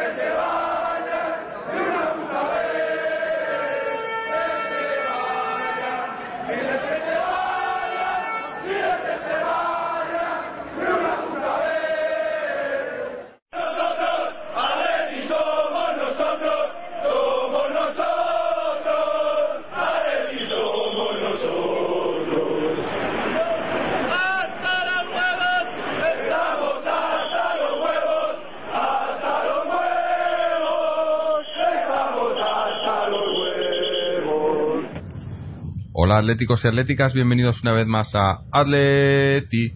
[36.08, 39.72] Hola atléticos y atléticas, bienvenidos una vez más a Atleti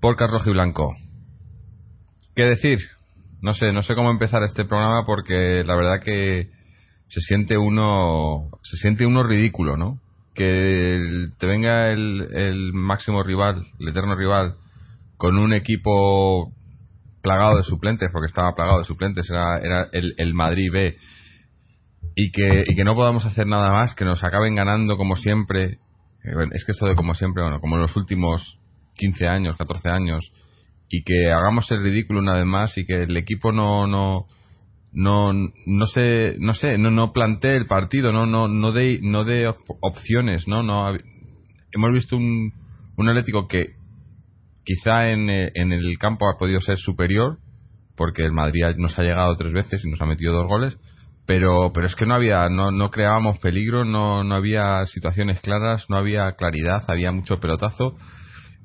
[0.00, 0.94] por Carlos y Blanco.
[2.36, 2.78] ¿Qué decir?
[3.42, 6.50] No sé, no sé cómo empezar este programa porque la verdad que
[7.08, 9.98] se siente uno, se siente uno ridículo, ¿no?
[10.36, 14.54] Que te venga el, máximo rival, el eterno rival,
[15.16, 16.52] con un equipo
[17.22, 20.96] plagado de suplentes, porque estaba plagado de suplentes, era, era el, el Madrid B
[22.18, 25.78] y que, y que no podamos hacer nada más, que nos acaben ganando como siempre.
[26.24, 28.58] Eh, es que esto de como siempre, bueno, como en los últimos
[28.94, 30.32] 15 años, 14 años,
[30.88, 34.26] y que hagamos el ridículo una vez más y que el equipo no, no,
[34.92, 39.24] no, no sé, no sé, no, no plantee el partido, no, no, no dé, no
[39.24, 40.96] de opciones, no, no.
[41.70, 42.50] Hemos visto un,
[42.96, 43.74] un Atlético que
[44.64, 47.36] quizá en, eh, en el campo ha podido ser superior,
[47.94, 50.78] porque el Madrid nos ha llegado tres veces y nos ha metido dos goles,
[51.26, 55.90] pero pero es que no había no, no creábamos peligro no, no había situaciones claras
[55.90, 57.96] no había claridad había mucho pelotazo.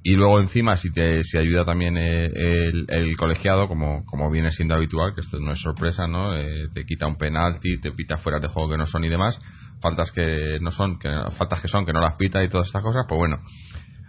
[0.03, 4.51] Y luego encima si te si ayuda también eh, el, el, colegiado como como viene
[4.51, 8.17] siendo habitual que esto no es sorpresa no eh, te quita un penalti te pita
[8.17, 9.39] fuera de juego que no son y demás.
[9.79, 12.81] Faltas que no son que faltas que son que no las pita y todas estas
[12.81, 13.41] cosas pues bueno.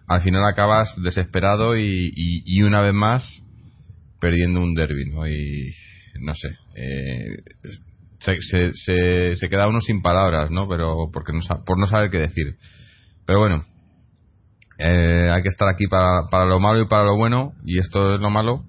[0.08, 3.42] Al final acabas desesperado y, y, y una vez más
[4.18, 5.26] perdiendo un derby ¿no?
[5.28, 5.74] y
[6.20, 7.36] no sé eh,
[8.24, 10.68] se, se, se, queda uno sin palabras, ¿no?
[10.68, 12.56] Pero porque no, por no saber qué decir.
[13.26, 13.64] Pero bueno,
[14.78, 18.14] eh, hay que estar aquí para, para lo malo y para lo bueno, y esto
[18.14, 18.64] es lo malo.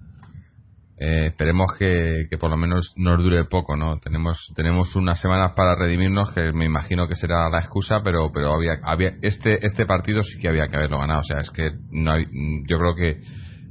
[1.00, 3.98] Eh, esperemos que, que, por lo menos nos dure poco, ¿no?
[4.00, 8.54] Tenemos tenemos unas semanas para redimirnos, que me imagino que será la excusa, pero pero
[8.54, 11.72] había había este este partido sí que había que haberlo ganado, o sea, es que
[11.92, 13.10] no yo creo que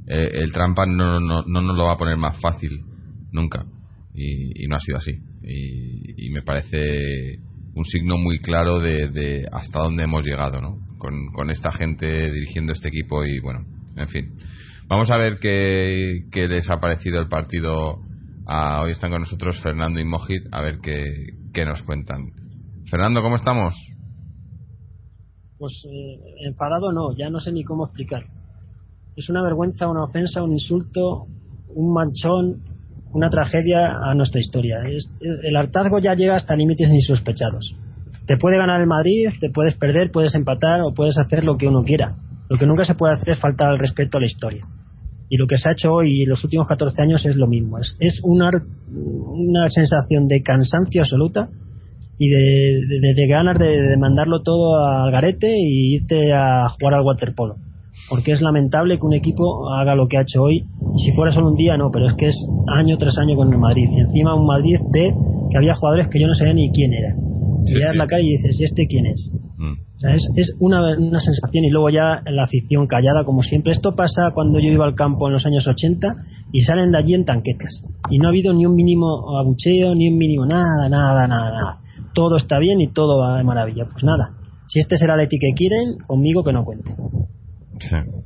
[0.07, 2.71] eh, el trampa no, no, no nos lo va a poner más fácil
[3.31, 3.63] nunca
[4.15, 5.11] y, no ha sido así
[5.43, 7.39] y, me parece
[7.75, 10.77] un signo muy claro de, hasta dónde hemos llegado ¿no?
[10.97, 13.65] con, esta gente dirigiendo este equipo y bueno,
[13.95, 14.35] en fin.
[14.87, 17.99] Vamos a ver qué, les ha parecido el partido.
[18.47, 22.31] hoy están con nosotros Fernando y Mojit, a ver qué, qué nos cuentan.
[22.89, 23.75] Fernando, ¿cómo estamos?
[25.57, 28.25] Pues eh, enfadado no, ya no sé ni cómo explicar.
[29.15, 31.27] Es una vergüenza, una ofensa, un insulto,
[31.69, 32.72] un manchón,
[33.13, 34.81] una tragedia a nuestra historia.
[34.81, 37.75] el hartazgo ya llega hasta límites insospechados.
[38.25, 41.67] Te puede ganar el Madrid, te puedes perder, puedes empatar o puedes hacer lo que
[41.67, 42.15] uno quiera.
[42.49, 44.61] Lo que nunca se puede hacer es faltar al respeto a la historia.
[45.29, 47.79] Y lo que se ha hecho hoy en los últimos 14 años es lo mismo.
[47.79, 48.49] Es, es una,
[48.91, 51.49] una sensación de cansancio absoluta
[52.17, 57.05] y de, de, ganas de, de, mandarlo todo al garete y irte a jugar al
[57.05, 57.55] waterpolo
[58.09, 60.65] porque es lamentable que un equipo haga lo que ha hecho hoy.
[60.97, 63.59] Si fuera solo un día, no, pero es que es año tras año con el
[63.59, 63.87] Madrid.
[63.89, 65.13] Y encima un Madrid ve
[65.49, 67.15] que había jugadores que yo no sabía ni quién era.
[67.65, 69.31] Sí, Miras la cara y dices, ¿y este quién es?
[69.57, 69.71] Mm.
[69.71, 73.71] O sea, es, es una, una, sensación y luego ya la afición callada como siempre.
[73.71, 76.07] Esto pasa cuando yo iba al campo en los años 80
[76.51, 77.83] y salen de allí en tanquetas.
[78.09, 81.79] Y no ha habido ni un mínimo abucheo, ni un mínimo nada, nada, nada, nada.
[82.13, 83.85] Todo está bien y todo va de maravilla.
[83.91, 84.33] Pues nada,
[84.67, 86.95] si este será el Leti que quieren, conmigo que no cuente.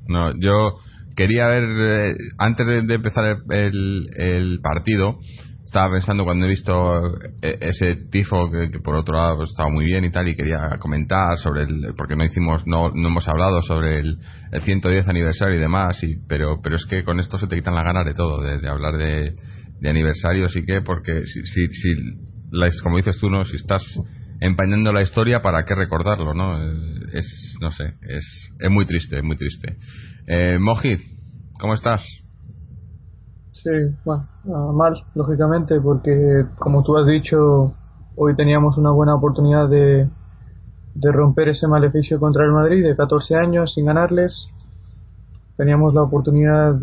[0.07, 0.77] No, yo
[1.15, 5.17] quería ver, eh, antes de, empezar el, el, partido,
[5.65, 10.05] estaba pensando cuando he visto eh, ese tifo que, por otro lado estaba muy bien
[10.05, 13.99] y tal y quería comentar sobre el porque no hicimos no, no hemos hablado sobre
[13.99, 14.17] el,
[14.53, 17.75] el 110 aniversario y demás y, pero pero es que con esto se te quitan
[17.75, 19.35] las ganas de todo de, hablar de,
[19.81, 23.83] de aniversario sí que porque si, si, si como dices tú no si estás
[24.39, 26.33] empañando la historia, ¿para qué recordarlo?
[26.33, 26.57] ¿no?
[27.13, 29.77] Es, no sé, es, es muy triste, es muy triste.
[30.27, 30.57] Eh,
[31.59, 32.05] ¿cómo estás?
[33.63, 33.69] Sí,
[34.05, 34.27] bueno,
[34.73, 37.73] mal, lógicamente, porque como tú has dicho,
[38.15, 40.07] hoy teníamos una buena oportunidad de,
[40.93, 44.33] de romper ese maleficio contra el Madrid de 14 años sin ganarles.
[45.57, 46.75] Teníamos la oportunidad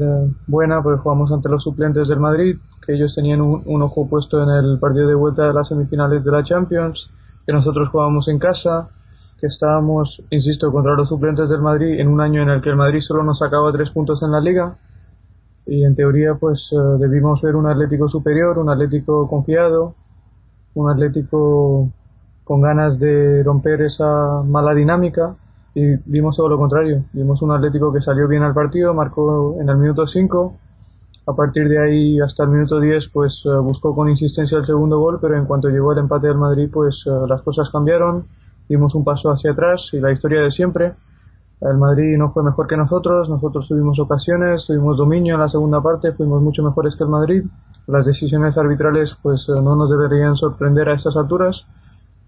[0.48, 4.42] buena porque jugamos ante los suplentes del Madrid, que ellos tenían un, un ojo puesto
[4.42, 7.08] en el partido de vuelta de las semifinales de la Champions
[7.46, 8.88] que nosotros jugábamos en casa,
[9.40, 12.76] que estábamos, insisto, contra los suplentes del Madrid en un año en el que el
[12.76, 14.76] Madrid solo nos sacaba tres puntos en la liga
[15.66, 19.94] y en teoría pues eh, debimos ver un Atlético superior, un Atlético confiado,
[20.74, 21.90] un Atlético
[22.44, 25.36] con ganas de romper esa mala dinámica
[25.74, 27.04] y vimos todo lo contrario.
[27.12, 30.54] Vimos un Atlético que salió bien al partido, marcó en el minuto 5.
[31.26, 34.98] A partir de ahí hasta el minuto 10 pues eh, buscó con insistencia el segundo
[34.98, 38.24] gol, pero en cuanto llegó el empate del Madrid pues eh, las cosas cambiaron,
[38.68, 40.92] dimos un paso hacia atrás y la historia de siempre.
[41.62, 45.80] El Madrid no fue mejor que nosotros, nosotros tuvimos ocasiones, tuvimos dominio en la segunda
[45.80, 47.44] parte, fuimos mucho mejores que el Madrid.
[47.86, 51.64] Las decisiones arbitrales pues eh, no nos deberían sorprender a estas alturas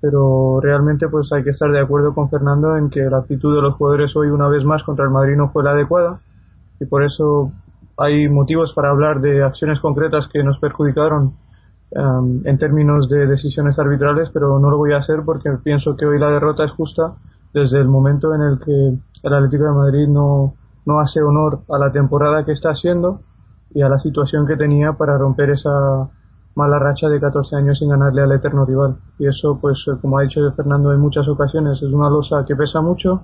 [0.00, 3.62] pero realmente pues hay que estar de acuerdo con Fernando en que la actitud de
[3.62, 6.20] los jugadores hoy una vez más contra el Madrid no fue la adecuada
[6.78, 7.50] y por eso
[7.96, 11.34] hay motivos para hablar de acciones concretas que nos perjudicaron
[11.90, 16.06] em, en términos de decisiones arbitrales, pero no lo voy a hacer porque pienso que
[16.06, 17.14] hoy la derrota es justa
[17.54, 20.54] desde el momento en el que el Atlético de Madrid no,
[20.84, 23.20] no hace honor a la temporada que está haciendo
[23.74, 26.08] y a la situación que tenía para romper esa
[26.54, 28.96] mala racha de 14 años sin ganarle al eterno rival.
[29.18, 32.56] Y eso, pues, eh, como ha dicho Fernando en muchas ocasiones, es una losa que
[32.56, 33.22] pesa mucho,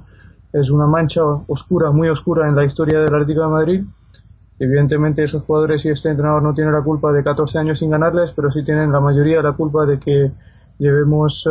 [0.53, 3.85] es una mancha oscura, muy oscura en la historia del Atlético de Madrid.
[4.59, 8.31] Evidentemente esos jugadores y este entrenador no tienen la culpa de 14 años sin ganarles,
[8.37, 10.31] pero sí tienen la mayoría la culpa de que
[10.79, 11.45] llevemos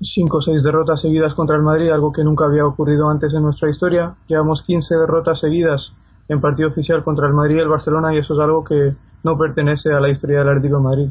[0.00, 3.32] 5 eh, o 6 derrotas seguidas contra el Madrid, algo que nunca había ocurrido antes
[3.32, 4.16] en nuestra historia.
[4.26, 5.92] Llevamos 15 derrotas seguidas
[6.28, 9.38] en partido oficial contra el Madrid y el Barcelona y eso es algo que no
[9.38, 11.08] pertenece a la historia del Atlético de Madrid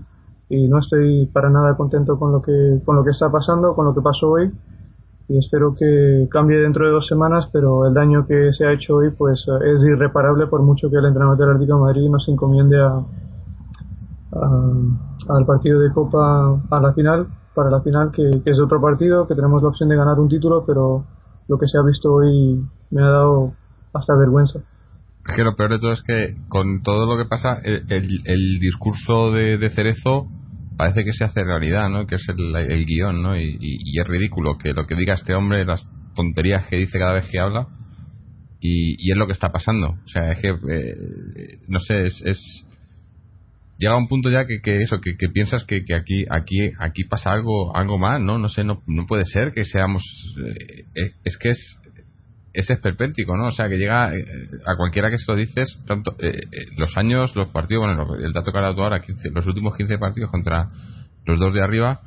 [0.50, 3.86] y no estoy para nada contento con lo que con lo que está pasando, con
[3.86, 4.52] lo que pasó hoy
[5.28, 8.96] y espero que cambie dentro de dos semanas, pero el daño que se ha hecho
[8.98, 12.82] hoy pues es irreparable por mucho que el entrenador del Atlético de Madrid nos encomiende
[12.82, 13.02] a,
[15.30, 19.28] al partido de Copa a la final, para la final que, que es otro partido,
[19.28, 21.06] que tenemos la opción de ganar un título, pero
[21.48, 22.62] lo que se ha visto hoy
[22.92, 23.54] me ha dado
[23.94, 24.60] hasta vergüenza.
[25.36, 29.70] Que lo peor de todo es que con todo lo que pasa, el, discurso de,
[29.70, 30.28] Cerezo
[30.78, 32.06] parece que se hace realidad, ¿no?
[32.08, 33.38] Que es el, guion, ¿no?
[33.38, 37.28] Y, es ridículo que lo que diga este hombre, las tonterías que dice cada vez
[37.30, 37.68] que habla,
[38.60, 39.90] y, es lo que está pasando.
[39.90, 42.66] O sea, es que, eh, no sé, es,
[43.78, 47.76] llega a un punto ya que, eso, que, piensas que, aquí, aquí, aquí pasa algo,
[47.76, 48.38] algo más, ¿no?
[48.38, 50.04] No sé, no, no puede ser que seamos,
[50.96, 51.80] eh, es que es,
[52.54, 53.48] ese esperpéntico, ¿no?
[53.48, 54.24] O sea, que llega eh,
[54.66, 58.32] a cualquiera que se lo dices, tanto eh, eh, los años, los partidos, bueno, el
[58.32, 59.02] dato que ha dado ahora,
[59.34, 60.68] los últimos 15 partidos contra
[61.26, 62.02] los dos de arriba,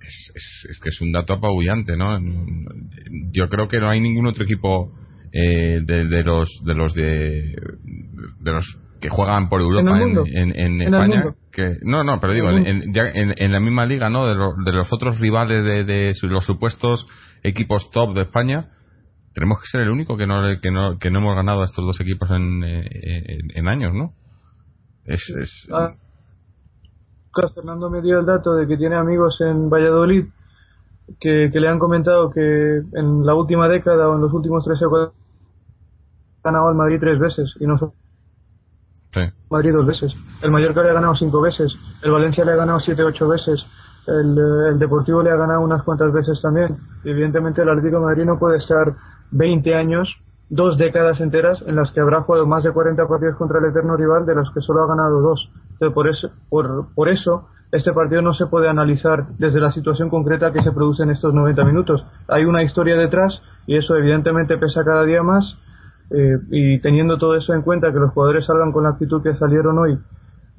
[0.00, 0.32] es,
[0.70, 2.18] es, que es un dato apabullante, ¿no?
[3.32, 4.92] Yo creo que no hay ningún otro equipo
[5.32, 7.54] de, de, los de los de,
[8.40, 12.92] de los que juegan por Europa en, en, España que no no pero digo en,
[12.92, 14.34] ya en, la misma liga no de,
[14.64, 17.06] de los otros rivales de, de los supuestos
[17.44, 18.70] equipos top de España
[19.34, 21.84] tenemos que ser el único que no, que no, que no hemos ganado a estos
[21.84, 24.12] dos equipos en, eh, en, años, ¿no?
[25.04, 25.68] Es, es...
[25.72, 25.94] Ah,
[27.54, 30.26] Fernando me dio el dato de que tiene amigos en Valladolid
[31.20, 34.82] que, que le han comentado que en la última década o en los últimos tres
[34.82, 35.14] o cuatro
[36.42, 37.94] ha ganado al Madrid tres veces y no solo
[39.12, 39.20] sí.
[39.50, 40.12] Madrid dos veces.
[40.42, 41.72] El Mallorca le ha ganado cinco veces,
[42.02, 43.64] el Valencia le ha ganado siete ocho veces,
[44.06, 44.38] el,
[44.68, 46.76] el, Deportivo le ha ganado unas cuantas veces también.
[47.04, 48.94] Evidentemente el Atlético de Madrid no puede estar
[49.32, 50.08] 20 años,
[50.48, 53.96] dos décadas enteras en las que habrá jugado más de 40 partidos contra el eterno
[53.96, 55.50] rival, de los que solo ha ganado dos.
[55.94, 60.62] por eso, por eso este partido no se puede analizar desde la situación concreta que
[60.62, 62.04] se produce en estos 90 minutos.
[62.26, 65.56] Hay una historia detrás y eso evidentemente pesa cada día más.
[66.10, 69.36] Eh, y teniendo todo eso en cuenta, que los jugadores salgan con la actitud que
[69.36, 69.96] salieron hoy,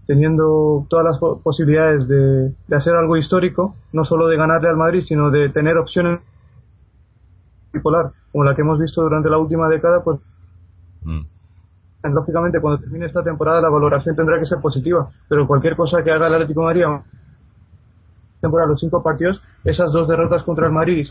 [0.07, 5.03] teniendo todas las posibilidades de, de hacer algo histórico, no solo de ganarle al Madrid,
[5.05, 6.21] sino de tener opciones
[7.73, 10.19] bipolar, como la que hemos visto durante la última década, pues
[11.03, 11.21] mm.
[12.13, 16.11] lógicamente cuando termine esta temporada la valoración tendrá que ser positiva, pero cualquier cosa que
[16.11, 16.85] haga el Atlético de Madrid
[18.41, 21.07] temporada los cinco partidos, esas dos derrotas contra el Madrid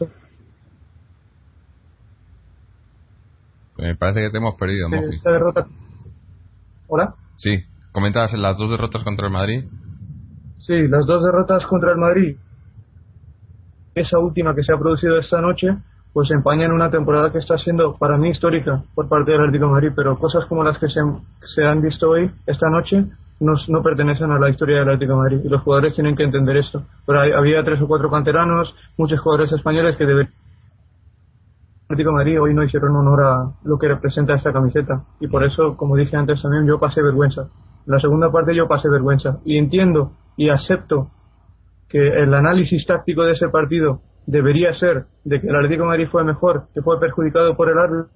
[3.79, 5.67] Me parece que te hemos perdido, Esta derrota...
[6.87, 7.15] ¿Hola?
[7.37, 9.65] Sí, comentabas las dos derrotas contra el Madrid.
[10.59, 12.37] Sí, las dos derrotas contra el Madrid.
[13.95, 15.69] Esa última que se ha producido esta noche,
[16.13, 19.93] pues empañan una temporada que está siendo para mí histórica por parte del Atlético Madrid,
[19.95, 21.01] pero cosas como las que se,
[21.55, 23.05] se han visto hoy, esta noche,
[23.41, 26.83] no, pertenecen a la historia del Atlético Madrid y los jugadores tienen que entender esto.
[27.07, 30.29] Pero había tres o cuatro canteranos, muchos jugadores españoles que deben
[31.85, 35.43] Atlético de Madrid hoy no hicieron honor a lo que representa esta camiseta y por
[35.43, 37.49] eso, como dije antes también, yo pasé vergüenza.
[37.85, 41.09] En la segunda parte yo pasé vergüenza y entiendo y acepto
[41.89, 46.09] que el análisis táctico de ese partido debería ser de que el Atlético de Madrid
[46.11, 48.11] fue mejor, que fue perjudicado por el árbitro,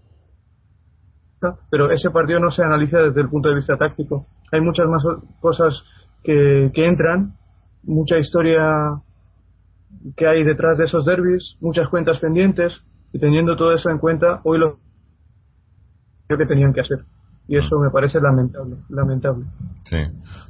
[1.71, 4.27] pero ese partido no se analiza desde el punto de vista táctico.
[4.53, 5.03] Hay muchas más
[5.41, 5.75] cosas
[6.23, 7.35] que, que entran,
[7.83, 9.03] mucha historia
[10.17, 12.73] que hay detrás de esos derbis, muchas cuentas pendientes,
[13.13, 14.79] y teniendo todo eso en cuenta, hoy lo
[16.29, 16.99] que tenían que hacer.
[17.47, 19.45] Y eso me parece lamentable, lamentable.
[19.85, 19.99] Sí.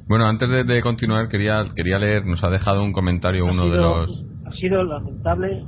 [0.07, 4.25] Bueno, antes de, continuar, quería, quería leer, nos ha dejado un comentario uno de los...
[4.45, 5.65] Ha sido lamentable.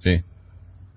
[0.00, 0.20] Sí.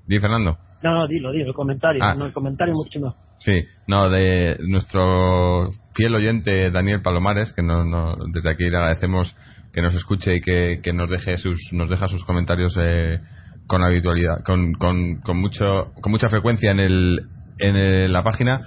[0.06, 0.58] Di, Fernando.
[0.84, 2.04] No, no, dilo, dilo, el comentario.
[2.04, 2.14] Ah.
[2.14, 3.16] No, el comentario mucho más.
[3.38, 9.36] Sí, no, de nuestro fiel oyente Daniel Palomares, que no, no, desde aquí le agradecemos
[9.74, 13.20] que nos escuche y que, que nos deje sus nos deja sus comentarios eh,
[13.66, 17.22] con habitualidad con, con, con, mucho con mucha frecuencia en el
[17.64, 18.62] en la página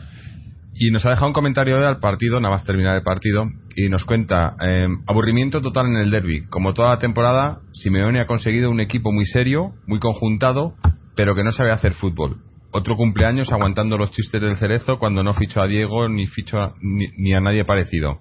[0.79, 4.05] y nos ha dejado un comentario al partido nada más terminar el partido y nos
[4.05, 8.81] cuenta eh, aburrimiento total en el derby como toda la temporada Simeone ha conseguido un
[8.81, 10.75] equipo muy serio muy conjuntado
[11.15, 15.33] pero que no sabe hacer fútbol otro cumpleaños aguantando los chistes del cerezo cuando no
[15.33, 18.21] fichó a Diego ni fichó ni a nadie parecido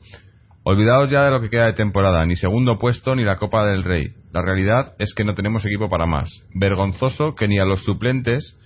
[0.68, 3.84] Olvidaos ya de lo que queda de temporada, ni segundo puesto ni la Copa del
[3.84, 4.16] Rey.
[4.34, 6.28] La realidad es que no tenemos equipo para más.
[6.56, 8.58] Vergonzoso que ni a los suplentes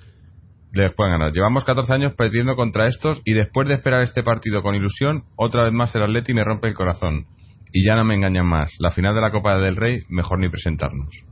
[0.71, 1.33] les puedan ganar.
[1.33, 5.63] Llevamos 14 años perdiendo contra estos y después de esperar este partido con ilusión, otra
[5.63, 7.25] vez más el Atleti me rompe el corazón.
[7.71, 8.75] Y ya no me engañan más.
[8.79, 11.23] La final de la Copa del Rey, mejor ni presentarnos.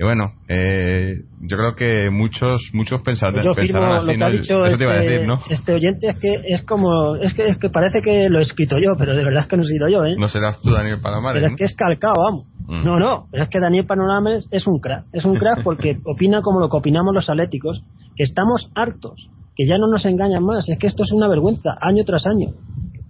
[0.00, 4.30] Y bueno, eh, yo creo que muchos muchos pensar, yo pensarán así, lo que ha
[4.30, 5.38] dicho este, decir, ¿no?
[5.50, 8.76] este oyente es que es como es que es que parece que lo he escrito
[8.78, 10.14] yo, pero de verdad es que no he sido yo, ¿eh?
[10.16, 11.42] No serás tú Daniel Palomares.
[11.42, 12.46] Pero es que es calcado, vamos.
[12.66, 12.82] Mm.
[12.82, 16.40] No, no, pero es que Daniel Palomares es un crack, es un crack porque opina
[16.40, 17.82] como lo que opinamos los atléticos,
[18.16, 21.76] que estamos hartos, que ya no nos engañan más, es que esto es una vergüenza
[21.78, 22.54] año tras año.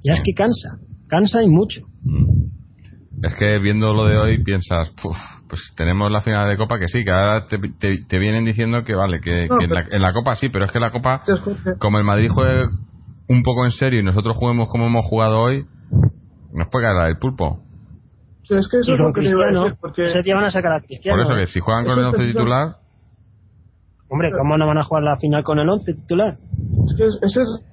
[0.03, 1.83] Ya es que cansa, cansa y mucho.
[2.03, 2.30] Mm.
[3.23, 7.05] Es que viendo lo de hoy piensas, pues tenemos la final de Copa que sí,
[7.05, 10.81] que ahora te, vienen diciendo que vale, que, en, la, Copa sí, pero es que
[10.81, 11.23] la Copa,
[11.79, 12.65] como el Madrid juegue
[13.29, 15.67] un poco en serio y nosotros juguemos como hemos jugado hoy,
[16.53, 17.61] nos puede caer el pulpo.
[18.49, 20.09] Sí, es que eso es lo que Cristiano, porque...
[20.09, 21.17] Se van a sacar a Cristiano.
[21.17, 22.77] Por eso que si juegan con el 11 titular...
[24.09, 26.37] Hombre, ¿cómo no van a jugar la final con el 11 titular?
[26.87, 27.70] Es que ese es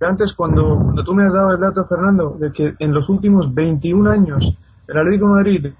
[0.00, 3.52] antes cuando, cuando tú me has dado el dato, Fernando, de que en los últimos
[3.54, 4.58] 21 años
[4.88, 5.72] el Atlético Madrid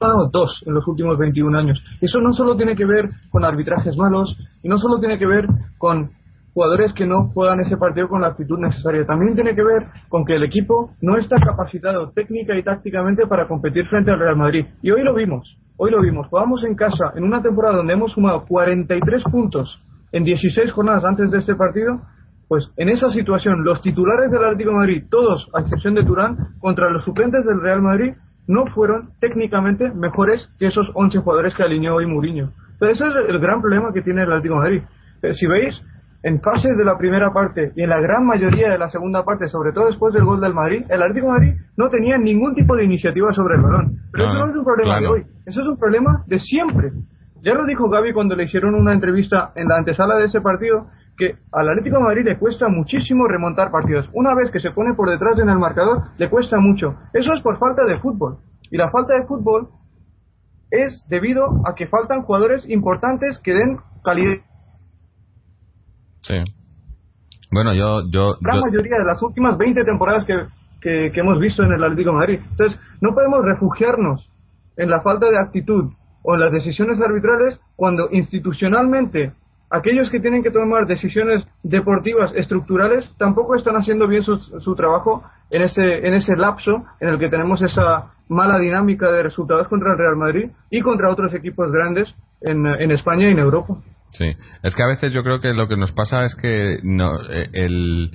[0.00, 1.82] ha dos en los últimos 21 años.
[2.00, 5.46] Eso no solo tiene que ver con arbitrajes malos y no solo tiene que ver
[5.78, 6.10] con
[6.52, 9.04] jugadores que no juegan ese partido con la actitud necesaria.
[9.06, 13.48] También tiene que ver con que el equipo no está capacitado técnica y tácticamente para
[13.48, 14.66] competir frente al Real Madrid.
[14.82, 16.28] Y hoy lo vimos, hoy lo vimos.
[16.28, 19.80] Jugamos en casa en una temporada donde hemos sumado 43 puntos
[20.14, 22.00] en 16 jornadas antes de este partido,
[22.46, 26.36] pues en esa situación los titulares del Atlético de Madrid, todos a excepción de Turán,
[26.60, 28.14] contra los suplentes del Real Madrid,
[28.46, 32.52] no fueron técnicamente mejores que esos 11 jugadores que alineó hoy Mourinho.
[32.74, 34.82] Entonces ese es el gran problema que tiene el Atlético de Madrid.
[35.22, 35.82] Eh, si veis,
[36.22, 39.48] en fases de la primera parte y en la gran mayoría de la segunda parte,
[39.48, 42.76] sobre todo después del gol del Madrid, el Atlético de Madrid no tenía ningún tipo
[42.76, 43.96] de iniciativa sobre el balón.
[44.12, 46.92] Pero eso no es un problema de hoy, eso es un problema de siempre.
[47.44, 50.86] Ya lo dijo Gaby cuando le hicieron una entrevista en la antesala de ese partido,
[51.14, 54.08] que al Atlético de Madrid le cuesta muchísimo remontar partidos.
[54.14, 56.94] Una vez que se pone por detrás en el marcador, le cuesta mucho.
[57.12, 58.38] Eso es por falta de fútbol.
[58.70, 59.68] Y la falta de fútbol
[60.70, 64.42] es debido a que faltan jugadores importantes que den calidad.
[66.22, 66.36] Sí.
[67.52, 68.08] Bueno, yo...
[68.10, 70.34] yo la mayoría de las últimas 20 temporadas que,
[70.80, 72.40] que, que hemos visto en el Atlético de Madrid.
[72.52, 74.30] Entonces, no podemos refugiarnos
[74.78, 75.92] en la falta de actitud
[76.24, 79.32] o en las decisiones arbitrales cuando institucionalmente
[79.70, 85.22] aquellos que tienen que tomar decisiones deportivas estructurales tampoco están haciendo bien su, su, trabajo
[85.50, 89.92] en ese, en ese lapso en el que tenemos esa mala dinámica de resultados contra
[89.92, 93.76] el Real Madrid y contra otros equipos grandes en, en España y en Europa.
[94.12, 94.26] Sí,
[94.62, 97.48] es que a veces yo creo que lo que nos pasa es que no, eh,
[97.52, 98.10] el,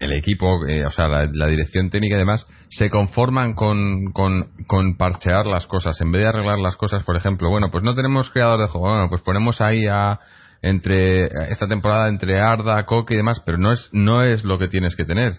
[0.00, 5.46] el equipo, eh, o sea, la, dirección técnica y demás, se conforman con, con, parchear
[5.46, 6.00] las cosas.
[6.00, 8.88] En vez de arreglar las cosas, por ejemplo, bueno, pues no tenemos creador de juego,
[8.88, 10.18] bueno, pues ponemos ahí a,
[10.62, 14.68] entre, esta temporada entre Arda, Coque y demás, pero no es, no es lo que
[14.68, 15.38] tienes que tener.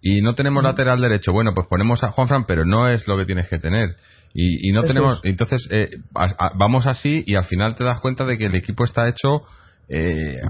[0.00, 3.24] Y no tenemos lateral derecho, bueno, pues ponemos a Juanfran, pero no es lo que
[3.24, 3.96] tienes que tener.
[4.32, 5.90] Y, y no tenemos, entonces, eh,
[6.54, 9.42] vamos así y al final te das cuenta de que el equipo está hecho
[9.88, 10.40] eh,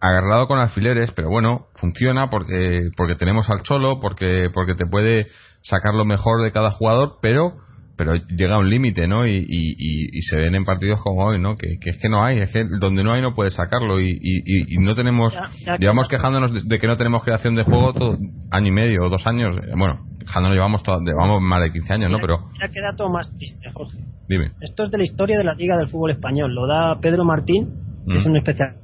[0.00, 5.26] agarrado con alfileres, pero bueno, funciona porque, porque tenemos al Cholo, porque, porque te puede
[5.62, 7.54] sacar lo mejor de cada jugador, pero
[8.00, 9.26] pero llega a un límite, ¿no?
[9.26, 11.56] Y, y, se ven en partidos como hoy, ¿no?
[11.56, 14.78] Que, es que no hay, es que donde no hay no puedes sacarlo y, y
[14.78, 15.36] no tenemos,
[15.78, 18.16] llevamos quejándonos de, que no tenemos creación de juego todo
[18.50, 20.00] año y medio o dos años, bueno,
[20.34, 22.18] no llevamos, todo, llevamos más de 15 años, ¿no?
[22.20, 22.38] Pero...
[22.52, 23.98] Mira qué dato más triste, Jorge.
[24.28, 24.52] Dime.
[24.62, 26.54] Esto es de la historia de la Liga del Fútbol Español.
[26.54, 27.68] Lo da Pedro Martín,
[28.08, 28.30] es Mm.
[28.30, 28.76] un especial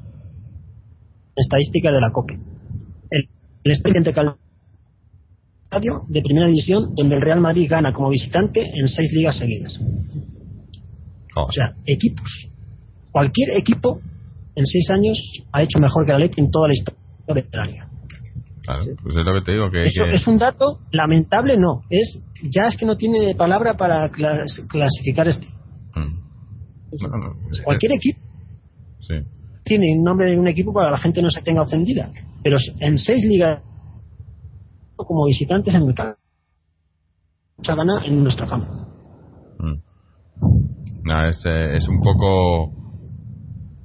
[1.36, 2.34] estadística de la COPE.
[3.10, 3.28] El,
[3.64, 4.12] el expediente
[6.08, 9.78] de primera división donde el Real Madrid gana como visitante en seis ligas seguidas.
[11.36, 12.48] Oh, O sea, equipos.
[13.10, 14.00] Cualquier equipo
[14.54, 15.18] en seis años
[15.52, 17.88] ha hecho mejor que la Leti en toda la historia de la liga.
[18.62, 19.84] claro, pues es lo que te digo, que...
[19.84, 21.82] Eso que- es un dato lamentable, no.
[21.90, 25.46] Es ya es que no tiene palabra para clas- clasificar este.
[25.94, 26.20] Mm.
[27.02, 28.20] No, no, eh, Cualquier equipo
[29.06, 29.14] Sí.
[29.64, 32.10] tiene un nombre de un equipo para que la gente no se tenga ofendida.
[32.42, 33.62] Pero en seis ligas
[34.96, 36.18] como visitantes en el campo
[37.62, 38.66] se gana en nuestro campo.
[39.58, 39.76] Mm.
[41.04, 42.72] No, es, eh, es un poco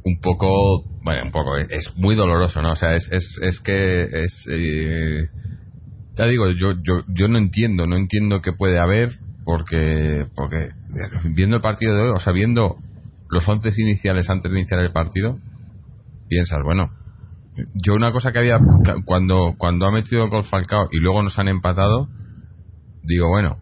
[0.04, 4.04] un poco bueno un poco es muy doloroso no o sea es es, es que
[4.04, 5.28] es eh,
[6.18, 9.12] ya digo yo yo yo no entiendo no entiendo qué puede haber
[9.46, 10.70] porque porque
[11.36, 12.78] viendo el partido de hoy o sea viendo
[13.32, 15.40] los once iniciales antes de iniciar el partido
[16.28, 16.90] piensas bueno
[17.74, 18.60] yo una cosa que había
[19.06, 22.08] cuando cuando ha metido el gol Falcao y luego nos han empatado
[23.04, 23.58] digo bueno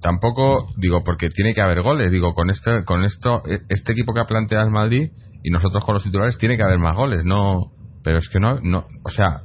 [0.00, 4.14] tampoco digo porque tiene que haber goles digo con este con esto e- este equipo
[4.14, 5.10] que ha planteado el Madrid
[5.42, 7.72] y nosotros con los titulares tiene que haber más goles no
[8.04, 9.42] pero es que no no o sea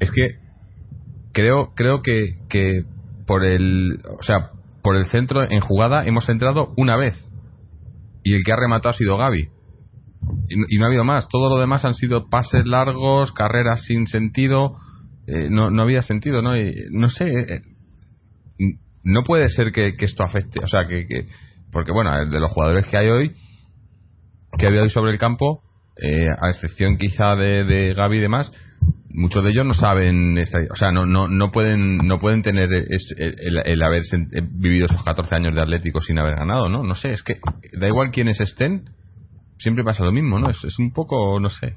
[0.00, 0.38] es que
[1.32, 2.84] creo creo que que
[3.26, 4.50] por el o sea
[4.82, 7.31] por el centro en jugada hemos entrado una vez
[8.24, 9.48] y el que ha rematado ha sido Gaby.
[10.48, 11.28] Y, no- ha habido más.
[11.28, 14.74] Todo lo demás han sido pases largos carreras sin sentido.
[15.26, 17.62] Eh, no, no había sentido no Y, no sé eh,
[19.04, 21.26] no puede ser que, que esto afecte, o sea, que, que-
[21.72, 23.36] porque bueno, de los jugadores que hay hoy,
[24.58, 25.62] que había hoy sobre el campo,
[26.00, 28.52] eh, a excepción quizá de, de Gaby y demás,
[29.14, 30.36] muchos de ellos no saben,
[30.70, 34.86] o sea, no, no, no pueden, no pueden tener es- el, el- haber eh, vivido
[34.86, 36.82] esos 14 años de Atlético sin haber ganado, ¿no?
[36.82, 37.38] No sé, es que
[37.72, 38.84] da igual quienes estén,
[39.58, 40.50] siempre pasa lo mismo, ¿no?
[40.50, 41.76] Es, es un poco, no sé,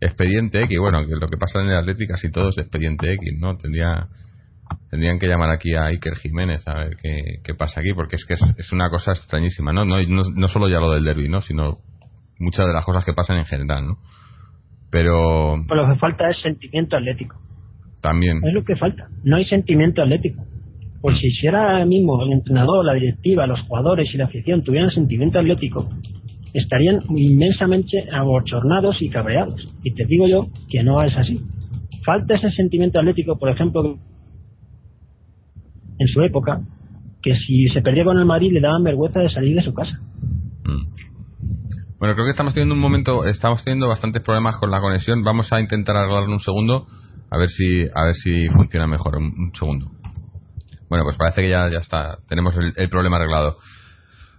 [0.00, 3.32] expediente X, bueno, que lo que pasa en el Atlético casi todo es expediente X,
[3.38, 3.56] ¿no?
[3.56, 4.08] Tendría,
[4.90, 8.24] tendrían que llamar aquí a Iker Jiménez a ver qué, qué pasa aquí, porque es
[8.24, 9.84] que es, es una cosa extrañísima, ¿no?
[9.84, 11.40] No, no, no solo ya lo del derby, ¿no?
[11.40, 11.78] Sino
[12.38, 13.98] muchas de las cosas que pasan en general, ¿no?
[14.94, 17.34] Pero Pero lo que falta es sentimiento atlético.
[18.00, 19.08] también, Es lo que falta.
[19.24, 20.44] No hay sentimiento atlético.
[21.00, 25.40] Pues si ahora mismo el entrenador, la directiva, los jugadores y la afición tuvieran sentimiento
[25.40, 25.88] atlético,
[26.52, 29.56] estarían inmensamente abochornados y cabreados.
[29.82, 31.40] Y te digo yo que no es así.
[32.06, 33.98] Falta ese sentimiento atlético, por ejemplo,
[35.98, 36.60] en su época,
[37.20, 39.98] que si se perdía con el Madrid le daban vergüenza de salir de su casa.
[41.98, 45.22] Bueno, creo que estamos teniendo un momento, estamos teniendo bastantes problemas con la conexión.
[45.22, 46.86] Vamos a intentar arreglarlo un segundo,
[47.30, 49.16] a ver si, a ver si funciona mejor.
[49.16, 49.86] Un, un segundo.
[50.88, 53.56] Bueno, pues parece que ya, ya está, tenemos el, problema arreglado.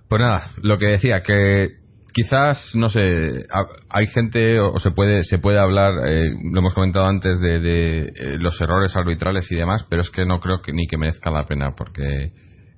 [0.10, 1.70] Pues nada, lo que decía, que
[2.14, 6.74] quizás, no sé, ha- hay gente o se puede, se puede hablar, eh, lo hemos
[6.74, 10.62] comentado antes, de, de, eh, los errores arbitrales y demás, pero es que no creo
[10.62, 12.32] que ni que merezca la pena, porque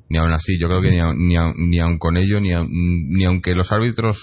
[0.10, 2.54] ni aun así, yo creo que ni aun, ni aun, ni aun con ello, ni,
[2.54, 4.18] aun- ni aunque los árbitros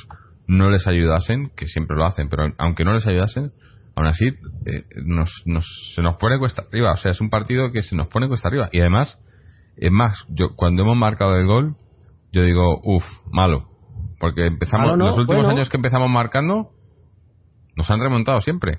[0.47, 3.53] no les ayudasen, que siempre lo hacen, pero aunque no les ayudasen,
[3.97, 6.93] aún así eh, nos, nos, se nos pone cuesta arriba.
[6.93, 8.69] O sea, es un partido que se nos pone cuesta arriba.
[8.73, 9.19] Y además,
[9.77, 11.77] es más, yo cuando hemos marcado el gol,
[12.33, 13.69] yo digo, uff, malo.
[14.19, 15.59] Porque empezamos, Malo no, los últimos bueno.
[15.59, 16.71] años que empezamos marcando,
[17.77, 18.79] nos han remontado siempre.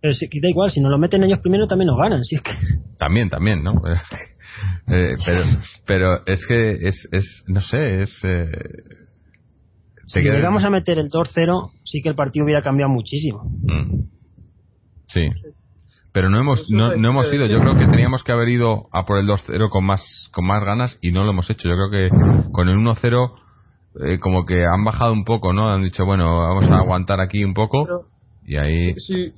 [0.00, 2.24] Pero si, da igual, si nos lo meten ellos primero también nos ganan.
[2.24, 2.52] Si es que
[2.98, 3.74] También, también, ¿no?
[4.92, 5.44] Eh, pero,
[5.86, 8.20] pero es que es, es no sé, es...
[8.24, 8.50] eh,
[10.12, 13.44] si llegamos a meter el 2-0, sí que el partido hubiera cambiado muchísimo.
[13.62, 14.04] Mm.
[15.06, 15.28] Sí.
[16.12, 17.46] Pero no hemos, no, no hemos ido.
[17.46, 20.64] Yo creo que teníamos que haber ido a por el 2-0 con más, con más
[20.64, 21.68] ganas y no lo hemos hecho.
[21.68, 23.32] Yo creo que con el 1-0
[24.00, 25.68] eh, como que han bajado un poco, ¿no?
[25.68, 28.02] Han dicho, bueno, vamos a aguantar aquí un poco Pero
[28.44, 28.94] y ahí...
[29.00, 29.32] si,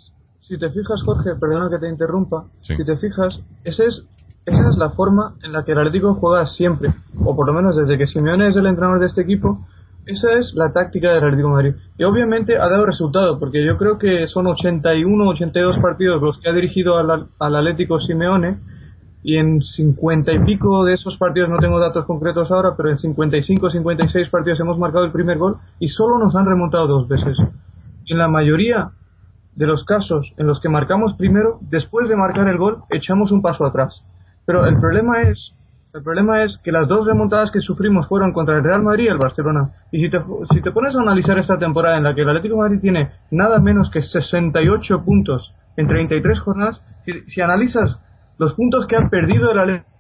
[0.47, 2.77] si te fijas, Jorge, perdona que te interrumpa, Sí.
[2.77, 4.03] si te fijas, ese es,
[4.47, 7.77] esa es la forma en la que el Atlético juega siempre, o por lo menos
[7.77, 9.67] desde que Simeone es el entrenador de este equipo,
[10.07, 11.75] esa es la táctica del Atlético de Madrid.
[11.99, 16.49] Y obviamente ha dado resultado, porque yo creo que son 81, 82 partidos los que
[16.49, 18.59] ha dirigido al, al Atlético Simeone,
[19.23, 22.99] y en 50 y pico de esos partidos, no tengo datos concretos ahora, pero en
[22.99, 27.39] 55, 56 partidos hemos marcado el primer gol y solo nos han remontado dos veces.
[28.07, 28.91] En la mayoría
[29.55, 33.43] de los casos en los que marcamos primero, después de marcar el gol, echamos un
[33.43, 34.03] paso atrás.
[34.45, 35.53] Pero el problema es,
[35.95, 39.09] el problema es que las dos remontadas que sufrimos fueron contra el Real Madrid y
[39.09, 39.73] el Barcelona.
[39.91, 40.21] Y si te,
[40.53, 43.59] si te pones a analizar esta temporada en la que el Atlético Madrid tiene nada
[43.59, 47.99] menos que 68 puntos en 33 jornadas, si, si analizas
[48.39, 49.93] los puntos que ha perdido el Atlético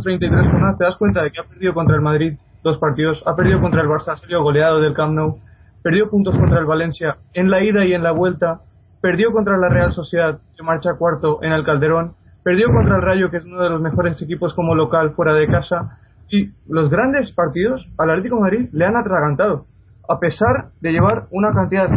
[0.00, 3.36] 33 jornadas te das cuenta de que ha perdido contra el Madrid dos partidos, ha
[3.36, 5.40] perdido contra el Barça, ha goleado del Camp Nou,
[5.82, 8.60] perdió puntos contra el Valencia en la ida y en la vuelta,
[9.00, 13.30] perdió contra la Real Sociedad, que marcha cuarto en el Calderón, perdió contra el Rayo,
[13.30, 15.98] que es uno de los mejores equipos como local fuera de casa,
[16.30, 19.66] y los grandes partidos al Atlético Madrid le han atragantado,
[20.08, 21.88] a pesar de llevar una cantidad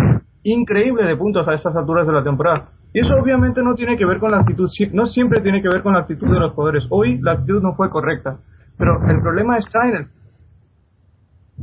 [0.43, 2.69] increíble de puntos a estas alturas de la temporada.
[2.93, 5.81] Y eso obviamente no tiene que ver con la actitud, no siempre tiene que ver
[5.81, 6.85] con la actitud de los jugadores.
[6.89, 8.37] Hoy la actitud no fue correcta,
[8.77, 10.07] pero el problema está en el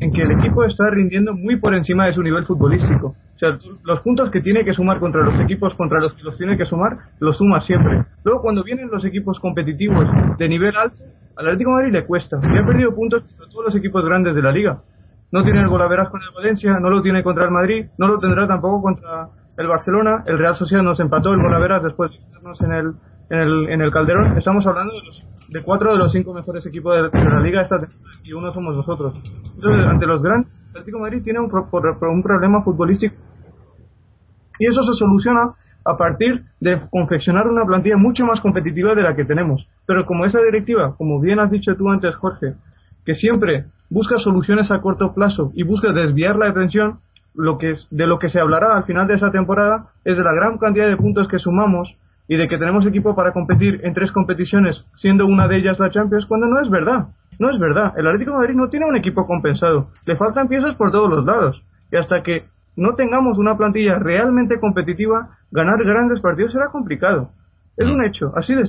[0.00, 3.08] en que el equipo está rindiendo muy por encima de su nivel futbolístico.
[3.34, 6.36] O sea, los puntos que tiene que sumar contra los equipos contra los que los
[6.38, 8.04] tiene que sumar, los suma siempre.
[8.24, 10.06] Luego, cuando vienen los equipos competitivos
[10.38, 10.96] de nivel alto,
[11.36, 12.38] al Atlético de Madrid le cuesta.
[12.42, 14.78] Y ha perdido puntos contra todos los equipos grandes de la liga.
[15.30, 18.18] No tiene el golaveras con el Valencia, no lo tiene contra el Madrid, no lo
[18.18, 20.22] tendrá tampoco contra el Barcelona.
[20.26, 22.92] El Real Sociedad nos empató el golaveras después de meternos en el,
[23.32, 24.36] en el, en el Calderón.
[24.36, 27.76] Estamos hablando de los de cuatro de los cinco mejores equipos de, la liga esta
[28.24, 29.14] y uno somos nosotros.
[29.54, 33.14] Entonces, ante los grandes, el Atlético Madrid tiene un, un problema futbolístico
[34.58, 39.16] y eso se soluciona a partir de confeccionar una plantilla mucho más competitiva de la
[39.16, 39.66] que tenemos.
[39.86, 42.54] Pero como esa directiva, como bien has dicho tú antes, Jorge,
[43.04, 47.00] que siempre busca soluciones a corto plazo y busca desviar la atención,
[47.34, 50.32] lo que de lo que se hablará al final de esa temporada es de la
[50.32, 51.96] gran cantidad de puntos que sumamos
[52.32, 55.90] y de que tenemos equipo para competir en tres competiciones, siendo una de ellas la
[55.90, 57.08] Champions, cuando no es verdad.
[57.38, 57.92] No es verdad.
[57.94, 59.88] El Atlético Madrid no tiene un equipo compensado.
[60.06, 61.62] Le faltan piezas por todos los lados.
[61.90, 67.32] Y hasta que no tengamos una plantilla realmente competitiva, ganar grandes partidos será complicado.
[67.76, 68.32] Es un hecho.
[68.34, 68.64] Así de.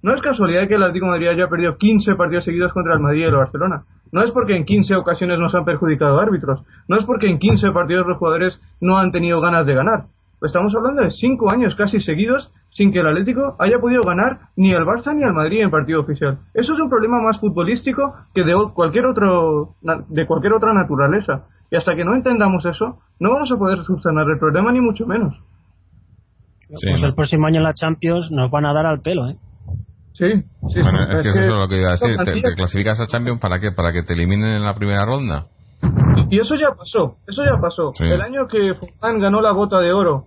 [0.00, 3.20] No es casualidad que el Atlético Madrid haya perdido 15 partidos seguidos contra el Madrid
[3.20, 3.82] y el Barcelona.
[4.12, 6.62] No es porque en 15 ocasiones nos han perjudicado árbitros.
[6.88, 10.04] No es porque en 15 partidos los jugadores no han tenido ganas de ganar.
[10.44, 14.74] Estamos hablando de 5 años casi seguidos sin que el Atlético haya podido ganar ni
[14.74, 16.38] al Barça ni al Madrid en partido oficial.
[16.52, 19.76] Eso es un problema más futbolístico que de cualquier otro
[20.08, 21.46] de cualquier otra naturaleza.
[21.70, 25.06] Y hasta que no entendamos eso, no vamos a poder subsanar el problema ni mucho
[25.06, 25.34] menos.
[26.68, 29.36] Pues el próximo año en la Champions nos van a dar al pelo, ¿eh?
[30.12, 30.30] Sí,
[30.72, 30.80] sí.
[30.80, 32.42] Bueno, es, que, eso es lo que iba a decir.
[32.42, 33.72] ¿Te, clasificas a Champions para qué?
[33.72, 35.46] ¿Para que te eliminen en la primera ronda?
[36.30, 37.92] Y, eso ya pasó, eso ya pasó.
[38.00, 40.26] El año que Forlán ganó la bota de oro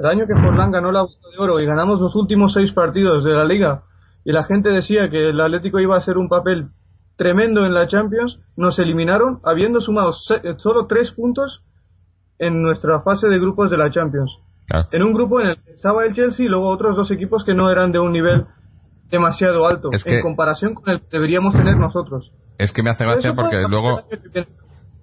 [0.00, 3.22] el año que Forlán ganó la Bota de Oro y ganamos los últimos seis partidos
[3.22, 3.82] de la Liga
[4.24, 6.68] y la gente decía que el Atlético iba a hacer un papel
[7.16, 11.62] tremendo en la Champions, nos eliminaron habiendo sumado eh, solo tres puntos
[12.38, 14.30] en nuestra fase de grupos de la Champions.
[14.90, 17.52] En un grupo en el que estaba el Chelsea y luego otros dos equipos que
[17.52, 18.46] no eran de un nivel
[19.10, 22.32] demasiado alto en comparación con el que deberíamos tener nosotros.
[22.56, 24.00] Es que me hace gracia porque luego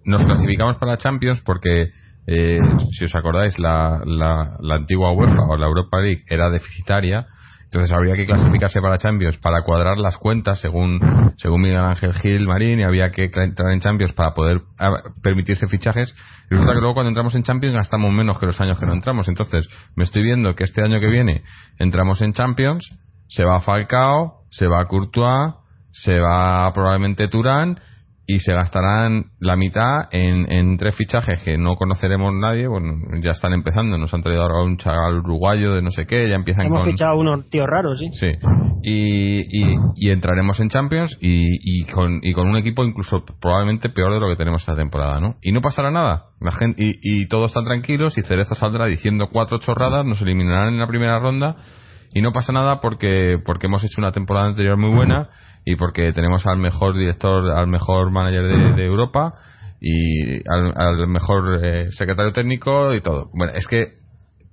[0.06, 1.92] nos clasificamos para la Champions porque
[2.28, 2.60] eh,
[2.92, 7.26] si os acordáis, la, la, antigua UEFA o la Europa League era deficitaria,
[7.64, 11.00] entonces habría que clasificarse para Champions para cuadrar las cuentas según,
[11.38, 15.68] según Miguel Ángel Gil Marín y había que entrar en Champions para poder ah, permitirse
[15.68, 16.14] fichajes.
[16.50, 18.94] Y resulta que luego cuando entramos en Champions gastamos menos que los años que no
[18.94, 19.28] entramos.
[19.28, 21.44] Entonces me estoy viendo que este año que viene
[21.78, 22.90] entramos en Champions,
[23.28, 25.56] se va Falcao, se va Courtois,
[25.92, 27.80] se va probablemente Turán
[28.30, 32.68] y se gastarán la mitad en, en, tres fichajes que no conoceremos nadie.
[32.68, 33.98] Bueno, ya están empezando.
[33.98, 36.28] Nos han traído ahora un chaval uruguayo de no sé qué.
[36.28, 38.10] Ya empiezan Hemos fichado unos tíos raros, sí.
[38.12, 38.28] Sí.
[38.84, 43.88] Y, y, y entraremos en Champions y, y, con, y con un equipo incluso probablemente
[43.88, 45.38] peor de lo que tenemos esta temporada, ¿no?
[45.42, 46.26] Y no pasará nada.
[46.42, 50.74] La gente, y, y todos están tranquilos y Cereza saldrá diciendo cuatro chorradas, nos eliminarán
[50.74, 51.56] en la primera ronda
[52.14, 55.30] y no pasa nada porque porque hemos hecho una temporada anterior muy buena
[55.70, 59.34] y porque tenemos al mejor director, al mejor manager de, Europa
[59.82, 63.30] y al, mejor eh, secretario técnico y todo.
[63.34, 63.98] Bueno, es que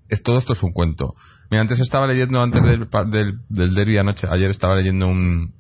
[0.09, 1.14] es, todo esto es un cuento.
[1.53, 5.55] Mira, antes estaba leyendo, antes del, del, del derby anoche, ayer estaba leyendo un,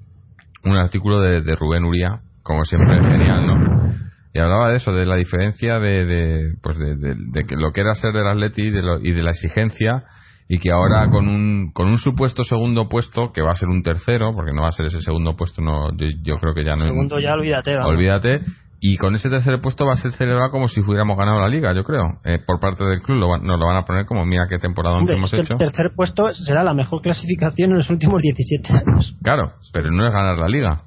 [0.64, 3.94] un artículo de, Rubén Uría, como siempre genial, ¿no?
[4.34, 7.82] Y hablaba de eso, de la diferencia de, de pues de, de, que lo que
[7.82, 10.02] era ser del Atleti de, y de la exigencia
[10.48, 13.82] y que ahora con un, con un supuesto segundo puesto, que va a ser un
[13.82, 15.90] tercero, porque no va a ser ese segundo puesto, no
[16.22, 16.84] yo, creo que ya no.
[16.84, 17.76] Segundo ya olvídate.
[17.78, 18.40] Olvídate.
[18.80, 21.72] Y con ese tercer puesto va a ser celebrado como si hubiéramos ganado la liga,
[21.72, 22.18] yo creo.
[22.22, 24.98] Eh, por parte del club lo nos lo van a poner como, mira qué temporada
[25.00, 25.54] hemos hecho.
[25.54, 29.16] El tercer puesto será la mejor clasificación en los últimos 17 años.
[29.22, 30.82] Claro, pero no es ganar la liga.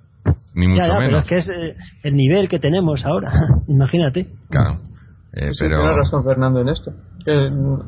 [0.53, 0.99] Ni mucho menos.
[0.99, 3.31] Pero es que es eh, el nivel que tenemos ahora.
[3.67, 4.27] Imagínate.
[4.49, 4.79] Claro.
[5.33, 5.79] Eh, pero...
[5.81, 6.91] Tiene razón Fernando en esto.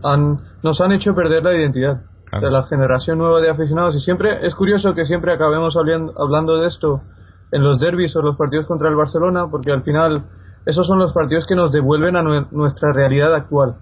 [0.03, 4.45] Han, nos han hecho perder la identidad de la generación nueva de aficionados y siempre
[4.45, 7.01] es curioso que siempre acabemos hablando de esto
[7.51, 10.23] en los derbis o los partidos contra el Barcelona porque al final
[10.65, 13.77] esos son los partidos que nos devuelven a nuestra realidad actual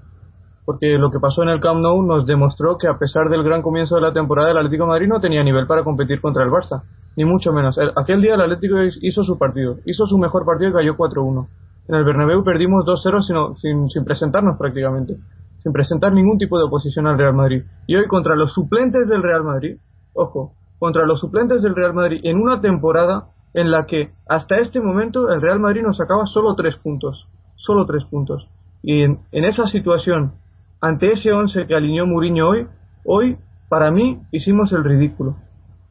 [0.66, 3.62] porque lo que pasó en el Camp Nou nos demostró que a pesar del gran
[3.62, 6.50] comienzo de la temporada el Atlético de Madrid no tenía nivel para competir contra el
[6.50, 6.84] Barça
[7.18, 7.78] ni mucho menos.
[7.96, 11.48] aquel día el Atlético hizo su partido, hizo su mejor partido y cayó 4-1.
[11.88, 15.18] En el Bernabéu perdimos 2-0 sin, sin presentarnos prácticamente,
[15.64, 17.64] sin presentar ningún tipo de oposición al Real Madrid.
[17.88, 19.78] Y hoy contra los suplentes del Real Madrid,
[20.14, 24.80] ojo, contra los suplentes del Real Madrid en una temporada en la que hasta este
[24.80, 28.48] momento el Real Madrid nos sacaba solo tres puntos, solo tres puntos.
[28.84, 30.34] Y en, esa situación,
[30.80, 32.68] ante ese once que alineó Mourinho hoy,
[33.04, 33.38] hoy
[33.70, 35.36] para mí hicimos el ridículo.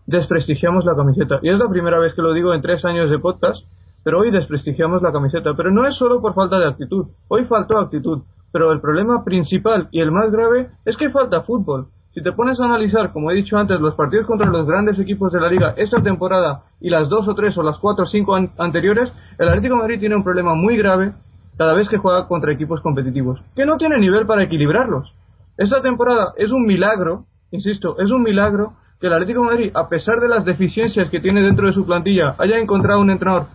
[0.07, 1.41] Desprestigiamos la camiseta.
[1.43, 3.59] Y es la primera vez que lo digo en tres años de podcast,
[4.05, 5.55] pero hoy desprestigiamos la camiseta.
[5.57, 7.09] Pero no es solo por falta de actitud.
[7.29, 8.23] Hoy faltó actitud.
[8.53, 11.89] Pero el problema principal y el más grave es que falta fútbol.
[12.17, 15.31] Si te pones a analizar, como he dicho antes, los partidos contra los grandes equipos
[15.33, 18.35] de la liga esta temporada y las dos o tres o las cuatro o cinco
[18.57, 21.13] anteriores, el Atlético Madrid tiene un problema muy grave
[21.59, 25.13] cada vez que juega contra equipos competitivos, que no tiene nivel para equilibrarlos.
[25.59, 30.19] Esta temporada es un milagro, insisto, es un milagro que el Atlético Madrid, a pesar
[30.21, 33.49] de las deficiencias que tiene dentro de su plantilla, haya encontrado un entrenador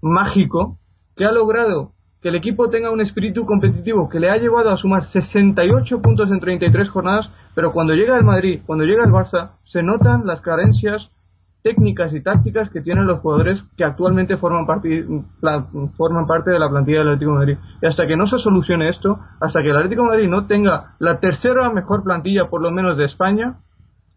[0.00, 0.78] mágico
[1.16, 1.92] que ha logrado
[2.22, 6.30] que el equipo tenga un espíritu competitivo que le ha llevado a sumar 68 puntos
[6.30, 10.40] en 33 jornadas, pero cuando llega el Madrid, cuando llega el Barça, se notan las
[10.40, 11.10] carencias
[11.62, 15.04] técnicas y tácticas que tienen los jugadores que actualmente forman parte,
[15.96, 17.58] forman parte de la plantilla del Atlético de Madrid.
[17.82, 20.94] Y hasta que no se solucione esto, hasta que el Atlético de Madrid no tenga
[20.98, 23.56] la tercera mejor plantilla, por lo menos de España,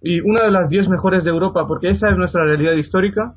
[0.01, 3.33] y una de las 10 mejores de Europa, porque esa es nuestra realidad histórica,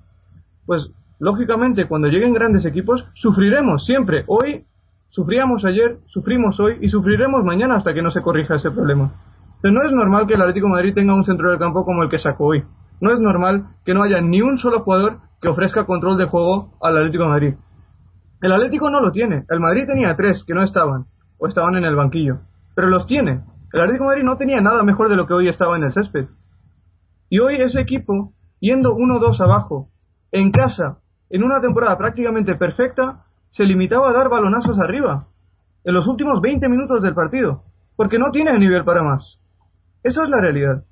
[0.66, 4.24] pues lógicamente cuando lleguen grandes equipos sufriremos siempre.
[4.26, 4.64] Hoy
[5.10, 9.12] sufríamos ayer, sufrimos hoy y sufriremos mañana hasta que no se corrija ese problema.
[9.60, 12.10] Pero no es normal que el Atlético Madrid tenga un centro del campo como el
[12.10, 12.64] que sacó hoy.
[13.00, 16.74] No es normal que no haya ni un solo jugador que ofrezca control de juego
[16.80, 17.54] al Atlético Madrid.
[18.40, 19.44] El Atlético no lo tiene.
[19.48, 21.06] El Madrid tenía tres que no estaban
[21.38, 22.38] o estaban en el banquillo.
[22.74, 23.40] Pero los tiene.
[23.72, 26.26] El Atlético Madrid no tenía nada mejor de lo que hoy estaba en el césped.
[27.28, 29.88] Y hoy ese equipo, yendo 1-2 abajo,
[30.32, 30.98] en casa,
[31.30, 35.26] en una temporada prácticamente perfecta, se limitaba a dar balonazos arriba,
[35.84, 37.62] en los últimos 20 minutos del partido,
[37.96, 39.38] porque no tiene nivel para más.
[40.02, 40.84] Esa es la realidad.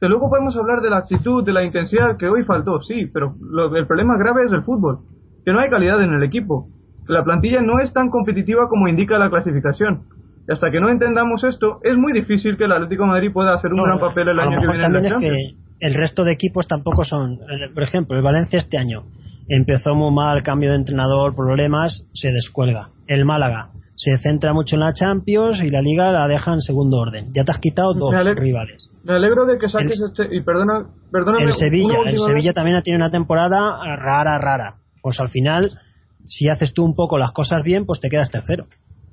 [0.00, 3.34] De luego podemos hablar de la actitud, de la intensidad que hoy faltó, sí, pero
[3.74, 4.98] el problema grave es el fútbol,
[5.44, 6.68] que no hay calidad en el equipo,
[7.06, 10.02] que la plantilla no es tan competitiva como indica la clasificación.
[10.46, 13.54] Y hasta que no entendamos esto, es muy difícil que el Atlético de Madrid pueda
[13.54, 15.24] hacer un gran papel el año que viene en la Champions.
[15.24, 17.38] Es que el resto de equipos tampoco son,
[17.72, 19.04] por ejemplo, el Valencia este año
[19.48, 22.90] empezó muy mal, cambio de entrenador, problemas, se descuelga.
[23.06, 26.98] El Málaga se centra mucho en la Champions y la Liga la deja en segundo
[26.98, 27.32] orden.
[27.32, 28.90] Ya te has quitado dos rivales.
[29.04, 30.34] Me alegro de que saques este.
[30.34, 31.44] Y perdona, perdóname.
[31.44, 34.76] El Sevilla, el Sevilla también ha tenido una temporada rara, rara.
[35.00, 35.78] Pues al final,
[36.24, 38.66] si haces tú un poco las cosas bien, pues te quedas tercero.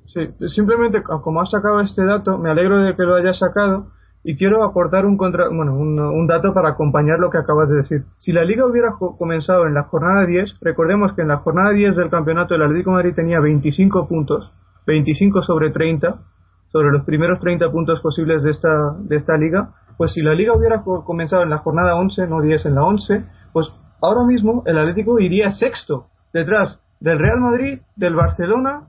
[0.06, 3.92] Sí, simplemente como has sacado este dato, me alegro de que lo hayas sacado
[4.24, 8.04] y quiero aportar un, contra, bueno, un, dato para acompañar lo que acabas de decir.
[8.18, 11.96] Si la liga hubiera comenzado en la jornada 10, recordemos que en la jornada 10
[11.96, 14.52] del campeonato el Atlético Madrid tenía 25 puntos,
[14.86, 16.20] 25 sobre 30,
[16.68, 20.54] sobre los primeros 30 puntos posibles de esta, de esta liga, pues si la liga
[20.54, 24.78] hubiera comenzado en la jornada 11, no 10 en la 11, pues ahora mismo el
[24.78, 28.88] Atlético iría sexto, detrás del Real Madrid, del Barcelona,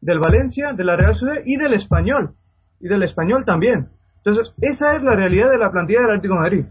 [0.00, 2.34] del Valencia, de la Real Sociedad y del Español.
[2.80, 3.90] Y del Español también.
[4.24, 6.64] Entonces, esa es la realidad de la plantilla del Atlético Madrid.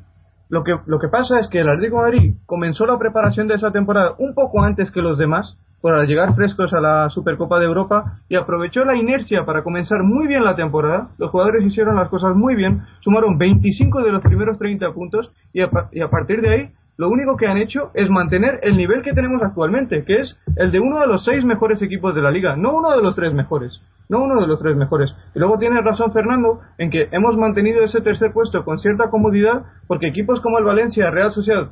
[0.50, 3.72] Lo que, lo que pasa es que el Atlético Madrid comenzó la preparación de esa
[3.72, 8.20] temporada un poco antes que los demás, para llegar frescos a la Supercopa de Europa
[8.30, 11.10] y aprovechó la inercia para comenzar muy bien la temporada.
[11.18, 15.62] Los jugadores hicieron las cosas muy bien, sumaron 25 de los primeros 30 puntos y
[15.62, 19.14] y a partir de ahí lo único que han hecho es mantener el nivel que
[19.14, 22.56] tenemos actualmente, que es el de uno de los seis mejores equipos de la liga,
[22.56, 23.82] no uno de los tres mejores
[24.12, 25.10] no uno de los tres mejores.
[25.34, 29.64] Y luego tiene razón Fernando en que hemos mantenido ese tercer puesto con cierta comodidad
[29.88, 31.70] porque equipos como el Valencia, Real Sociedad,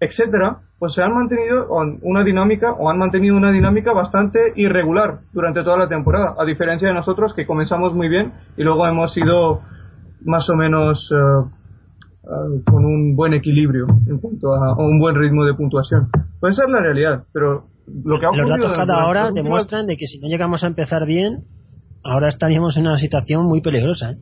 [0.00, 1.68] etcétera, pues se han mantenido
[2.02, 6.88] una dinámica o han mantenido una dinámica bastante irregular durante toda la temporada, a diferencia
[6.88, 9.60] de nosotros que comenzamos muy bien y luego hemos ido
[10.24, 15.54] más o menos eh, con un buen equilibrio en cuanto a, un buen ritmo de
[15.54, 16.08] puntuación.
[16.40, 17.66] Pues esa es la realidad, pero
[18.04, 21.06] lo que ha Los datos cada hora demuestran de que si no llegamos a empezar
[21.06, 21.44] bien,
[22.08, 24.12] ahora estaríamos en una situación muy peligrosa.
[24.12, 24.16] ¿eh?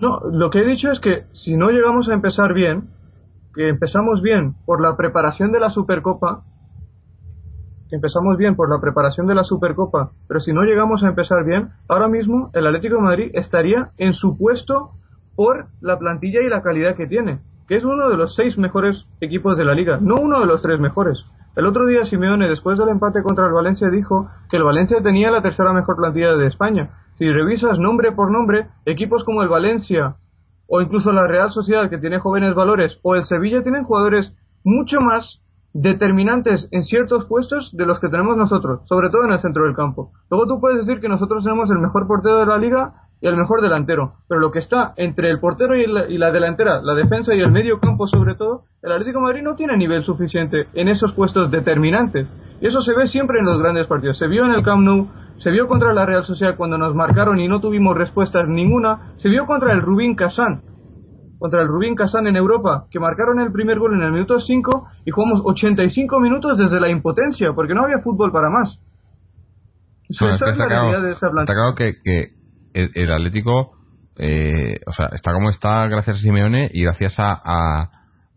[0.00, 2.90] No, lo que he dicho es que si no llegamos a empezar bien,
[3.54, 6.42] que empezamos bien por la preparación de la Supercopa,
[7.88, 11.44] que empezamos bien por la preparación de la Supercopa, pero si no llegamos a empezar
[11.44, 14.90] bien, ahora mismo el Atlético de Madrid estaría en su puesto
[15.34, 19.06] por la plantilla y la calidad que tiene, que es uno de los seis mejores
[19.20, 21.18] equipos de la liga, no uno de los tres mejores.
[21.56, 25.30] El otro día Simeone, después del empate contra el Valencia, dijo que el Valencia tenía
[25.30, 26.90] la tercera mejor plantilla de España.
[27.16, 30.16] Si revisas nombre por nombre, equipos como el Valencia
[30.68, 35.00] o incluso la Real Sociedad, que tiene jóvenes valores, o el Sevilla tienen jugadores mucho
[35.00, 35.40] más
[35.72, 39.76] determinantes en ciertos puestos de los que tenemos nosotros, sobre todo en el centro del
[39.76, 40.12] campo.
[40.28, 43.36] Luego tú puedes decir que nosotros tenemos el mejor portero de la liga y el
[43.36, 46.94] mejor delantero, pero lo que está entre el portero y la, y la delantera, la
[46.94, 50.66] defensa y el medio campo sobre todo, el Atlético de Madrid no tiene nivel suficiente
[50.74, 52.26] en esos puestos determinantes.
[52.60, 54.18] Y eso se ve siempre en los grandes partidos.
[54.18, 57.38] Se vio en el Camp Nou, se vio contra la Real Sociedad cuando nos marcaron
[57.40, 60.62] y no tuvimos respuestas ninguna, se vio contra el Rubín Kazán,
[61.38, 64.88] contra el Rubín Kazán en Europa, que marcaron el primer gol en el minuto 5
[65.04, 68.78] y jugamos 85 minutos desde la impotencia, porque no había fútbol para más.
[70.20, 72.35] Bueno, es que está, claro, está claro que, que
[72.76, 73.72] el, el Atlético,
[74.18, 77.90] eh, o sea, está como está gracias a Simeone y gracias a, a,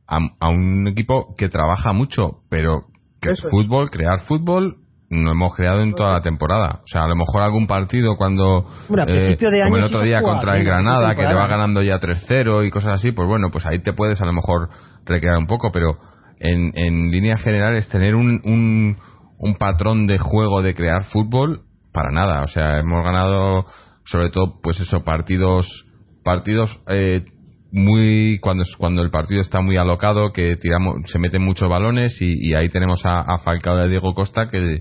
[0.08, 2.86] a un equipo que trabaja mucho, pero
[3.22, 3.50] que es.
[3.50, 4.78] fútbol, crear fútbol,
[5.10, 6.82] no hemos creado en toda la temporada.
[6.84, 8.66] O sea, a lo mejor algún partido cuando,
[9.08, 12.72] eh, como el otro día contra el Granada, que te va ganando ya 3-0 y
[12.72, 14.70] cosas así, pues bueno, pues ahí te puedes a lo mejor
[15.06, 15.98] recrear un poco, pero
[16.40, 18.98] en, en líneas generales tener un, un,
[19.38, 22.44] un patrón de juego de crear fútbol, para nada.
[22.44, 23.66] O sea, hemos ganado
[24.12, 25.86] sobre todo, pues eso, partidos
[26.24, 27.24] partidos eh,
[27.72, 32.48] muy cuando cuando el partido está muy alocado que tiramos se meten muchos balones y,
[32.50, 34.80] y ahí tenemos a, a Falcao y a Diego Costa que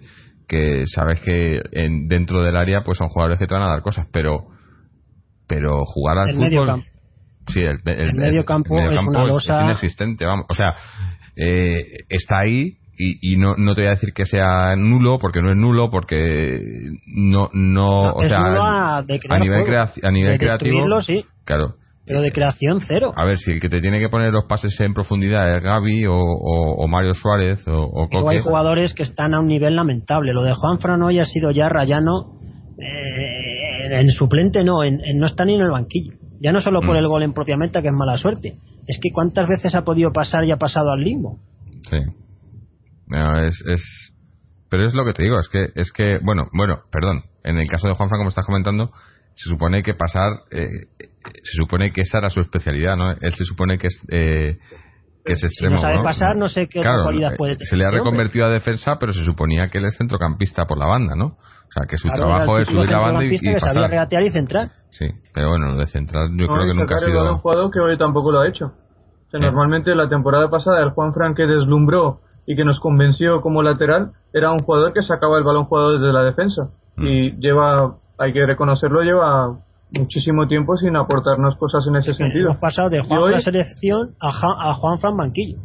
[0.49, 3.83] que sabes que en, dentro del área pues son jugadores que te van a dar
[3.83, 4.47] cosas pero
[5.47, 6.87] pero jugar al El fútbol medio campo.
[7.49, 10.47] sí el, el- El medio campo medio es campo una es- losa- es inexistente vamos
[10.49, 10.75] o sea
[11.37, 15.41] eh, está ahí y, y no, no te voy a decir que sea nulo porque
[15.41, 16.61] no es nulo porque
[17.15, 19.65] no no o es sea a, nivel juego.
[19.67, 21.75] crea- a nivel De creativo sí, claro
[22.07, 23.13] pero de creación cero.
[23.15, 26.07] a ver, si el que te tiene que poner los pases en profundidad es Gaby
[26.07, 30.33] o, o- o Mario Suárez o, o hay jugadores que están a un nivel lamentable.
[30.33, 32.33] Lo de Juan Fran hoy ha sido ya rayano.
[32.81, 36.15] eh, en suplente no, en, en no está ni en el banquillo.
[36.41, 36.99] Ya no solo por Mm.
[36.99, 38.55] el gol en propia meta, que es mala suerte.
[38.87, 41.39] Es que cuántas veces ha podido pasar y ha pasado al limbo.
[41.91, 41.99] sí.
[43.09, 44.12] No, es, es,
[44.71, 47.68] pero es lo que te digo, es que, es que, bueno, bueno, perdón, en el
[47.68, 48.90] caso de Juanfran, como estás comentando,
[49.35, 50.66] se supone que pasar, eh,
[50.99, 53.12] se supone que esa era su especialidad, ¿no?
[53.12, 54.59] Él se supone que es, eh,
[55.25, 56.03] que es Si extremo, no sabe ¿no?
[56.03, 57.66] pasar, no sé qué otra Claro, cualidad eh, puede tener.
[57.68, 58.11] se le ha este hombre.
[58.11, 61.27] reconvertido a defensa, pero se suponía que él es centrocampista por la banda, ¿no?
[61.27, 63.90] O sea, que su Claro, trabajo es subir la banda y, y que sabía pasar.
[63.90, 64.71] regatear y centrar.
[64.90, 67.38] Sí, pero bueno, de central yo No, creo que nunca ha a un sido...
[67.38, 68.66] jugador que hoy tampoco lo ha hecho.
[68.66, 69.42] O sea, Eh.
[69.42, 74.13] Normalmente la temporada pasada el Juan Fran que deslumbró y que nos convenció como lateral
[74.33, 76.71] era un jugador que sacaba el balón jugado desde la defensa.
[76.97, 77.07] Mm.
[77.07, 79.59] Y lleva, hay que reconocerlo, lleva
[79.97, 82.49] muchísimo tiempo sin aportarnos cosas en ese sentido.
[82.51, 85.59] Hemos pasado de Juan hoy- la selección a, Ja- a Juan Fran banquillo.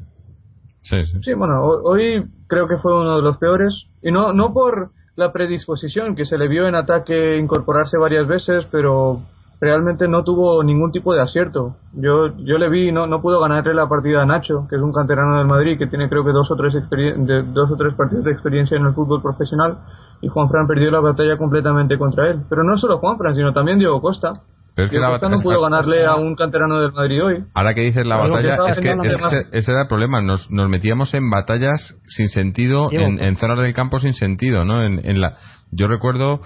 [0.82, 1.18] Sí, sí.
[1.24, 3.74] Sí, bueno, ho- hoy creo que fue uno de los peores.
[4.02, 8.66] Y no, no por la predisposición, que se le vio en ataque incorporarse varias veces,
[8.72, 9.22] pero
[9.62, 11.78] realmente no tuvo ningún tipo de acierto.
[11.94, 14.92] Yo, yo le vi, no, no pudo ganarle la partida a Nacho, que es un
[14.92, 18.26] canterano del Madrid, que tiene creo que dos o tres, de, dos o tres partidos
[18.26, 19.78] de experiencia en el fútbol profesional,
[20.22, 22.42] y Juan Fran perdió la batalla completamente contra él.
[22.50, 24.32] Pero no solo Juan Fran, sino también Diego Costa.
[24.76, 27.24] Pero es que Diego la Costa batalla- no pudo ganarle a un canterano del Madrid
[27.24, 27.44] hoy.
[27.54, 30.22] Ahora que dices la que batalla, es que, es ese, ese era el problema.
[30.22, 34.84] Nos, nos metíamos en batallas sin sentido, en, en zonas del campo sin sentido, ¿no?
[34.84, 35.36] En, en la,
[35.72, 36.40] yo recuerdo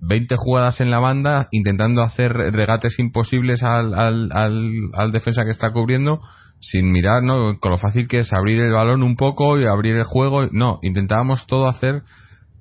[0.00, 5.72] 20 jugadas en la banda intentando hacer regates imposibles al, al, al, defensa que está
[5.72, 6.20] cubriendo
[6.60, 7.58] sin mirar, ¿no?
[7.60, 10.48] Con lo fácil que es abrir el balón un poco y abrir el juego.
[10.50, 12.02] No, intentábamos todo hacer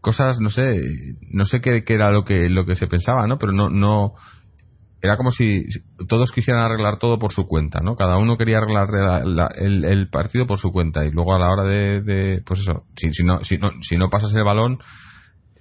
[0.02, 0.80] cosas, no sé,
[1.32, 3.38] no sé qué, qué era lo que, lo que se pensaba, ¿no?
[3.38, 4.14] Pero no, no,
[5.02, 5.64] era como si
[6.08, 7.96] todos quisieran arreglar todo por su cuenta, ¿no?
[7.96, 11.40] Cada uno quería arreglar la- la- el, el partido por su cuenta y luego a
[11.40, 14.44] la hora de, de- pues eso, si, si no, si no, si no pasas el
[14.44, 14.80] balón,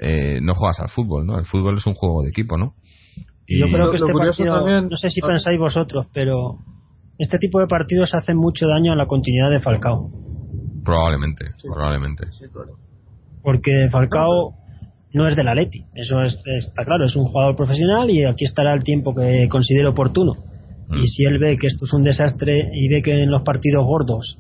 [0.01, 1.39] eh, no juegas al fútbol, ¿no?
[1.39, 2.75] El fútbol es un juego de equipo, ¿no?
[3.47, 6.59] Y yo creo que este partido, también- no sé si pensáis vosotros, pero
[7.19, 10.11] este tipo de partidos hacen mucho daño a la continuidad de Falcao.
[10.85, 12.27] Probablemente, probablemente.
[13.43, 14.55] Porque Falcao
[15.13, 18.73] no es del Atleti, eso es- está claro, es un jugador profesional y aquí estará
[18.75, 20.33] el tiempo que considere oportuno.
[20.89, 20.99] Mm.
[20.99, 23.85] Y si él ve que esto es un desastre y ve que en los partidos
[23.85, 24.39] gordos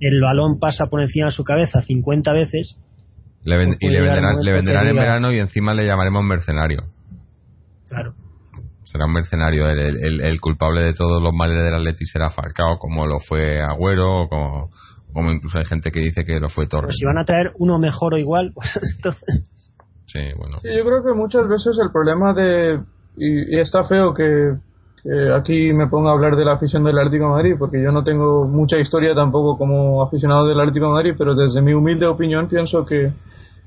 [0.00, 2.76] el balón pasa por encima de su cabeza 50 veces,
[3.46, 6.82] Le ven- y le venderán, le venderán en verano y encima le llamaremos mercenario.
[7.88, 8.12] claro,
[8.82, 9.68] Será un mercenario.
[9.68, 13.18] El, el- el- el culpable de todos los males del Atleti será Falcao, como lo
[13.20, 14.70] fue Agüero, o como,
[15.12, 16.86] como incluso hay gente que dice que lo fue Torres.
[16.88, 19.50] pues si van a traer uno mejor o igual, pues entonces
[20.06, 20.58] Sí, bueno.
[20.62, 22.78] Sí, yo creo que muchas veces el problema de.
[23.16, 24.52] Y, y está feo que,
[25.02, 27.90] que aquí me ponga a hablar de la afición del Atlético de Madrid, porque yo
[27.90, 32.06] no tengo mucha historia tampoco como aficionado del Atlético de Madrid, pero desde mi humilde
[32.06, 33.10] opinión pienso que,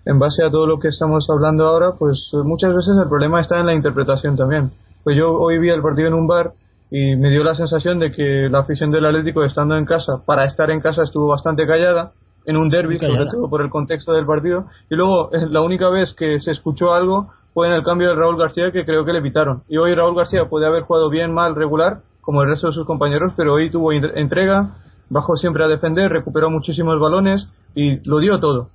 [0.06, 3.60] en base a todo lo que estamos hablando ahora, pues muchas veces el problema está
[3.60, 4.72] en la interpretación también.
[5.04, 6.52] Pues yo hoy vi el partido en un bar
[6.92, 10.46] y me dio la sensación de que la afición del Atlético estando en casa, para
[10.46, 12.12] estar en casa estuvo bastante callada
[12.46, 15.90] en un derby, sobre todo por el contexto del partido, y luego eh, la única
[15.90, 19.12] vez que se escuchó algo fue en el cambio de Raúl García que creo que
[19.14, 19.64] le evitaron.
[19.68, 22.86] Y hoy Raúl García puede haber jugado bien, mal, regular, como el resto de sus
[22.86, 24.78] compañeros, pero hoy tuvo entrega,
[25.10, 28.70] bajó siempre a defender, recuperó muchísimos balones y lo dio todo.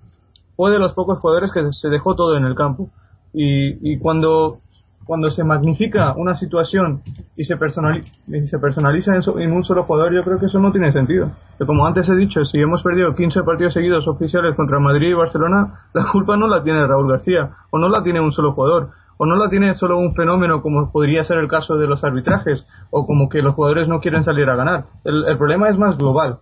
[0.57, 2.91] Fue de los pocos jugadores que se dejó todo en el campo.
[3.33, 4.61] Y, y cuando
[5.05, 7.03] cuando se magnifica una situación
[7.37, 8.11] y se personaliza,
[8.47, 11.31] se personaliza en, un solo jugador, yo creo que eso no tiene sentido.
[11.59, 15.15] Pero como antes he dicho, si hemos perdido 15 partidos seguidos oficiales contra Madrid y
[15.15, 18.91] Barcelona, la culpa no la tiene Raúl García, o no la tiene un solo jugador,
[19.17, 22.65] o no la tiene solo un fenómeno como podría ser el caso de los arbitrajes,
[22.91, 24.87] o como que los jugadores no quieren salir a ganar.
[25.05, 26.39] El, problema es más global.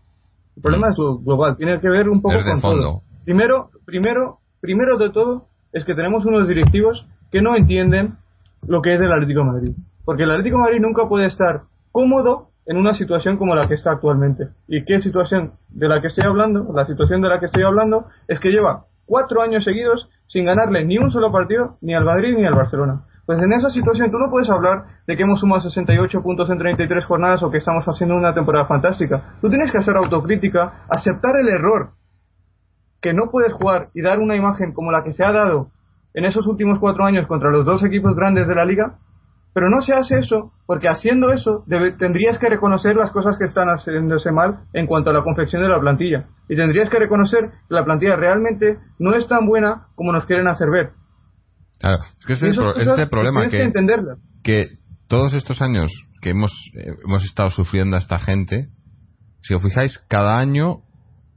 [0.57, 3.03] El problema es global, tiene que ver un poco con todo.
[3.25, 8.15] Primero, primero, primero de todo, es que tenemos unos directivos que no entienden
[8.67, 9.73] lo que es el Atlético Madrid.
[10.05, 11.63] Porque el Atlético Madrid nunca puede estar
[11.93, 14.49] cómodo en una situación como la que está actualmente.
[14.69, 16.73] ¿Y qué situación de la que estoy hablando?
[16.75, 20.85] La situación de la que estoy hablando es que lleva cuatro años seguidos sin ganarle
[20.85, 23.03] ni un solo partido ni al Madrid ni al Barcelona.
[23.27, 26.59] Pues en esa situación tú no puedes hablar de que hemos sumado 68 puntos en
[26.59, 29.37] 33 jornadas o que estamos haciendo una temporada fantástica.
[29.41, 31.91] Tú tienes que hacer autocrítica, aceptar el error,
[33.03, 35.69] que no puedes jugar y dar una imagen como la que se ha dado
[36.15, 38.99] en esos últimos cuatro años contra los dos equipos grandes de la liga,
[39.55, 41.65] pero no se hace eso porque haciendo eso
[41.99, 45.69] tendrías que reconocer las cosas que están haciéndose mal en cuanto a la confección de
[45.69, 50.13] la plantilla y tendrías que reconocer que la plantilla realmente no es tan buena como
[50.13, 50.91] nos quieren hacer ver.
[51.81, 52.57] Claro, es que ese es
[52.99, 53.73] el problema que,
[54.45, 54.69] que,
[55.09, 55.91] todos estos años
[56.23, 58.69] que hemos, eh, hemos estado sufriendo a esta gente,
[59.41, 60.83] si os fijáis, cada año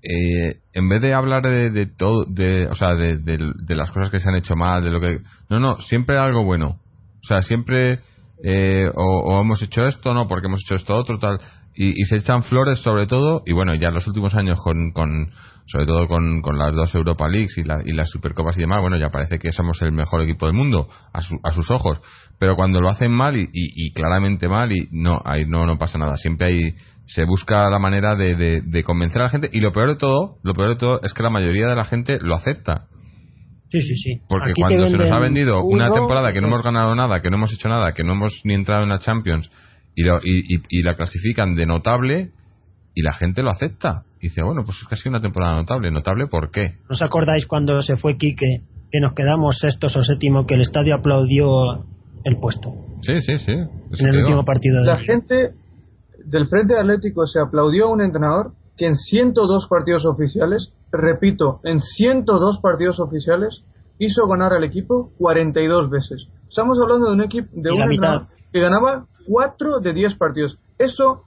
[0.02, 4.30] eh, en vez de hablar de, todo, de, o sea, de, las cosas que se
[4.30, 5.20] han hecho mal, de lo que,
[5.50, 6.80] no, no, siempre algo bueno.
[7.24, 8.00] O sea, siempre
[8.44, 11.40] eh, o, hemos hecho esto, no, porque hemos hecho esto otro, tal,
[11.74, 15.32] y, se echan flores sobre todo, y bueno, ya en los últimos años con, con
[15.66, 18.98] sobre todo con, con las dos Europa Leagues y, y las Supercopas y demás, bueno,
[18.98, 22.02] ya parece que somos el mejor equipo del mundo a, a sus ojos,
[22.40, 25.98] pero cuando lo hacen mal y, y, claramente mal, y no, ahí no, no pasa
[25.98, 26.76] nada, siempre hay
[27.08, 30.38] se busca la manera de, de, convencer a la gente y lo peor de todo
[30.44, 32.88] lo peor de todo es que la mayoría de la gente lo acepta.
[33.70, 34.22] Sí sí sí.
[34.28, 37.38] Porque cuando se nos ha vendido una temporada que no hemos ganado nada que no
[37.38, 39.52] hemos hecho nada que no hemos ni entrado en la Champions
[39.96, 42.32] y, y, y, la clasifican de notable
[42.94, 44.04] y la gente lo acepta.
[44.20, 46.76] Y dice bueno pues es que ha sido una temporada notable notable ¿por qué?
[46.90, 50.62] ¿no os acordáis cuando se fue Quique que nos quedamos sextos o séptimo que el
[50.62, 51.86] estadio aplaudió
[52.24, 53.52] el puesto sí sí sí.
[53.52, 55.65] En el último partido de la gente
[56.26, 61.80] del Frente Atlético se aplaudió a un entrenador que en 102 partidos oficiales, repito, en
[61.80, 63.64] 102 partidos oficiales,
[64.00, 66.28] hizo ganar al equipo 42 veces.
[66.50, 70.58] Estamos hablando de un equipo de un entrenador que ganaba 4 de 10 partidos.
[70.78, 71.24] Eso,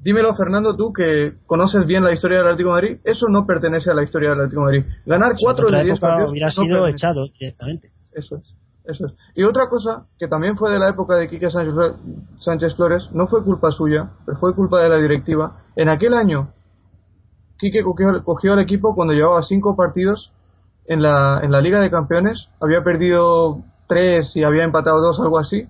[0.00, 3.90] dímelo Fernando, tú que conoces bien la historia del Atlético de Madrid, eso no pertenece
[3.90, 4.92] a la historia del Atlético de Madrid.
[5.04, 7.90] Ganar 4 de 10 partidos hubiera sido echado directamente.
[8.12, 8.54] Eso es.
[8.84, 9.14] Eso es.
[9.34, 13.42] Y otra cosa, que también fue de la época de Quique Sánchez, Flores, no fue
[13.42, 15.62] culpa suya, pero fue culpa de la directiva.
[15.74, 16.50] En aquel año,
[17.58, 20.32] Quique cogió, al equipo cuando llevaba cinco partidos
[20.86, 25.38] en la, en la Liga de Campeones, había perdido tres y había empatado dos, algo
[25.38, 25.66] así,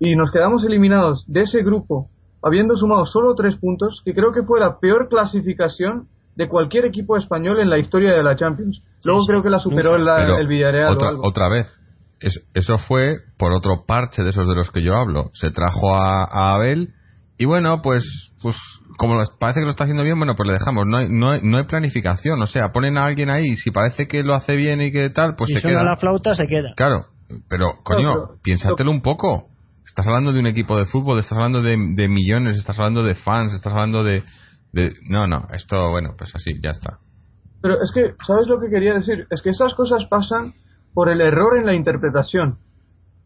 [0.00, 2.08] y nos quedamos eliminados de ese grupo,
[2.42, 7.16] habiendo sumado solo tres puntos, que creo que fue la peor clasificación de cualquier equipo
[7.16, 8.82] español en la historia de la Champions.
[9.04, 10.94] Luego creo que la superó el Villarreal.
[10.94, 11.72] Otra, otra vez,
[12.54, 15.30] eso fue por otro parche de esos de los que yo hablo.
[15.34, 16.90] Se trajo a, Abel
[17.38, 18.04] y bueno, pues,
[18.40, 18.56] pues
[18.98, 20.86] como parece que lo está haciendo bien, bueno, pues le dejamos.
[20.86, 22.40] No hay, no hay, no hay planificación.
[22.40, 25.10] O sea, ponen a alguien ahí y si parece que lo hace bien y que
[25.10, 25.82] tal, pues si se queda.
[25.82, 26.72] la flauta, se queda.
[26.76, 27.06] Claro,
[27.48, 29.48] pero coño, piénsatelo un poco.
[29.84, 33.52] Estás hablando de un equipo de fútbol, estás hablando de, millones, estás hablando de fans,
[33.52, 34.22] estás hablando de,
[34.72, 34.94] de...
[35.08, 36.98] No, no, esto, bueno, pues así, ya está.
[37.60, 39.26] Pero es que, ¿sabes lo que quería decir?
[39.30, 40.54] Es que esas cosas pasan
[40.94, 42.56] por el error en la interpretación.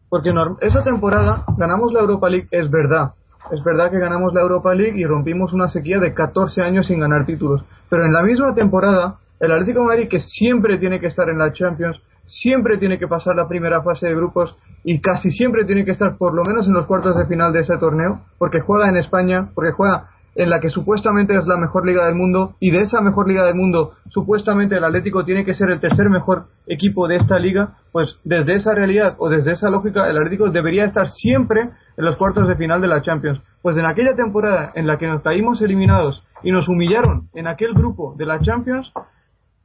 [0.09, 3.11] Porque esa temporada ganamos la Europa League, es verdad.
[3.51, 6.99] Es verdad que ganamos la Europa League y rompimos una sequía de 14 años sin
[6.99, 7.63] ganar títulos.
[7.89, 11.53] Pero en la misma temporada, el Atlético Madrid, que siempre tiene que estar en la
[11.53, 15.91] Champions, siempre tiene que pasar la primera fase de grupos y casi siempre tiene que
[15.91, 18.97] estar por lo menos en los cuartos de final de ese torneo, porque juega en
[18.97, 22.81] España, porque juega en la que supuestamente es la mejor liga del mundo y de
[22.81, 27.07] esa mejor liga del mundo supuestamente el Atlético tiene que ser el tercer mejor equipo
[27.07, 31.09] de esta liga, pues desde esa realidad o desde esa lógica el Atlético debería estar
[31.09, 33.41] siempre en los cuartos de final de la Champions.
[33.61, 37.73] Pues en aquella temporada en la que nos caímos eliminados y nos humillaron en aquel
[37.73, 38.91] grupo de la Champions,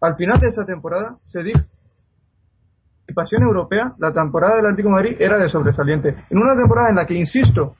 [0.00, 1.60] al final de esa temporada se dijo
[3.40, 6.16] europea, la temporada del Atlético de Madrid era de sobresaliente.
[6.30, 7.74] En una temporada en la que, insisto,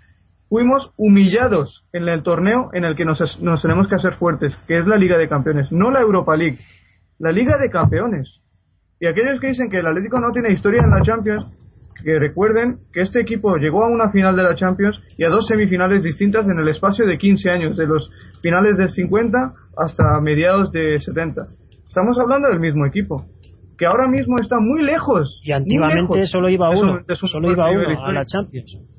[0.53, 4.79] fuimos humillados en el torneo en el que nos, nos tenemos que hacer fuertes, que
[4.79, 6.59] es la Liga de Campeones, no la Europa League,
[7.19, 8.29] la Liga de Campeones.
[9.01, 11.47] Y aquellos que dicen que el Atlético no tiene historia en la Champions,
[12.05, 15.47] que recuerden que este equipo llegó a una final de la Champions y a dos
[15.47, 18.11] semifinales distintas en el espacio de 15 años, de los
[18.43, 21.45] finales de 50 hasta mediados de 70.
[21.89, 23.25] Estamos hablando del mismo equipo,
[23.79, 25.41] que ahora mismo está muy lejos.
[25.45, 28.92] Y antiguamente solo iba uno, solo iba uno a la Champions.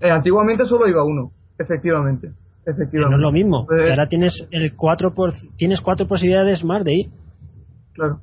[0.00, 2.30] Eh, antiguamente solo iba uno, efectivamente.
[2.64, 3.10] efectivamente.
[3.10, 6.94] no es lo mismo, que ahora tienes el cuatro por, tienes cuatro posibilidades más de
[6.94, 7.06] ir.
[7.92, 8.20] Claro.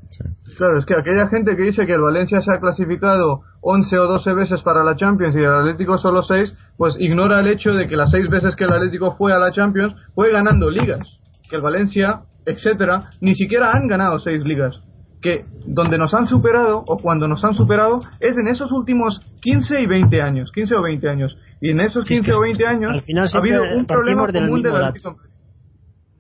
[0.58, 4.08] Claro, es que aquella gente que dice que el Valencia se ha clasificado 11 o
[4.08, 7.88] 12 veces para la Champions y el Atlético solo 6, pues ignora el hecho de
[7.88, 11.08] que las 6 veces que el Atlético fue a la Champions fue ganando ligas.
[11.50, 14.82] Que el Valencia, etcétera, ni siquiera han ganado 6 ligas.
[15.22, 19.82] Que donde nos han superado o cuando nos han superado es en esos últimos 15
[19.82, 21.38] y 20 años, 15 o 20 años.
[21.60, 23.04] Y en esos 15 o 20 años
[23.34, 25.18] ha habido un problema común del Atlético.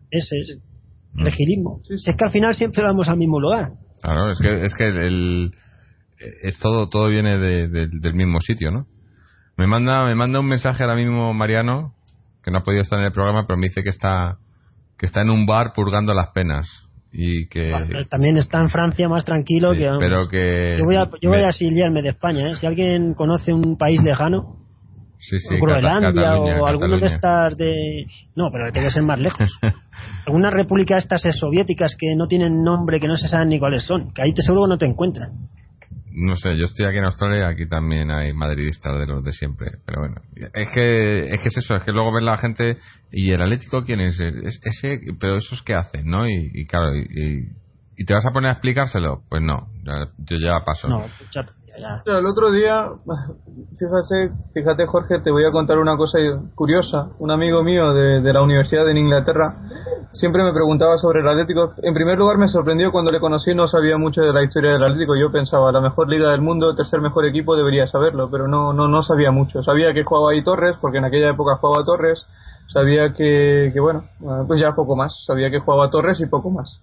[0.09, 0.59] Ese es
[1.17, 1.81] el girismo.
[1.89, 3.71] es que al final siempre vamos al mismo lugar.
[4.01, 5.51] Claro, es que, es que el,
[6.19, 8.87] es todo, todo viene del mismo sitio, ¿no?
[9.57, 11.95] Me manda, me manda un mensaje ahora mismo Mariano,
[12.43, 14.37] que no ha podido estar en el programa, pero me dice que está,
[14.97, 17.71] que está en un bar purgando las penas y que
[18.09, 21.49] también está en Francia más tranquilo que pero que yo voy a yo voy a
[21.49, 22.55] exiliarme de España ¿eh?
[22.55, 24.57] si alguien conoce un país lejano
[25.19, 28.05] sí, sí, Groenlandia o alguno de estas de
[28.35, 29.49] no pero tiene que ser más lejos.
[30.27, 34.13] Alguna república estas soviéticas que no tienen nombre que no se saben ni cuáles son
[34.13, 35.31] que ahí te seguro no te encuentran
[36.17, 39.77] no sé, yo estoy aquí en Australia aquí también hay madridistas de los de siempre.
[39.85, 42.79] Pero bueno, es que es, que es eso, es que luego ves la gente
[43.11, 44.19] y el Atlético, ¿quién es?
[44.19, 46.27] ese, pero esos que hacen, ¿no?
[46.27, 47.47] Y, claro, y,
[47.97, 49.21] y, te vas a poner a explicárselo?
[49.29, 49.67] Pues no,
[50.17, 50.87] yo ya paso.
[50.87, 51.05] No,
[52.05, 52.89] el otro día,
[53.77, 56.17] fíjate, fíjate Jorge, te voy a contar una cosa
[56.55, 57.09] curiosa.
[57.19, 59.55] Un amigo mío de, de la Universidad en Inglaterra
[60.13, 61.73] siempre me preguntaba sobre el Atlético.
[61.83, 64.83] En primer lugar me sorprendió cuando le conocí, no sabía mucho de la historia del
[64.83, 65.15] Atlético.
[65.15, 68.87] Yo pensaba, la mejor liga del mundo, tercer mejor equipo, debería saberlo, pero no, no,
[68.87, 69.63] no sabía mucho.
[69.63, 72.25] Sabía que jugaba ahí Torres, porque en aquella época jugaba Torres.
[72.73, 74.03] Sabía que, que bueno,
[74.47, 75.13] pues ya poco más.
[75.25, 76.81] Sabía que jugaba Torres y poco más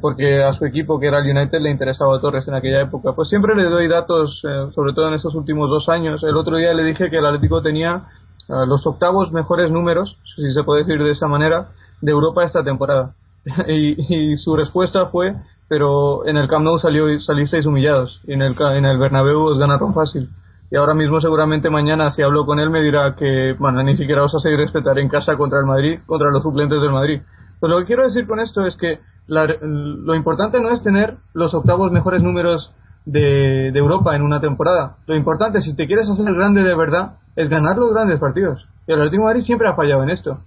[0.00, 3.12] porque a su equipo que era el United le interesaba Torres en aquella época.
[3.14, 6.22] Pues siempre le doy datos, eh, sobre todo en estos últimos dos años.
[6.24, 8.02] El otro día le dije que el Atlético tenía
[8.48, 11.68] eh, los octavos mejores números, si se puede decir de esa manera,
[12.00, 13.14] de Europa esta temporada.
[13.68, 15.34] y, su respuesta fue,
[15.68, 19.58] pero en el Camp Nou salió, salisteis humillados y en el, en el Bernabéu os
[19.58, 20.28] ganaron fácil.
[20.68, 24.24] Y ahora mismo seguramente mañana si hablo con él me dirá que bueno, ni siquiera
[24.24, 27.20] os hacéis respetar en casa contra el Madrid, contra los suplentes del Madrid.
[27.60, 28.98] Pues lo que quiero decir con esto es que
[29.28, 32.72] lo importante no es tener los octavos mejores números
[33.06, 34.96] de, Europa en una temporada.
[35.06, 38.66] Lo importante, si te quieres hacer el grande de verdad, es ganar los grandes partidos.
[38.86, 40.38] Y el Atlético de Madrid siempre ha fallado en esto.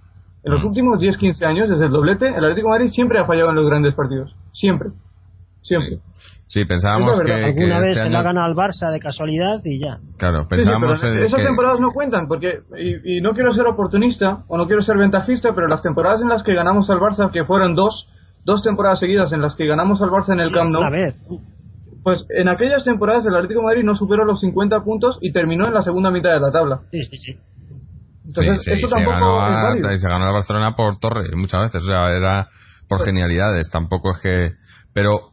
[0.44, 0.66] En los mm.
[0.66, 3.66] últimos 10-15 años, desde el doblete, el Atlético de Madrid siempre ha fallado en los
[3.66, 4.34] grandes partidos.
[4.52, 4.90] Siempre.
[5.62, 5.98] Siempre.
[6.46, 7.32] Sí, pensábamos que.
[7.32, 9.98] Alguna vez este se la gana al Barça de casualidad y ya.
[10.16, 11.02] Claro, pensábamos.
[11.02, 12.60] esas temporadas no cuentan, porque.
[12.76, 16.28] Y, y, no quiero ser oportunista o no quiero ser ventajista, pero las temporadas en
[16.28, 18.08] las que ganamos al Barça, que fueron dos,
[18.44, 20.82] dos temporadas seguidas en las que ganamos al Barça en el Camp Nou.
[22.02, 25.66] Pues en aquellas temporadas el Atlético de Madrid no superó los 50 puntos y terminó
[25.66, 26.80] en la segunda mitad de la tabla.
[26.90, 27.38] Sí, sí, sí.
[28.26, 32.08] Entonces, sí, se ganó a, se ganó a Barcelona por Torres muchas veces, o sea,
[32.08, 32.48] era
[32.88, 34.52] por pues genialidades, tampoco es que...
[34.92, 35.30] Pero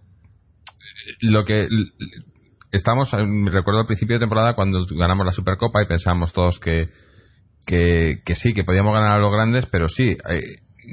[1.22, 1.68] lo que
[2.72, 6.90] estamos, recuerdo al principio de temporada cuando ganamos la Supercopa y pensamos todos que,
[7.66, 10.42] que, que sí, que podíamos ganar a los grandes, pero sí, eh,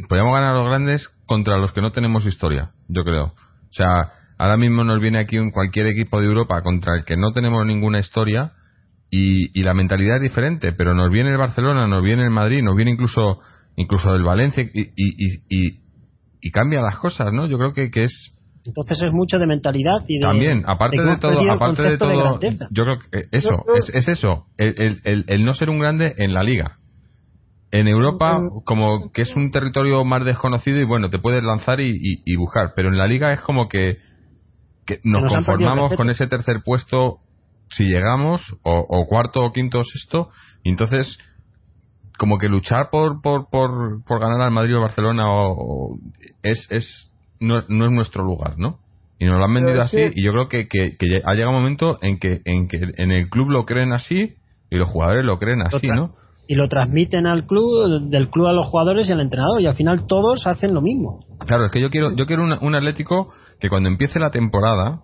[0.08, 3.24] podíamos ganar a los grandes contra los que no tenemos historia, yo creo.
[3.26, 7.16] O sea, ahora mismo nos viene aquí un cualquier equipo de Europa contra el que
[7.16, 8.52] no tenemos ninguna historia
[9.10, 12.74] y, la mentalidad es diferente, pero nos viene el Barcelona, nos viene el Madrid, nos
[12.74, 13.38] viene incluso
[13.76, 15.80] incluso el Valencia y, y,
[16.40, 17.46] y, cambia las cosas, ¿no?
[17.46, 18.34] Yo creo que, que es
[18.66, 22.84] entonces es mucho de mentalidad y de también aparte de, todo aparte de todo yo
[22.84, 26.42] creo que eso es, es eso el, el, el, no ser un grande en la
[26.42, 26.78] liga
[27.74, 32.36] en Europa como que es un territorio más desconocido y bueno, te puedes lanzar y,
[32.36, 33.98] buscar, pero en la liga es como que,
[35.02, 37.18] nos, conformamos con ese tercer puesto
[37.70, 40.30] si llegamos, o, cuarto o quinto o sexto,
[40.62, 41.18] y entonces
[42.16, 45.98] como que luchar por, por, por, por ganar al Madrid o Barcelona o,
[46.44, 47.10] es, es
[47.40, 48.78] no, es nuestro lugar, ¿no?
[49.18, 51.98] Y nos lo han vendido así y yo creo que, que, ha llegado un momento
[52.02, 54.34] en que, en que en el club lo creen así
[54.70, 56.14] y los jugadores lo creen así, ¿no?
[56.46, 59.74] Y lo transmiten al club, del club a los jugadores y al entrenador, y al
[59.74, 61.18] final todos hacen lo mismo.
[61.46, 65.00] Claro, es que yo quiero, yo quiero un Atlético que cuando empiece la temporada,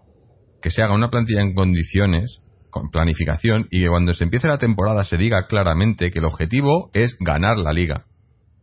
[0.60, 4.58] que se haga una plantilla en condiciones con planificación y que cuando se empiece la
[4.58, 8.04] temporada se diga claramente que el objetivo es ganar la liga.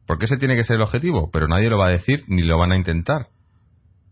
[0.05, 2.57] Porque ese tiene que ser el objetivo, pero nadie lo va a decir ni lo
[2.57, 3.28] van a intentar.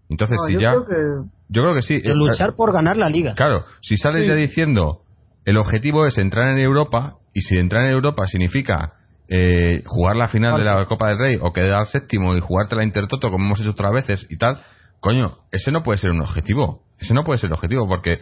[0.09, 0.69] Entonces, si yo ya.
[0.71, 1.29] Creo que...
[1.49, 1.99] Yo creo que sí.
[2.01, 3.33] De luchar por ganar la liga.
[3.35, 4.29] Claro, si sales Sí.
[4.29, 5.01] ya diciendo
[5.45, 8.93] el objetivo es entrar en Europa, y si entrar en Europa significa
[9.27, 12.83] eh, jugar la final de la Copa del Rey o quedar séptimo y jugarte la
[12.83, 14.61] Intertoto como hemos hecho otras veces y tal,
[15.01, 16.81] coño, ese no puede ser un objetivo.
[16.99, 18.19] Ese no puede ser el objetivo porque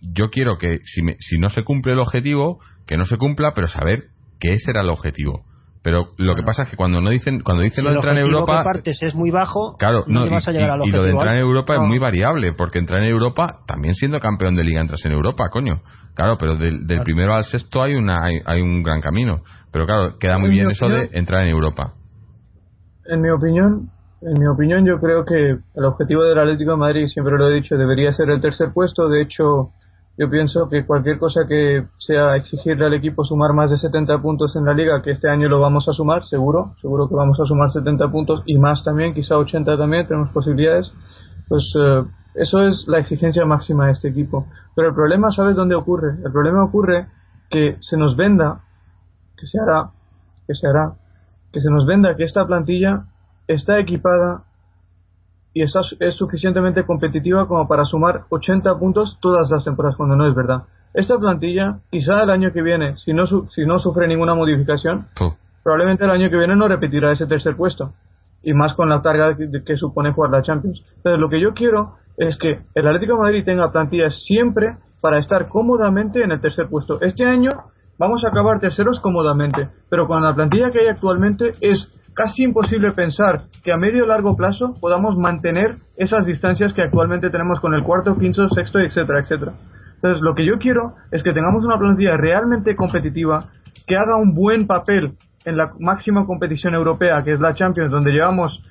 [0.00, 3.52] yo quiero que si, me- si no se cumple el objetivo, que no se cumpla,
[3.54, 4.04] pero saber
[4.40, 5.44] que ese era el objetivo.
[5.82, 8.16] Pero lo que pasa es que cuando no dicen cuando dicen Si lo de entrar
[8.16, 10.88] en Europa, que partes es muy bajo, Claro, no, vas a y, llegar al y-
[10.88, 11.40] y lo de entrar en.
[11.40, 15.12] Europa es muy variable, porque entrar en Europa, también siendo campeón de liga entras en
[15.12, 15.80] Europa, coño.
[16.14, 19.42] Claro, pero del, del primero al sexto hay una hay, hay un gran camino.
[19.72, 21.94] Pero claro, queda muy En bien eso de entrar en Europa.
[23.06, 23.88] En mi opinión,
[24.20, 27.54] en mi opinión, yo creo que el objetivo del Atlético de Madrid, siempre lo he
[27.54, 29.08] dicho, debería ser el tercer puesto.
[29.08, 29.70] De hecho,
[30.18, 34.54] yo pienso que cualquier cosa que sea exigirle al equipo sumar más de 70 puntos
[34.56, 37.46] en la liga, que este año lo vamos a sumar, seguro, seguro que vamos a
[37.46, 40.92] sumar 70 puntos y más también, quizá 80 también, tenemos posibilidades.
[41.48, 42.04] Pues eh,
[42.34, 44.46] eso es la exigencia máxima de este equipo.
[44.76, 46.16] Pero el problema, ¿sabes dónde ocurre?
[46.24, 47.06] El problema ocurre
[47.50, 48.60] que se nos venda,
[49.36, 49.90] que se hará,
[50.46, 50.92] que se hará,
[51.52, 53.04] que se nos venda que esta plantilla
[53.46, 54.44] está equipada
[55.54, 60.26] y está, es suficientemente competitiva como para sumar 80 puntos todas las temporadas, cuando no
[60.26, 60.62] es verdad.
[60.94, 65.06] Esta plantilla, quizá el año que viene, si no, su- si no sufre ninguna modificación,
[65.16, 65.32] Fu.
[65.62, 67.92] probablemente el año que viene no repetirá ese tercer puesto.
[68.42, 70.82] Y más con la carga que, que supone jugar la Champions.
[70.96, 75.18] Entonces, lo que yo quiero es que el Atlético de Madrid tenga plantillas siempre para
[75.18, 77.00] estar cómodamente en el tercer puesto.
[77.00, 77.50] Este año
[77.98, 82.92] vamos a acabar terceros cómodamente, pero con la plantilla que hay actualmente es casi imposible
[82.92, 87.74] pensar que a medio o largo plazo podamos mantener esas distancias que actualmente tenemos con
[87.74, 89.52] el cuarto, quinto, sexto, etcétera, etcétera.
[89.94, 93.44] Entonces, lo que yo quiero es que tengamos una plantilla realmente competitiva,
[93.86, 95.12] que haga un buen papel
[95.44, 98.62] en la máxima competición europea, que es la Champions, donde llevamos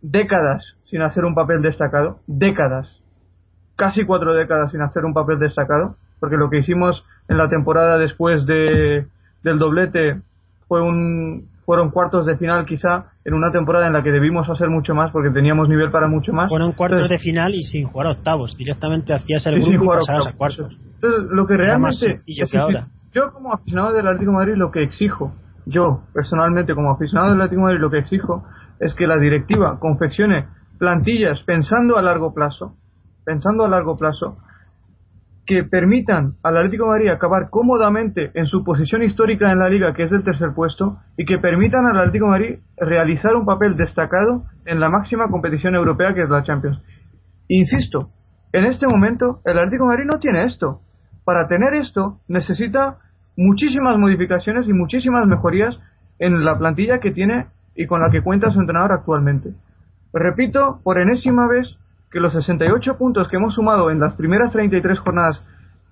[0.00, 3.00] décadas sin hacer un papel destacado, décadas,
[3.76, 7.98] casi cuatro décadas sin hacer un papel destacado, porque lo que hicimos en la temporada
[7.98, 9.06] después de,
[9.42, 10.20] del doblete
[10.68, 14.68] fue un, fueron cuartos de final quizá en una temporada en la que debimos hacer
[14.68, 16.48] mucho más porque teníamos nivel para mucho más.
[16.48, 18.56] Fueron cuartos Entonces, de final y sin jugar octavos.
[18.56, 20.72] Directamente hacías el Sí, grupo y pasabas a cuartos.
[20.96, 22.18] Entonces, lo que realmente.
[22.26, 22.88] que ahora.
[23.14, 25.32] yo, como aficionado del Atlético de Madrid, lo que exijo,
[25.64, 28.42] yo personalmente, como aficionado del Atlético de Madrid, lo que exijo
[28.80, 30.48] es que la directiva confeccione
[30.80, 32.74] plantillas pensando a largo plazo,
[33.24, 34.38] pensando a largo plazo,
[35.50, 40.04] que permitan al Atlético Madrid acabar cómodamente en su posición histórica en la liga, que
[40.04, 44.78] es el tercer puesto, y que permitan al Atlético Madrid realizar un papel destacado en
[44.78, 46.80] la máxima competición europea, que es la Champions.
[47.48, 48.10] Insisto,
[48.52, 50.82] en este momento el Atlético Madrid no tiene esto.
[51.24, 52.98] Para tener esto necesita
[53.36, 55.76] muchísimas modificaciones y muchísimas mejorías
[56.20, 59.50] en la plantilla que tiene y con la que cuenta su entrenador actualmente.
[60.12, 61.66] Repito por enésima vez
[62.10, 65.40] que los 68 puntos que hemos sumado en las primeras 33 jornadas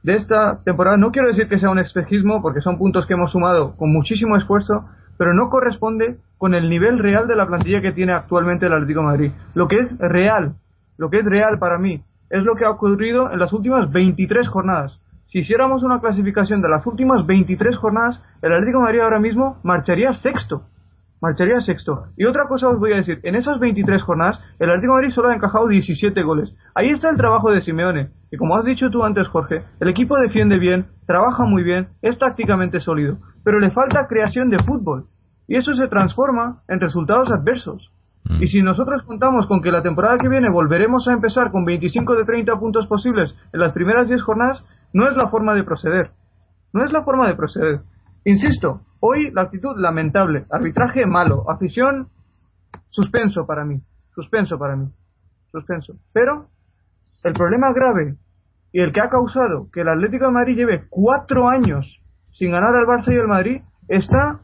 [0.02, 3.32] de esta temporada, no quiero decir que sea un espejismo, porque son puntos que hemos
[3.32, 7.92] sumado con muchísimo esfuerzo, pero no corresponde con el nivel real de la plantilla que
[7.92, 9.32] tiene actualmente el Atlético Madrid.
[9.54, 10.54] Lo que es real,
[10.96, 14.48] lo que es real para mí, es lo que ha ocurrido en las últimas 23
[14.48, 14.98] jornadas.
[15.30, 20.12] Si hiciéramos una clasificación de las últimas 23 jornadas, el Atlético Madrid ahora mismo marcharía
[20.12, 20.62] sexto.
[21.20, 22.06] Marcharía sexto.
[22.16, 25.14] Y otra cosa os voy a decir, en esas 23 jornadas, el Atlético de Madrid
[25.14, 26.54] solo ha encajado 17 goles.
[26.74, 28.10] Ahí está el trabajo de Simeone.
[28.30, 32.18] Y como has dicho tú antes, Jorge, el equipo defiende bien, trabaja muy bien, es
[32.18, 35.06] tácticamente sólido, pero le falta creación de fútbol.
[35.48, 37.90] Y eso se transforma en resultados adversos.
[38.24, 38.42] Mm.
[38.42, 42.14] Y si nosotros contamos con que la temporada que viene volveremos a empezar con 25
[42.14, 44.62] de 30 puntos posibles en las primeras 10 jornadas,
[44.92, 46.10] no es la forma de proceder.
[46.72, 47.80] No es la forma de proceder.
[48.24, 52.08] Insisto, hoy la actitud lamentable, arbitraje malo, afición
[52.90, 53.80] suspenso para mí,
[54.14, 54.88] suspenso para mí,
[55.50, 55.94] suspenso.
[56.12, 56.48] Pero
[57.24, 58.16] el problema grave
[58.72, 62.00] y el que ha causado que el Atlético de Madrid lleve cuatro años
[62.32, 64.40] sin ganar al Barça y al Madrid está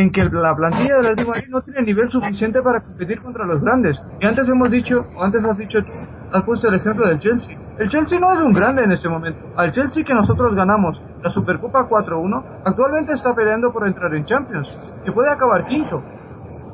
[0.00, 3.44] en que la plantilla del Atlético de Madrid no tiene nivel suficiente para competir contra
[3.44, 4.00] los grandes.
[4.20, 5.92] Y antes hemos dicho, o antes has dicho tú,
[6.32, 7.58] has puesto el ejemplo del Chelsea.
[7.78, 9.40] El Chelsea no es un grande en este momento.
[9.56, 14.68] Al Chelsea que nosotros ganamos la Supercopa 4-1, actualmente está peleando por entrar en Champions,
[15.04, 16.02] que puede acabar quinto.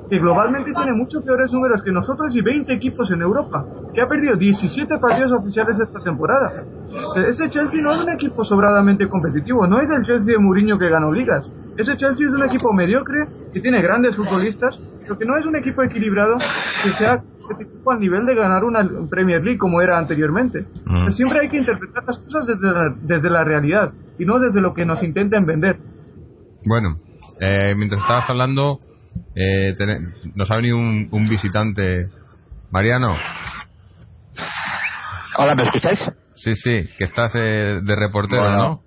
[0.09, 4.07] Que globalmente tiene mucho peores números que nosotros y 20 equipos en Europa, que ha
[4.07, 6.63] perdido 17 partidos oficiales esta temporada.
[7.29, 10.89] Ese Chelsea no es un equipo sobradamente competitivo, no es el Chelsea de Mourinho que
[10.89, 11.45] ganó ligas.
[11.79, 15.57] Ese Chelsea es un equipo mediocre que tiene grandes futbolistas, pero que no es un
[15.57, 16.37] equipo equilibrado
[16.83, 17.23] que sea
[17.61, 20.65] equipo al nivel de ganar una Premier League como era anteriormente.
[20.85, 21.13] Mm.
[21.13, 24.75] Siempre hay que interpretar las cosas desde la, desde la realidad y no desde lo
[24.75, 25.77] que nos intenten vender.
[26.65, 26.97] Bueno,
[27.41, 28.81] eh, mientras estabas hablando,
[29.37, 29.75] eh,
[30.35, 32.09] nos ha venido un, un visitante.
[32.73, 33.11] Mariano,
[35.39, 36.01] Hola, ¿me escucháis?
[36.35, 38.57] sí, sí, que estás eh, de reportero, Bueno.
[38.65, 38.83] ¿no?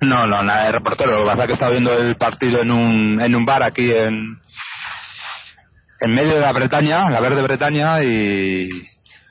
[0.00, 1.18] No, no, nada de reportero.
[1.18, 3.88] Lo que pasa es que estaba viendo el partido en un, en un bar aquí
[3.92, 4.38] en,
[6.00, 8.68] en medio de la Bretaña, la verde Bretaña, y,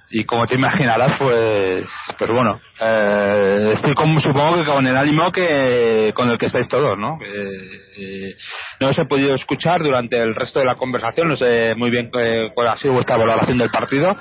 [0.10, 1.88] y como te imaginarás, pues,
[2.18, 6.68] pues bueno, eh, estoy como, supongo que con el ánimo que con el que estáis
[6.68, 7.18] todos, ¿no?
[7.22, 8.36] Eh, eh,
[8.82, 12.10] no os he podido escuchar durante el resto de la conversación, no sé muy bien
[12.14, 14.16] eh, cuál ha sido vuestra valoración del partido.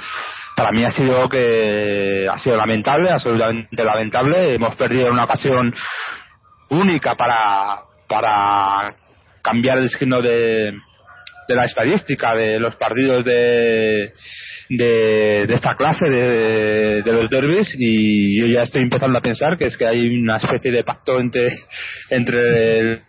[0.56, 4.54] Para mí ha sido que ha sido lamentable, absolutamente lamentable.
[4.54, 5.74] Hemos perdido una ocasión
[6.70, 8.96] única para, para
[9.42, 10.72] cambiar el signo de,
[11.48, 14.12] de la estadística de los partidos de,
[14.68, 19.66] de, esta clase de, de los derbis y yo ya estoy empezando a pensar que
[19.66, 21.52] es que hay una especie de pacto entre
[22.10, 23.02] entre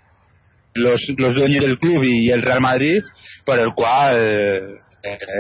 [0.76, 3.02] los, los dueños del club y el Real Madrid
[3.46, 4.62] por el cual eh,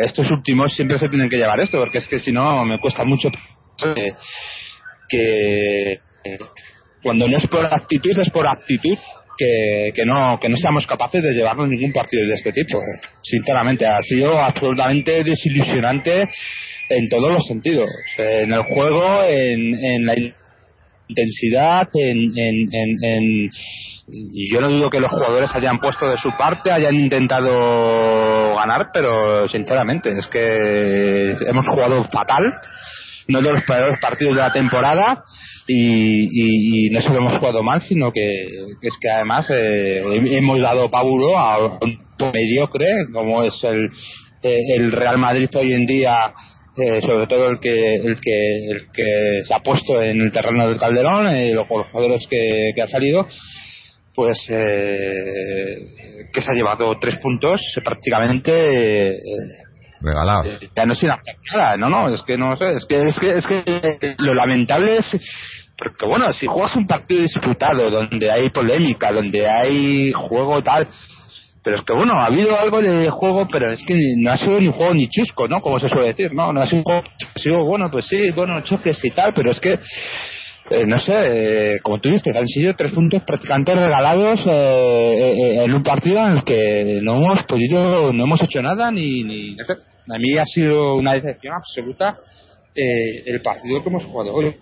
[0.03, 3.03] estos últimos siempre se tienen que llevar esto porque es que si no me cuesta
[3.03, 3.29] mucho
[5.09, 5.99] que
[7.01, 8.97] cuando no es por actitud es por aptitud
[9.37, 13.07] que, que no que no seamos capaces de llevarnos ningún partido de este tipo eh.
[13.21, 16.23] sinceramente ha sido absolutamente desilusionante
[16.89, 20.15] en todos los sentidos en el juego en, en la
[21.07, 22.65] intensidad en, en,
[23.03, 23.49] en,
[24.09, 28.89] y yo no dudo que los jugadores hayan puesto de su parte hayan intentado ganar
[28.93, 32.43] pero sinceramente es que hemos jugado fatal
[33.27, 35.23] no de los peores partidos de la temporada
[35.67, 38.21] y, y, no solo hemos jugado mal sino que,
[38.81, 40.01] es que además eh,
[40.31, 41.99] hemos dado pavuro a un
[42.33, 43.89] mediocre como es el,
[44.43, 46.33] eh, el Real Madrid hoy en día
[46.77, 49.05] eh, sobre todo el que el que el que
[49.45, 53.27] se ha puesto en el terreno del Calderón eh, los, jugadores que, que ha salido
[54.17, 55.75] pues eh,
[56.33, 59.15] que se ha llevado tres puntos eh, prácticamente
[60.01, 60.45] Regalados.
[60.47, 63.17] eh, ya no sin hacer nada, no, no, es que no sé, es que, es
[63.17, 65.05] que, es que lo lamentable es,
[65.77, 70.87] porque bueno, si juegas un partido disputado, donde hay polémica, donde hay juego tal,
[71.63, 74.59] pero es que bueno, ha habido algo de juego, pero es que no ha sido
[74.59, 75.59] ni juego ni chusco, ¿no?
[75.61, 76.53] Como se suele decir, ¿no?
[76.53, 77.03] No ha sido un juego,
[77.35, 79.75] ha sido, bueno, pues sí, bueno, choques y tal, pero es que,
[80.69, 85.63] eh, no sé, eh, como tú viste, han sido tres puntos prácticamente regalados eh, eh,
[85.63, 89.55] en un partido en el que no hemos podido, no hemos hecho nada ni, ni
[89.55, 89.73] no sé.
[89.73, 92.17] A mí ha sido una decepción absoluta
[92.75, 94.55] eh, el partido que hemos jugado hoy,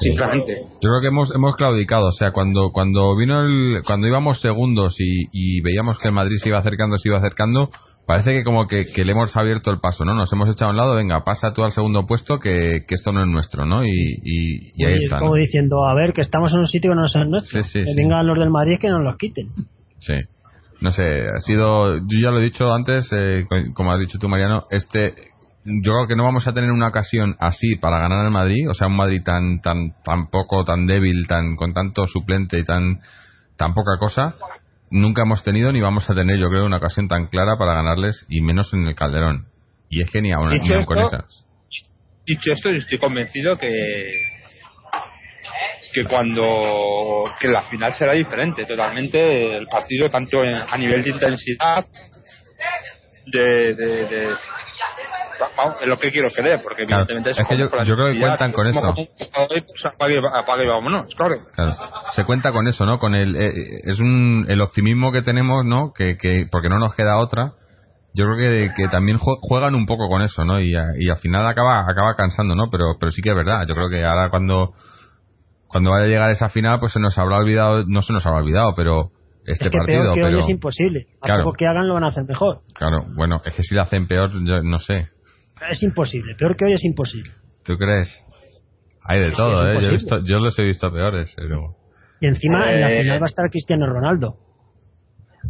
[0.00, 0.54] sinceramente.
[0.54, 4.96] Yo creo que hemos, hemos claudicado, o sea, cuando cuando vino el, cuando íbamos segundos
[4.98, 7.70] y, y veíamos que el Madrid se iba acercando, se iba acercando,
[8.08, 10.14] parece que como que, que le hemos abierto el paso, ¿no?
[10.14, 13.12] Nos hemos echado a un lado, venga, pasa tú al segundo puesto, que, que esto
[13.12, 13.84] no es nuestro, ¿no?
[13.84, 15.36] Y, y, y ahí Y es está, como ¿no?
[15.36, 17.62] diciendo, a ver, que estamos en un sitio que no es el nuestro.
[17.62, 17.94] Sí, sí, que sí.
[17.96, 19.50] vengan los del Madrid que nos los quiten.
[19.98, 20.14] Sí.
[20.80, 24.18] No sé, ha sido, yo ya lo he dicho antes, eh, co- como has dicho
[24.18, 25.12] tú, Mariano, este,
[25.64, 28.74] yo creo que no vamos a tener una ocasión así para ganar al Madrid, o
[28.74, 33.00] sea, un Madrid tan, tan, tan poco, tan débil, tan, con tanto suplente y tan,
[33.56, 34.34] tan poca cosa,
[34.90, 38.24] nunca hemos tenido ni vamos a tener, yo creo, una ocasión tan clara para ganarles
[38.28, 39.46] y menos en el Calderón.
[39.90, 41.44] Y es que ni aún, ni aún con esas.
[42.26, 44.36] Dicho esto, yo estoy convencido que
[45.94, 51.10] que cuando que la final será diferente totalmente el partido tanto en- a nivel de
[51.10, 51.86] intensidad
[53.26, 54.34] de, de, de-
[55.56, 58.52] vamos, es lo que quiero creer porque Claro, evidentemente es que yo- creo que cuentan
[58.52, 58.94] con esto.
[58.94, 61.72] pues, apague, y vámonos claro Claro.
[62.12, 62.98] Se cuenta con eso, ¿no?
[62.98, 65.92] Con el eh, eh, es un el optimismo que tenemos, ¿no?
[65.92, 67.52] Que, que porque no nos queda otra.
[68.14, 70.60] Yo creo que, que también jue- juegan un poco con eso, ¿no?
[70.60, 72.68] Y, a- y al final acaba acaba cansando, ¿no?
[72.70, 73.66] Pero pero sí que es verdad.
[73.68, 74.72] Yo creo que ahora cuando
[75.66, 78.38] cuando vaya a llegar esa final, pues se nos habrá olvidado, no se nos habrá
[78.40, 79.10] olvidado, pero
[79.44, 81.06] este es que partido, peor que pero hoy es imposible.
[81.20, 81.44] A Claro.
[81.44, 82.60] poco que hagan lo van a hacer mejor.
[82.74, 85.08] claro, bueno, es que si lo hacen peor, yo no sé.
[85.70, 86.34] Es imposible.
[86.36, 87.30] Peor que hoy es imposible.
[87.64, 88.08] ¿Tú crees?
[89.04, 89.80] Hay de Es todo, es ¿eh?
[89.82, 91.74] Yo, he visto, yo los he visto peores, pero...
[92.20, 94.36] Y encima en la Eh, final va a estar Cristiano Ronaldo.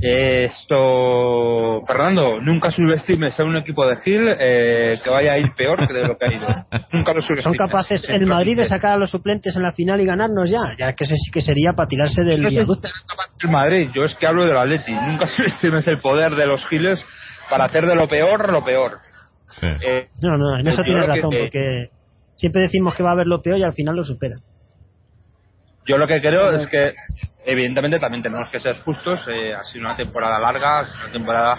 [0.00, 5.86] esto Fernando nunca subestimes a un equipo de Gil eh, que vaya a ir peor
[5.86, 6.46] que de lo que ha ido
[6.92, 10.00] nunca lo subestimes Son capaces el Madrid de sacar a los suplentes en la final
[10.00, 10.60] y ganarnos ya.
[10.78, 12.86] Ya que sí que sería para tirarse del No sé si viaducto.
[12.88, 14.92] será capaz el Madrid, yo es que hablo del Atleti.
[14.92, 17.04] Nunca subestimes el poder de los giles
[17.50, 18.98] para hacer de lo peor lo peor.
[19.48, 19.66] Sí.
[19.82, 21.90] Eh, No, no, en eso Yo tienes razón, porque
[22.36, 24.36] siempre decimos que va a haber lo peor y al final lo supera.
[25.86, 26.92] yo lo que creo es que,
[27.46, 29.26] evidentemente, también tenemos que ser justos.
[29.28, 31.56] eh, ha sido una temporada larga, una temporada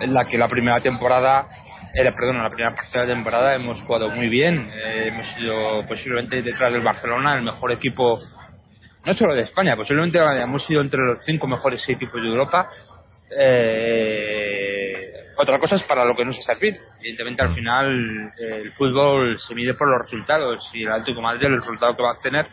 [0.00, 1.46] en la que la primera temporada
[1.92, 4.68] era, perdón, la primera parte de la temporada hemos jugado muy bien.
[4.72, 8.20] Eh, hemos sido posiblemente detrás del Barcelona el mejor equipo,
[9.04, 12.68] no solo de España, posiblemente hemos sido entre los cinco mejores equipos de Europa.
[13.36, 14.53] Eh,
[15.36, 16.76] otra cosa es para lo que nos servir.
[17.00, 21.46] Evidentemente, al final, el fútbol se mide por los resultados y el Atlético de Madrid,
[21.46, 22.46] el resultado que va a tener,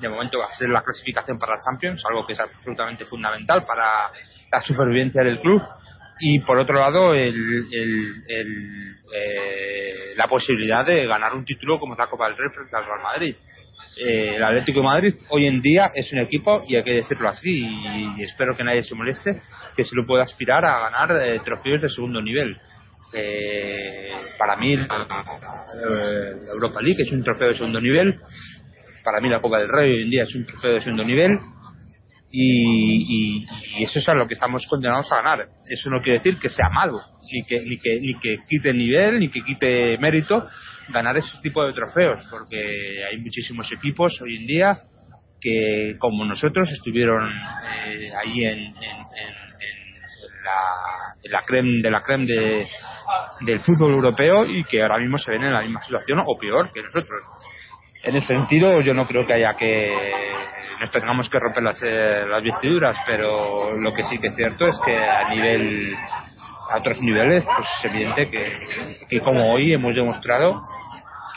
[0.00, 3.64] de momento va a ser la clasificación para la Champions, algo que es absolutamente fundamental
[3.64, 4.10] para
[4.50, 5.62] la supervivencia del club
[6.18, 7.66] y por otro lado el,
[8.28, 12.86] eh, la posibilidad de ganar un título como es la Copa del Rey frente al
[12.86, 13.36] Real Madrid.
[13.98, 17.66] Eh, el Atlético Madrid hoy en día es un equipo, y hay que decirlo así,
[17.66, 19.40] y, espero que nadie se moleste,
[19.74, 22.58] que se lo pueda aspirar a ganar eh, trofeos de segundo nivel.
[24.38, 25.06] para mí la
[26.52, 28.20] Europa League es un trofeo de segundo nivel,
[29.02, 31.38] para mí la Copa del Rey hoy en día es un trofeo de segundo nivel,
[32.30, 33.46] y,
[33.80, 35.48] eso es a lo que estamos condenados a ganar.
[35.64, 36.98] Eso no quiere decir que sea malo,
[37.32, 40.46] ni que, ni que, ni que quite nivel, ni que quite mérito
[40.88, 44.78] ganar ese tipo de trofeos, porque hay muchísimos equipos hoy en día
[45.40, 47.28] que, como nosotros, estuvieron
[47.86, 48.74] eh, ahí en, en,
[50.44, 52.66] la, en la creme de la creme de,
[53.40, 56.72] del fútbol europeo y que ahora mismo se ven en la misma situación o peor
[56.72, 57.20] que nosotros.
[58.02, 59.92] En ese sentido, yo no creo que haya que
[60.80, 64.66] nos tengamos que romper las, eh, las vestiduras, pero lo que sí que es cierto
[64.66, 65.96] es que a nivel
[66.70, 70.60] a otros niveles, pues es evidente que, que como hoy hemos demostrado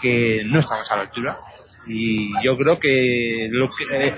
[0.01, 1.39] que no estamos a la altura.
[1.87, 4.13] Y yo creo que lo que eh,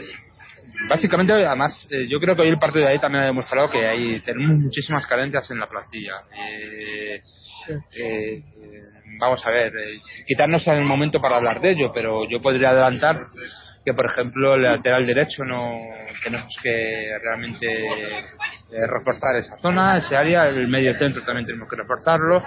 [0.87, 3.85] básicamente además eh, yo creo que hoy el partido de ahí también ha demostrado que
[3.85, 7.21] hay tenemos muchísimas carencias en la plantilla eh,
[7.95, 8.39] eh,
[9.19, 9.73] vamos a ver
[10.25, 13.27] quitarnos el momento para hablar de ello pero yo podría adelantar
[13.83, 15.79] que por ejemplo el lateral derecho no
[16.23, 21.77] tenemos que realmente eh, reforzar esa zona, ese área, el medio centro también tenemos que
[21.77, 22.43] reforzarlo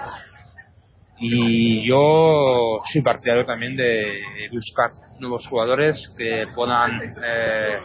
[1.17, 4.19] y yo soy partidario también de
[4.51, 7.77] buscar nuevos jugadores que puedan eh,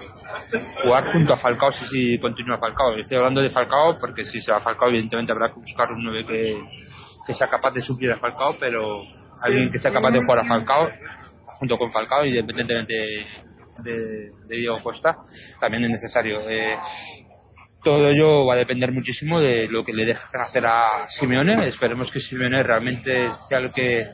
[0.82, 2.96] jugar junto a Falcao si, si continúa Falcao.
[2.96, 6.26] Estoy hablando de Falcao porque si se va Falcao evidentemente habrá que buscar un 9
[6.26, 6.59] que,
[7.24, 9.03] que sea capaz de suplir a Falcao, pero
[9.44, 10.90] alguien que sea capaz de jugar a Falcao
[11.61, 12.94] junto con Falcao, independientemente
[13.84, 15.14] de, de Diego Costa,
[15.61, 16.48] también es necesario.
[16.48, 16.76] Eh,
[17.82, 21.66] todo ello va a depender muchísimo de lo que le dejen hacer a Simeone.
[21.66, 24.06] Esperemos que Simeone realmente sea el que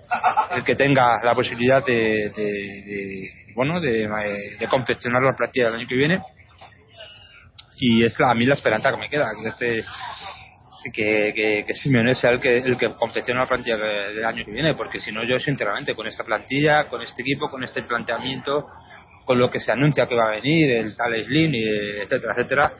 [0.50, 4.08] el que tenga la posibilidad de, de, bueno de,
[4.58, 6.20] de, confeccionar la plantilla del año que viene.
[7.78, 9.26] Y es la, a mí la esperanza que me queda.
[9.42, 9.84] Que este,
[10.92, 14.52] que, que, que Simeone sea el que, el que confecciona la plantilla del año que
[14.52, 18.66] viene, porque si no, yo sinceramente, con esta plantilla, con este equipo, con este planteamiento,
[19.24, 22.72] con lo que se anuncia que va a venir, el tal Slim, etcétera, etcétera,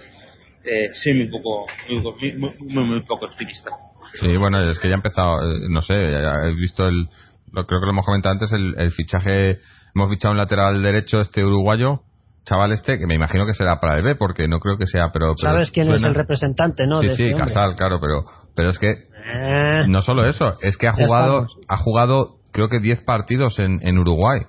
[0.65, 3.71] eh, soy muy poco, muy, muy, muy, poco optimista.
[4.15, 7.09] Sí, bueno, es que ya ha empezado, eh, no sé, he visto el,
[7.53, 9.59] creo que lo hemos comentado antes, el, el fichaje,
[9.95, 12.03] hemos fichado un lateral derecho, este uruguayo,
[12.47, 15.11] chaval este, que me imagino que será para el B, porque no creo que sea,
[15.13, 15.35] pero...
[15.37, 17.01] ¿Sabes quién es el representante, no?
[17.01, 18.25] Sí, sí, este Casal, claro, pero,
[18.55, 18.91] pero es que...
[18.91, 19.85] Eh.
[19.89, 23.99] no solo eso, es que ha jugado, ha jugado creo que 10 partidos en, en
[23.99, 24.43] Uruguay,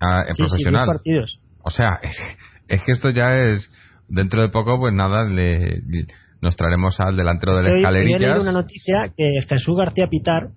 [0.00, 0.86] ah, en profesional.
[0.86, 1.40] Sí, partidos.
[1.62, 2.00] O sea,
[2.68, 3.70] es, que esto ya es...
[4.10, 5.82] Dentro de poco, pues nada, le,
[6.40, 10.48] nos traeremos al delantero una noticia que Jesús García Pitar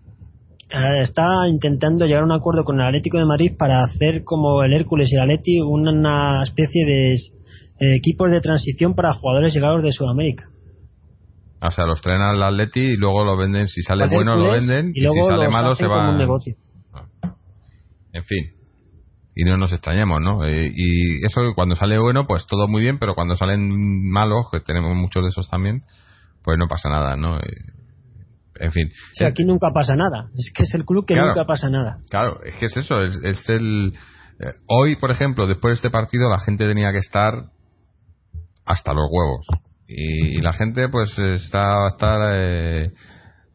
[1.02, 4.74] está intentando llegar a un acuerdo con el Atlético de Madrid para hacer como el
[4.74, 9.92] Hércules y el Atleti una especie de eh, equipos de transición para jugadores llegados de
[9.92, 10.46] Sudamérica.
[11.62, 14.92] O sea, los traen al Atleti y luego lo venden, si sale bueno lo venden
[14.96, 16.18] y, si sale malo se va.
[18.14, 18.46] En fin.
[19.36, 20.44] Y no nos extrañemos, ¿no?
[20.46, 24.60] Eh, y eso cuando sale bueno, pues todo muy bien, pero cuando salen malos, que
[24.60, 25.84] tenemos muchos de esos también,
[26.44, 27.38] pues no pasa nada, ¿no?
[28.62, 28.92] En fin.
[29.26, 30.30] aquí nunca pasa nada.
[30.36, 31.98] Es que es el club que nunca pasa nada.
[32.10, 33.02] Claro, es que es eso.
[33.02, 33.94] Es, el.
[34.40, 37.34] Eh, hoy, por ejemplo, después de este partido, la gente tenía que estar
[38.66, 39.48] hasta los huevos.
[39.88, 42.20] Y, la gente, pues, está, va a estar.
[42.34, 42.92] Eh,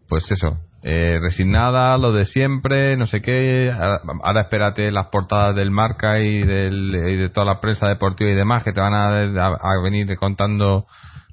[0.08, 0.58] pues eso.
[0.82, 3.72] Eh, resignada, lo de siempre, no sé qué.
[3.72, 8.34] Ahora, espérate las portadas del marca y, del, y de toda la prensa deportiva y
[8.34, 10.86] demás que te van a, a venir contando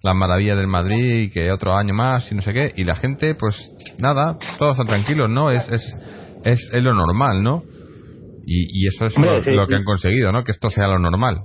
[0.03, 2.73] las maravillas del Madrid y que otro año más y no sé qué.
[2.75, 3.55] Y la gente, pues
[3.97, 5.49] nada, todos están tranquilos, ¿no?
[5.49, 5.97] Es, es,
[6.43, 7.63] es, lo normal, ¿no?
[8.45, 10.43] Y, y eso es lo, que han conseguido, ¿no?
[10.43, 11.37] Que esto sea lo normal.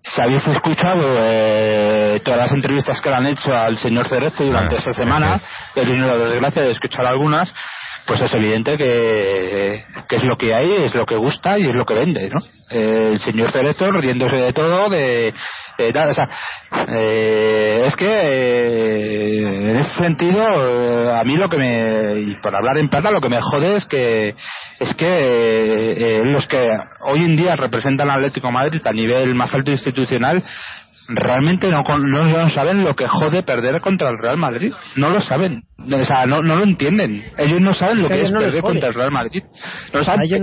[0.00, 4.74] Si habéis escuchado eh, todas las entrevistas que le han hecho al señor Cerezo durante
[4.74, 5.40] ah, esta semana,
[5.76, 7.54] he tenido la desgracia de escuchar algunas,
[8.04, 11.76] pues es evidente que, que, es lo que hay, es lo que gusta y es
[11.76, 12.40] lo que vende, ¿no?
[12.70, 15.34] el señor Cerezo riéndose de todo, de,
[15.80, 15.92] Eh,
[16.88, 22.78] eh, es que eh, en ese sentido, a mí lo que me, y por hablar
[22.78, 24.34] en plata, lo que me jode es que
[24.78, 26.62] es que los que
[27.00, 30.42] hoy en día representan al Atlético Madrid a nivel más alto institucional
[31.14, 34.72] realmente no, no, saben lo que jode perder contra el Real Madrid.
[34.96, 35.64] No lo saben.
[35.78, 37.24] O sea, no, no lo entienden.
[37.38, 39.42] Ellos no saben lo que, es perder contra el Real Madrid.
[39.92, 40.38] No saben que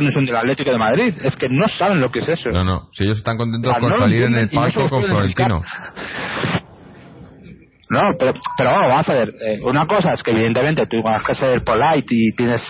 [0.00, 1.14] no es un del Atlético de Madrid.
[1.22, 2.50] Es que no saben lo que es eso.
[2.50, 2.88] No, no.
[2.92, 5.62] Si ellos están contentos con salir en el palco con Florentino.
[7.90, 11.34] No, pero, pero vamos a ver, eh, una cosa es que evidentemente tú tienes que
[11.34, 12.62] ser polite y tienes,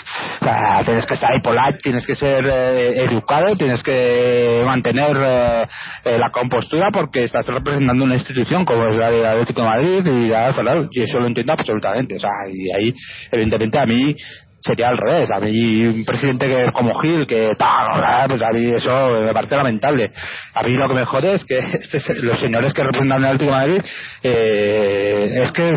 [0.86, 6.30] tienes que estar ahí polite, tienes que ser eh, educado, tienes que mantener eh, la
[6.32, 10.54] compostura porque estás representando una institución como es la de Atlético de Madrid y, ya,
[10.90, 12.94] y eso lo entiendo absolutamente, o sea, y ahí
[13.30, 14.14] evidentemente a mí
[14.61, 15.30] sería al revés.
[15.30, 19.56] A mí un presidente que como Gil, que tal, pues a mí eso me parece
[19.56, 20.11] lamentable.
[20.54, 23.52] A mí lo que me jode es que este, los señores que representan el Atlético
[23.52, 23.82] de Madrid
[24.22, 25.72] eh, es que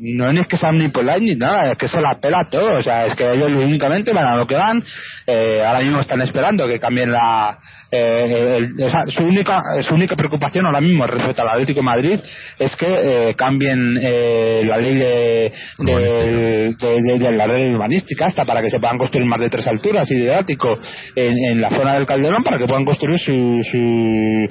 [0.00, 2.78] no es que sean ni polite ni nada, es que se la pela todo.
[2.78, 4.82] O sea, es que ellos únicamente van a lo que van.
[5.26, 7.58] Eh, ahora mismo están esperando que cambien la...
[7.92, 8.68] Eh,
[9.08, 12.20] su única su única preocupación ahora mismo respecto al Atlético de Madrid
[12.56, 18.60] es que eh, cambien eh, la ley de, de, de, la ley urbanística hasta para
[18.60, 20.78] que se puedan construir más de tres alturas y de ático
[21.14, 24.48] en, en la zona del Calderón para que puedan construir su, su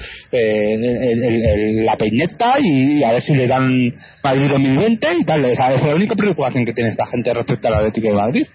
[1.84, 3.94] la peineta y a ver si le dan
[4.24, 5.46] Madrid 2020 y tal.
[5.46, 8.48] Esa es la única preocupación que tiene esta gente respecto al Atlético de Madrid.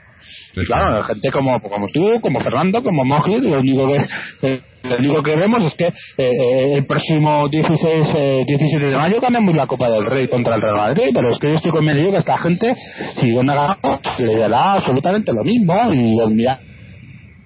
[0.56, 5.22] Y claro, gente como, como tú, como Fernando, como Mojit, lo único que lo único
[5.22, 9.66] que vemos es que eh, eh, el próximo 16, eh, 17 de mayo ganamos la
[9.66, 12.36] Copa del Rey contra el Real Madrid, pero es que yo estoy convencido que esta
[12.36, 12.74] gente,
[13.14, 13.78] si gana
[14.18, 16.60] le dará absolutamente lo mismo y dormirá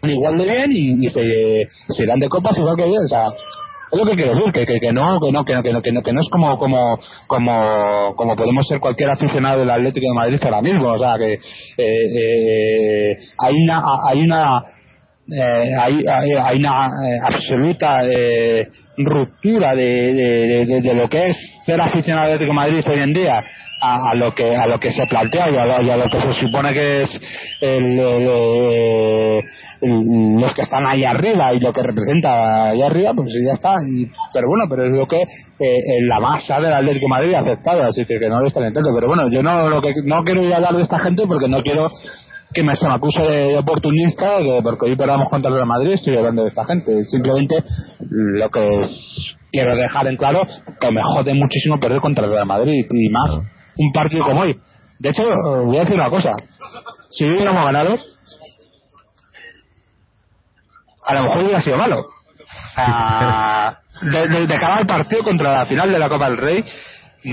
[0.02, 3.02] igual de bien y, se, se irán de copas igual que bien.
[3.04, 3.26] O sea,
[3.90, 5.82] es lo que quiero decir, que, que, que, no, que no, que no, que no,
[5.82, 10.06] que no, que no es como, como, como, como podemos ser cualquier aficionado del Atlético
[10.06, 11.40] de Madrid ahora mismo, o sea que eh,
[11.78, 14.62] eh, hay una, hay una
[15.30, 18.66] eh, hay, hay, hay, una eh, absoluta eh,
[18.96, 21.36] ruptura de, de, de, de, lo que es
[21.68, 23.44] ser aficionado al Atlético de Madrid hoy en día
[23.80, 26.04] a, a, lo que a lo que se plantea y a, lo, y a lo
[26.08, 27.10] que se supone que es
[27.60, 27.98] el,
[29.82, 33.74] el, los que están ahí arriba y lo que representa ahí arriba pues ya está.
[33.86, 37.40] Y, pero bueno pero es lo que eh, la masa del Atlético de Madrid ha
[37.40, 38.98] aceptado así que, no lo están entendiendo.
[38.98, 41.48] Pero bueno yo no lo que no quiero ir a hablar de esta gente porque
[41.48, 41.90] no quiero
[42.54, 45.92] que me se me acuse de oportunista que porque hoy perdamos contra el Real Madrid
[45.92, 47.04] estoy hablando de esta gente.
[47.04, 47.62] Simplemente
[48.08, 48.88] lo que
[49.50, 50.42] quiero dejar en claro
[50.80, 53.30] que me jode muchísimo perder contra el Real Madrid y más
[53.76, 54.58] un partido como hoy.
[54.98, 55.22] De hecho
[55.64, 56.32] voy a decir una cosa.
[57.10, 57.98] Si hubiéramos ganado
[61.08, 62.04] a lo mejor hubiera sido malo.
[62.76, 66.64] Ah, de, cada partido contra la final de la Copa del Rey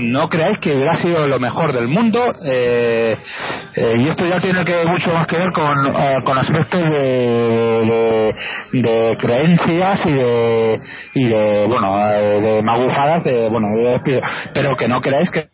[0.02, 3.16] no creáis que hubiera sido lo mejor del mundo eh,
[3.74, 8.34] eh, y esto ya tiene que mucho más que ver con, eh, aspectos de,
[8.72, 10.80] de, de, creencias y de
[11.14, 14.20] y de bueno eh, de magufadas de bueno de,
[14.52, 15.48] pero que no creáis que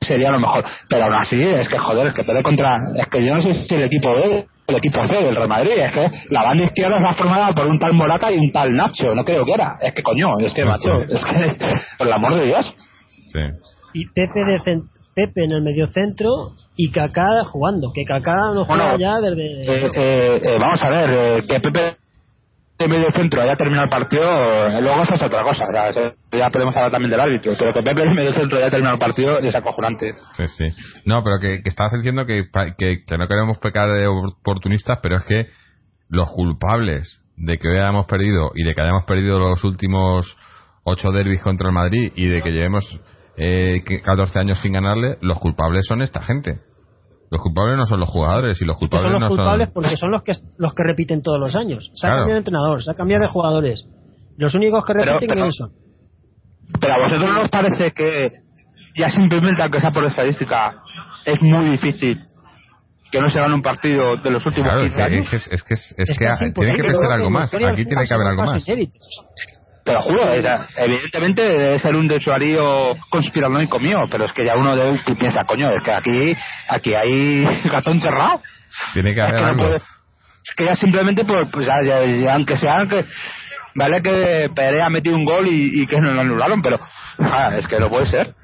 [0.00, 0.64] sería lo mejor.
[0.88, 3.54] Pero aún así es que joder es que perder contra es que yo no sé
[3.54, 6.96] si el equipo B el equipo C del Real Madrid es que la banda izquierda
[6.96, 9.76] está formada por un tal Morata y un tal Nacho no creo que era.
[9.80, 12.74] Es que coño es que macho es que por el amor de Dios
[13.32, 13.40] Sí.
[13.94, 14.82] Y Pepe, de
[15.14, 17.92] Pepe en el mediocentro y Kaká jugando.
[17.94, 19.62] Que Kaká no juega bueno, ya desde.
[19.62, 21.96] Eh, eh, eh, vamos a ver, eh, que Pepe
[22.78, 24.24] de medio centro haya terminado el partido,
[24.80, 25.64] luego eso es otra cosa.
[25.68, 28.70] O sea, ya podemos hablar también del árbitro, pero que Pepe de medio centro haya
[28.70, 30.14] terminado el partido es acojonante.
[30.36, 30.64] Sí, sí.
[31.04, 35.16] No, pero que, que estabas diciendo que, que, que no queremos pecar de oportunistas, pero
[35.16, 35.46] es que
[36.08, 40.36] los culpables de que hoy hayamos perdido y de que hayamos perdido los últimos
[40.84, 43.00] ocho derbis contra el Madrid y de que llevemos
[43.36, 46.60] eh, 14 años sin ganarle, los culpables son esta gente.
[47.30, 49.74] Los culpables no son los jugadores y los culpables son los no culpables son...
[49.74, 51.90] porque son los que los que repiten todos los años.
[51.94, 52.20] Se ha claro.
[52.20, 53.86] cambiado de entrenador, se ha cambiado de jugadores.
[54.36, 55.70] Los únicos que repiten pero, ¿quiénes son?
[56.78, 58.28] Pero a vosotros no os parece que
[58.94, 60.82] ya simplemente aunque sea por estadística
[61.24, 62.20] es muy difícil
[63.10, 65.26] que no se gane un partido de los últimos claro, 15 años.
[65.26, 67.52] Es que, es que, es que, es que tiene que ser algo más.
[67.54, 68.64] Aquí tiene que haber algo más.
[69.84, 74.44] Te lo juro, o sea, evidentemente debe ser un desuario conspiranoico mío, pero es que
[74.44, 76.36] ya uno de tú piensa, coño, es que aquí
[76.68, 78.40] aquí hay gato encerrado.
[78.92, 79.64] Tiene que haber es que, no algo.
[79.64, 83.04] puede, es que ya simplemente, pues, pues ya, ya, ya, aunque sea que
[83.74, 86.78] vale que Perea ha metido un gol y, y que no lo anularon, pero
[87.18, 88.34] ah, es que no puede ser.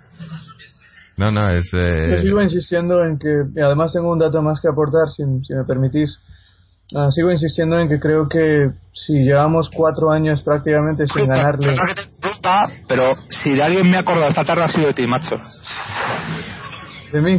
[1.18, 1.68] No, no, es...
[1.74, 2.16] Eh...
[2.16, 5.54] Yo sigo insistiendo en que, y además tengo un dato más que aportar, si, si
[5.54, 6.10] me permitís.
[6.92, 8.70] Uh, sigo insistiendo en que creo que
[9.06, 11.74] si llevamos cuatro años prácticamente sin ganarle.
[11.74, 15.38] Te, pero si de alguien me ha acordado esta tarde ha sido de ti, macho.
[17.12, 17.38] De mí.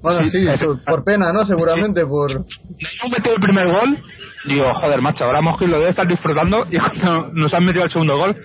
[0.00, 1.44] Bueno, sí, Sí, por, por pena, ¿no?
[1.44, 2.30] Seguramente por...
[2.30, 3.98] Yo metido el primer gol,
[4.46, 7.90] digo, joder, macho, ahora Mosquit lo debe estar disfrutando y cuando nos han metido el
[7.90, 8.36] segundo gol,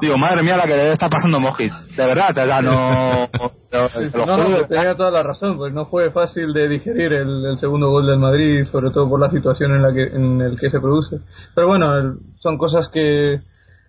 [0.00, 1.72] digo, madre mía, la que debe estar pasando Mosquit.
[1.72, 3.28] De verdad, te da, no...
[3.72, 7.58] No, no, pues tenía toda la razón, pues no fue fácil de digerir el, el
[7.60, 10.70] segundo gol del Madrid, sobre todo por la situación en la que en el que
[10.70, 11.18] se produce.
[11.54, 13.38] Pero bueno, el- son cosas que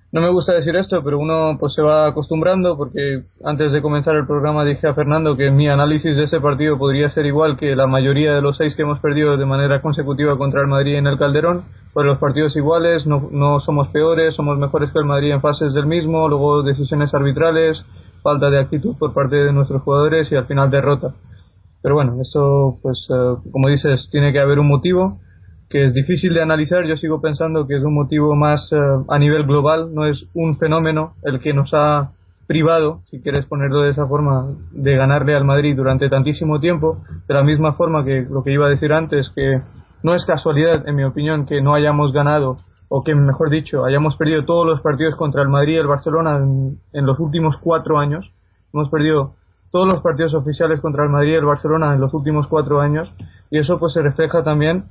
[0.09, 4.15] no me gusta decir esto, pero uno pues se va acostumbrando porque antes de comenzar
[4.15, 7.75] el programa dije a Fernando que mi análisis de ese partido podría ser igual que
[7.75, 11.07] la mayoría de los seis que hemos perdido de manera consecutiva contra el Madrid en
[11.07, 15.31] el Calderón, pues los partidos iguales, no, no somos peores, somos mejores que el Madrid
[15.31, 17.83] en fases del mismo, luego decisiones arbitrales,
[18.23, 21.15] falta de actitud por parte de nuestros jugadores y al final derrota.
[21.81, 25.19] Pero bueno, eso, pues, eh, como dices, tiene que haber un motivo
[25.69, 26.85] que es difícil de analizar.
[26.85, 30.57] Yo sigo pensando que es un motivo más eh, a nivel global, no es un
[30.57, 32.11] fenómeno el que nos ha
[32.47, 36.99] privado, si quieres ponerlo de esa forma, de ganarle al Madrid durante tantísimo tiempo.
[37.27, 39.61] De la misma forma que lo que iba a decir antes, que
[40.03, 42.57] no es casualidad, en mi opinión, que no hayamos ganado
[42.89, 46.37] o que, mejor dicho, hayamos perdido todos los partidos contra el Madrid y el Barcelona
[46.37, 48.31] en, en los últimos cuatro años.
[48.73, 49.33] Hemos perdido
[49.71, 53.11] todos los partidos oficiales contra el Madrid y el Barcelona en los últimos cuatro años
[53.51, 54.85] y eso pues se refleja también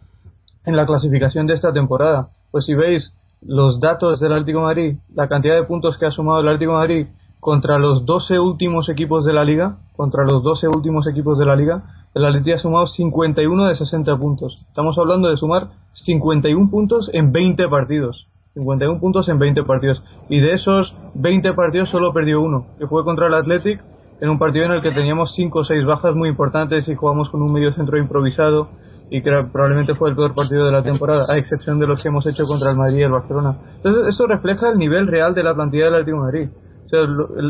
[0.67, 2.29] en la clasificación de esta temporada.
[2.51, 6.11] Pues si veis los datos del Atlético de Madrid, la cantidad de puntos que ha
[6.11, 7.07] sumado el Atlético de Madrid
[7.41, 11.55] contra los 12 últimos equipos de la liga, contra los 12 últimos equipos de la
[11.55, 14.64] liga, el Atlético ha sumado 51 de 60 puntos.
[14.69, 18.27] Estamos hablando de sumar 51 puntos en 20 partidos.
[18.55, 20.03] 51 puntos en 20 partidos.
[20.29, 23.83] Y de esos 20 partidos solo perdió uno, que fue contra el Athletic,
[24.21, 27.29] en un partido en el que teníamos 5 o 6 bajas muy importantes y jugamos
[27.29, 28.69] con un medio centro improvisado
[29.11, 32.09] y que probablemente fue el peor partido de la temporada, a excepción de los que
[32.09, 33.57] hemos hecho contra el Madrid y el Barcelona.
[33.77, 36.49] Entonces, eso refleja el nivel real de la plantilla del Atlético Madrid.
[36.93, 36.97] O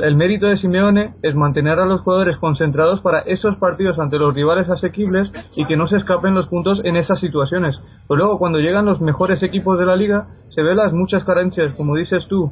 [0.05, 4.35] el, mérito de Simeone es mantener a los jugadores concentrados para esos partidos ante los
[4.35, 7.77] rivales asequibles y que no se escapen los puntos en esas situaciones.
[8.09, 11.75] Pero luego, cuando llegan los mejores equipos de la liga, se ven las muchas carencias,
[11.75, 12.51] como dices tú,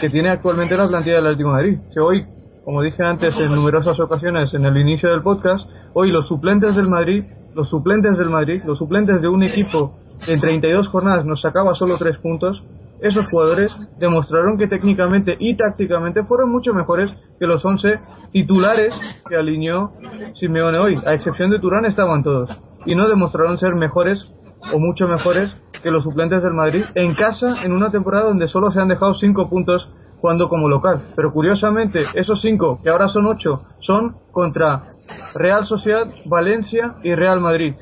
[0.00, 1.78] que tiene actualmente la plantilla del Atlético Madrid.
[1.92, 2.24] Que hoy,
[2.64, 6.88] como dije antes en numerosas ocasiones en el inicio del podcast, hoy los suplentes del
[6.88, 7.24] Madrid,
[7.54, 11.74] los suplentes del Madrid, los suplentes de un equipo que en 32 jornadas nos sacaba
[11.74, 12.62] solo 3 puntos,
[13.00, 17.98] esos jugadores demostraron que técnicamente y tácticamente fueron mucho mejores que los 11
[18.32, 18.92] titulares
[19.26, 19.92] que alineó
[20.38, 20.98] Simeone hoy.
[21.06, 22.50] A excepción de Turán estaban todos.
[22.84, 24.22] Y no demostraron ser mejores
[24.74, 25.50] o mucho mejores
[25.82, 29.14] que los suplentes del Madrid en casa en una temporada donde solo se han dejado
[29.14, 29.88] 5 puntos
[30.20, 31.00] jugando como local.
[31.16, 34.84] Pero curiosamente, esos 5, que ahora son 8, son contra
[35.34, 37.74] Real Sociedad, Valencia y Real Madrid,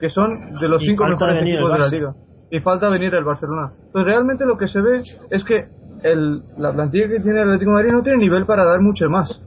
[0.00, 0.30] que son
[0.60, 2.14] de los Y 5 falta mejores equipos de la liga
[2.50, 3.72] y falta venir el Barcelona.
[3.92, 5.66] Pues realmente lo que se ve es que
[6.02, 9.08] el, la plantilla que tiene el Atlético de Madrid no tiene nivel para dar mucho
[9.08, 9.40] más.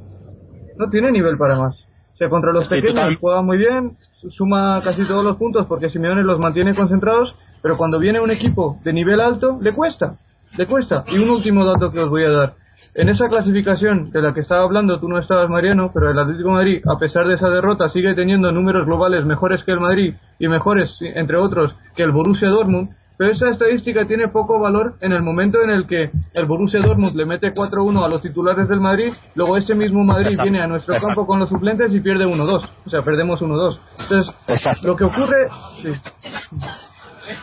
[0.77, 1.75] No tiene nivel para más.
[2.13, 3.15] O sea, contra los Sí, pequeños total.
[3.21, 3.95] juega muy bien,
[4.31, 8.77] suma casi todos los puntos porque Simeone los mantiene concentrados, pero cuando viene un equipo
[8.83, 10.17] de nivel alto, le cuesta,
[10.57, 11.03] le cuesta.
[11.07, 12.53] Y un último dato que os voy a dar.
[12.97, 16.49] En esa clasificación de la que estaba hablando, tú no estabas, Mariano, pero el Atlético
[16.49, 20.15] de Madrid, a pesar de esa derrota, sigue teniendo números globales mejores que el Madrid
[20.39, 22.89] y mejores, entre otros, que el Borussia Dortmund.
[23.15, 27.15] Pero esa estadística tiene poco valor en el momento en el que el Borussia Dortmund
[27.15, 30.67] le mete 4-1 a los titulares del Madrid, luego ese mismo Madrid Exacto, viene a
[30.67, 31.15] nuestro exacto.
[31.15, 32.69] campo con los suplentes y pierde 1-2.
[32.85, 33.79] O sea, perdemos 1-2.
[33.99, 34.87] Entonces, Exacto.
[34.87, 35.47] lo que ocurre...
[35.81, 35.93] Sí.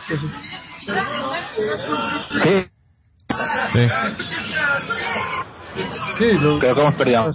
[0.07, 0.27] Sí, sí.
[2.43, 2.74] Sí,
[3.73, 3.87] Sí.
[6.17, 7.33] Sí, lo- creo que hemos perdido.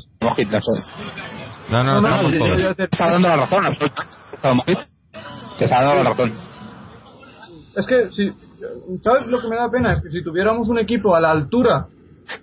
[1.71, 1.95] No.
[2.01, 4.79] No, no, Te está dando la razón, absolutamente.
[5.59, 6.33] Te está dando la razón.
[7.77, 8.33] Es que, si,
[9.05, 9.93] ¿sabes lo que me da pena?
[9.95, 11.87] Es que si tuviéramos un equipo a la altura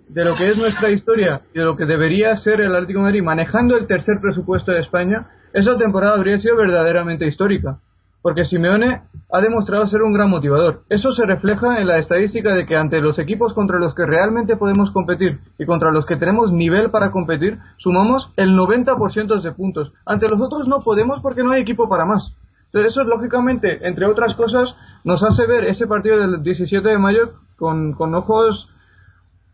[0.08, 3.06] de lo que es nuestra historia y de lo que debería ser el Atlético de
[3.06, 7.80] Madrid manejando el tercer presupuesto de España, esa temporada habría sido verdaderamente histórica.
[8.28, 10.82] Porque Simeone ha demostrado ser un gran motivador.
[10.90, 14.58] Eso se refleja en la estadística de que ante los equipos contra los que realmente
[14.58, 19.94] podemos competir y contra los que tenemos nivel para competir, sumamos el 90% de puntos.
[20.06, 22.36] Ante los otros no podemos porque no hay equipo para más.
[22.66, 24.76] Entonces eso, lógicamente, entre otras cosas,
[25.06, 28.68] nos hace ver ese partido del 17 de mayo con, con ojos,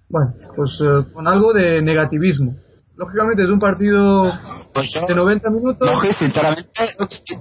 [0.10, 2.56] bueno, pues eh, con algo de negativismo.
[2.96, 4.32] Lógicamente es un partido
[4.74, 5.90] Pues yo, de 90 minutos.
[6.18, 6.70] Sinceramente,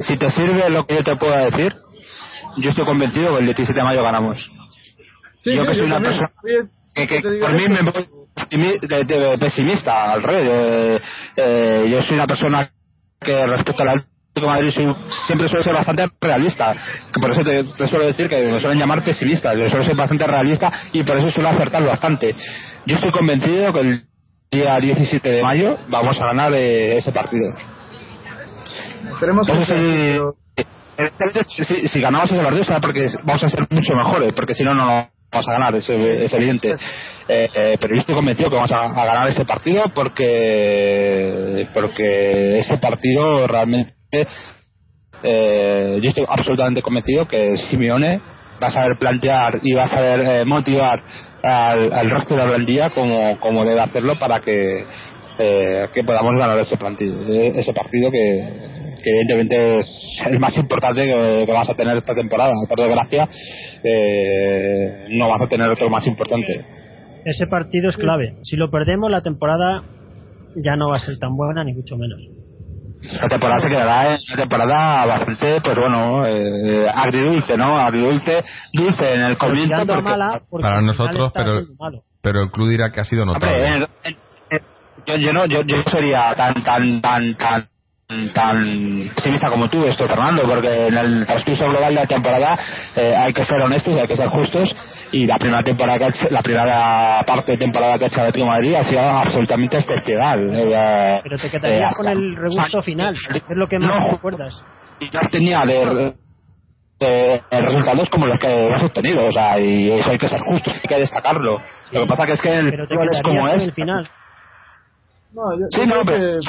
[0.00, 1.74] si- te sirve lo que yo te pueda decir,
[2.58, 4.38] yo estoy convencido que el 17 de mayo ganamos.
[5.42, 6.18] Sí, yo sí, que soy una también.
[6.18, 6.32] persona
[6.94, 8.08] que, te por mí me voy
[8.80, 10.48] de- de- pesimista al revés.
[10.52, 11.00] Eh,
[11.36, 12.70] eh, yo soy una persona
[13.20, 14.04] que respecto al
[14.40, 16.74] Madrid siempre suele ser bastante realista,
[17.12, 20.26] que por eso te, suelo decir que me suelen llamar pesimista, yo suelo ser bastante
[20.26, 22.34] realista y por eso suelo acertar bastante.
[22.86, 24.02] Yo estoy convencido que el
[24.52, 27.54] día 17 de mayo vamos a ganar eh, ese partido.
[29.14, 29.64] Esperemos que
[31.64, 34.74] si, si, ganamos ese partido será porque vamos a ser mucho mejores, porque si no,
[34.74, 36.76] no vamos a ganar, es, es evidente.
[37.28, 42.58] Eh, eh, pero yo estoy convencido que vamos a, a, ganar ese partido porque porque
[42.58, 43.94] ese partido realmente
[45.22, 48.20] eh, yo estoy absolutamente convencido que Simeone
[48.62, 51.02] va a saber plantear y va a saber eh, motivar
[51.42, 54.84] al, resto de la plantilla como, como debe hacerlo para que,
[55.38, 58.72] eh, que podamos ganar ese, partido, ese partido que,
[59.04, 59.88] evidentemente es
[60.26, 62.52] el más importante que, que, vamos a tener esta temporada.
[62.68, 63.28] Por desgracia,
[63.82, 66.64] eh, no vamos a tener otro más importante.
[67.24, 68.36] Ese partido es clave.
[68.42, 69.82] Si lo perdemos, la temporada
[70.56, 72.20] ya no va a ser tan buena, ni mucho menos
[73.20, 77.78] la temporada se quedará en una temporada bastante, pues bueno, eh, agridulce, ¿no?
[77.78, 78.42] Agridulce,
[78.72, 79.84] dulce en el comienzo.
[79.86, 81.62] para nosotros, pero,
[82.20, 83.86] pero el club dirá que ha sido notable.
[85.06, 87.68] yo, yo, no, yo, yo sería tan, tan, tan, tan
[88.34, 92.58] tan pesimista como tú, esto Fernando, porque en el transcurso global de la temporada
[92.96, 94.74] eh, hay que ser honestos y hay que ser justos
[95.12, 98.74] y la primera temporada la primera parte de temporada que ha hecho el Atlético Madrid
[98.74, 100.50] ha sido absolutamente excepcional.
[100.54, 104.64] Eh, Pero te quedarías eh, con el regusto final, es lo que más recuerdas.
[105.00, 106.14] Y ya tenía de,
[107.50, 110.88] resultados como los que hemos obtenido, o sea, y eso hay que ser justos, hay
[110.88, 111.58] que destacarlo.
[111.90, 113.62] Lo que pasa que es que el es como es.
[113.62, 114.08] El final.
[115.34, 116.40] No, yo, sí, no, pero...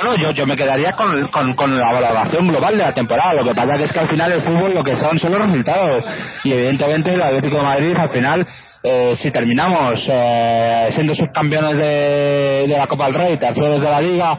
[0.00, 3.34] No, yo, yo me quedaría con, con, la valoración global de la temporada.
[3.34, 6.04] Lo que pasa es que al final el fútbol lo que son son los resultados.
[6.44, 8.46] Y evidentemente el Atlético de Madrid al final,
[8.82, 14.00] eh, si terminamos eh, siendo subcampeones de, de la Copa del Rey, terceros de la
[14.00, 14.38] Liga,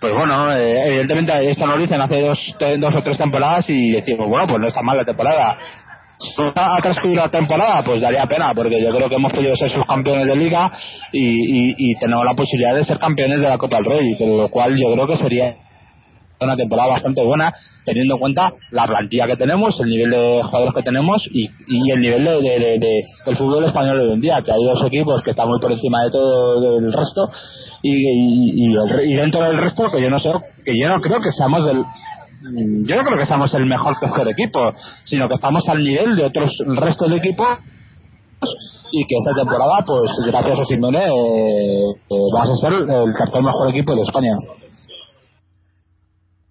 [0.00, 4.26] pues bueno, eh, evidentemente esto nos dicen hace dos, dos o tres temporadas y decimos,
[4.28, 5.58] bueno, pues no está mal la temporada
[6.54, 10.26] ha transcurrido la temporada, pues daría pena, porque yo creo que hemos podido ser subcampeones
[10.26, 10.70] de liga
[11.12, 14.48] y, y, tenemos la posibilidad de ser campeones de la Copa del Rey, con lo
[14.48, 15.56] cual yo creo que sería
[16.40, 17.50] una temporada bastante buena,
[17.84, 21.90] teniendo en cuenta la plantilla que tenemos, el nivel de jugadores que tenemos y, y
[21.90, 25.48] el nivel de, del fútbol español hoy en día, que hay dos equipos que están
[25.48, 27.28] muy por encima de todo el resto
[27.82, 30.30] y, y, dentro del resto que yo no sé,
[30.64, 31.84] que yo no creo que seamos del,
[32.40, 34.72] yo no creo que seamos el mejor tercer equipo,
[35.04, 37.44] sino que estamos al nivel de otros el resto del equipo
[38.92, 43.42] y que esta temporada, pues gracias a Simone, eh, eh, vamos a ser el tercer
[43.42, 44.32] mejor equipo de España.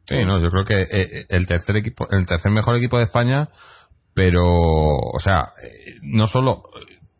[0.05, 3.49] Sí, no, yo creo que eh, el tercer equipo, el tercer mejor equipo de España,
[4.14, 5.49] pero, o sea,
[6.03, 6.64] no solo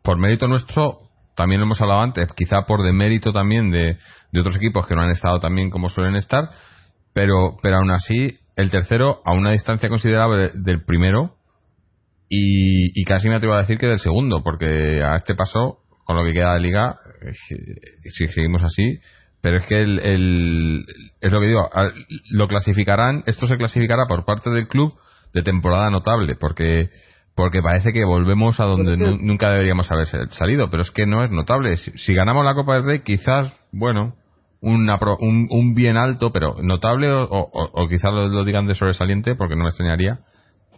[0.02, 1.00] por mérito nuestro,
[1.34, 3.98] también lo hemos hablado antes, quizá por demérito también de,
[4.32, 6.50] de otros equipos que no han estado tan bien como suelen estar,
[7.12, 11.36] pero, pero aún así el tercero a una distancia considerable del primero
[12.28, 16.24] y, casi me atrevo a decir que del segundo, porque a este paso, con lo
[16.24, 17.32] que queda de liga, eh,
[18.10, 18.98] si seguimos así,
[19.40, 20.84] pero es que el,
[21.20, 21.70] es lo que digo,
[22.32, 24.92] lo clasificarán, esto se clasificará por parte del club
[25.32, 26.90] de temporada notable, porque
[27.36, 31.30] porque parece que volvemos a donde nunca deberíamos haber salido, pero es que no es
[31.30, 31.76] notable.
[31.76, 34.16] si ganamos la Copa del Rey, quizás, bueno,
[34.60, 39.62] un, un, bien alto, pero notable o, o, quizás lo, digan de sobresaliente porque no
[39.62, 40.18] me extrañaría.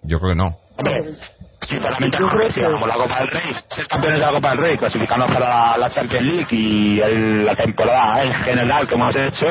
[0.02, 0.56] Yo creo que no.
[0.78, 1.14] Hombre,
[1.60, 2.18] sinceramente,
[2.50, 5.76] si ganamos la Copa del Rey, ser campeones de la Copa del Rey, clasificarnos para
[5.76, 6.96] la, Champions League y
[7.44, 9.46] la temporada en general que hemos hecho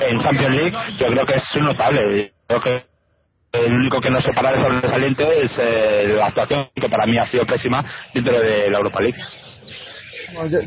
[0.00, 2.32] en Champions League, yo creo que es notable.
[2.48, 2.84] Creo que
[3.52, 7.26] el único que nos separa de sobresaliente es eh, la actuación que para mí ha
[7.26, 9.18] sido pésima dentro de la Europa League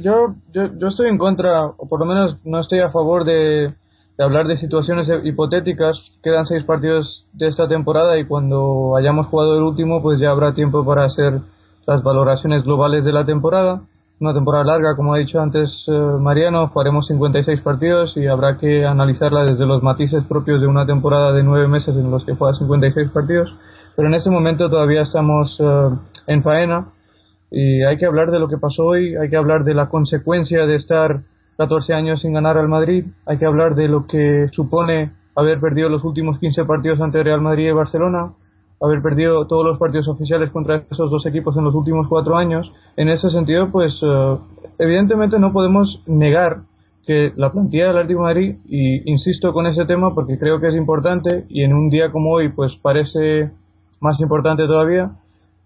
[0.02, 3.74] yo, yo, yo, estoy en contra, o por lo menos no estoy a favor de,
[4.18, 5.98] hablar de situaciones hipotéticas.
[6.24, 10.54] Quedan seis partidos de esta temporada y cuando hayamos jugado el último, pues ya habrá
[10.54, 11.42] tiempo para hacer
[11.86, 13.82] las valoraciones globales de la temporada.
[14.20, 18.86] Una temporada larga, como ha dicho antes eh, Mariano, jugaremos 56 partidos y habrá que
[18.86, 22.58] analizarla desde los matices propios de una temporada de nueve meses en los que juega
[22.58, 23.54] 56 partidos.
[23.98, 25.90] Pero en este momento todavía estamos eh,
[26.28, 26.95] en faena
[27.56, 30.66] y hay que hablar de lo que pasó hoy, hay que hablar de la consecuencia
[30.66, 31.22] de estar
[31.56, 35.88] 14 años sin ganar al Madrid, hay que hablar de lo que supone haber perdido
[35.88, 38.34] los últimos 15 partidos ante Real Madrid y Barcelona,
[38.82, 42.70] haber perdido todos los partidos oficiales contra esos dos equipos en los últimos cuatro años.
[42.98, 44.38] En ese sentido, pues eh,
[44.78, 46.64] evidentemente no podemos negar
[47.08, 50.76] que la plantilla del Atlético Madrid, y insisto con ese tema porque creo que es
[50.76, 53.50] importante y en un día como hoy pues parece
[54.02, 55.12] más importante todavía,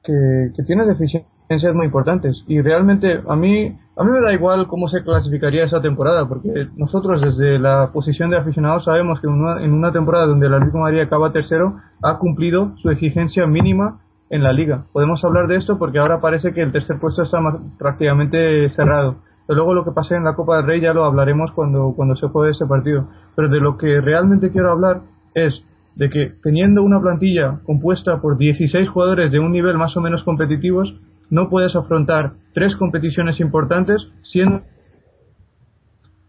[0.04, 2.44] que, que tiene deficiencias ser muy importantes.
[2.48, 6.68] Y realmente a mí, a mí me da igual cómo se clasificaría esa temporada, porque
[6.76, 10.84] nosotros desde la posición de aficionados sabemos que en una, temporada donde el Atlético de
[10.84, 14.86] Madrid acaba tercero, ha cumplido su exigencia mínima en la liga.
[14.94, 17.40] Podemos hablar de esto porque ahora parece que el tercer puesto está
[17.80, 19.16] prácticamente cerrado.
[19.48, 22.16] Pero luego lo que pase en la Copa del Rey ya lo hablaremos cuando, cuando
[22.16, 23.08] se juegue ese partido.
[23.36, 25.02] Pero de lo que realmente quiero hablar
[25.34, 25.64] es
[25.96, 30.24] de que teniendo una plantilla compuesta por 16 jugadores de un nivel más o menos
[30.24, 30.94] competitivos,
[31.30, 34.62] no puedes afrontar tres competiciones importantes siendo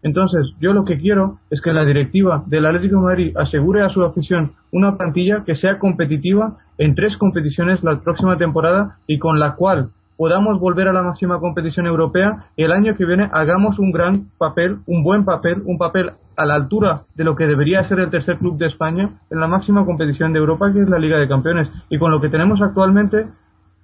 [0.03, 3.89] entonces, yo lo que quiero es que la directiva del Atlético de Madrid asegure a
[3.89, 9.39] su afición una plantilla que sea competitiva en tres competiciones la próxima temporada y con
[9.39, 13.79] la cual podamos volver a la máxima competición europea y el año que viene hagamos
[13.79, 17.87] un gran papel, un buen papel, un papel a la altura de lo que debería
[17.87, 20.99] ser el tercer club de España en la máxima competición de Europa que es la
[20.99, 21.69] Liga de Campeones.
[21.89, 23.27] Y con lo que tenemos actualmente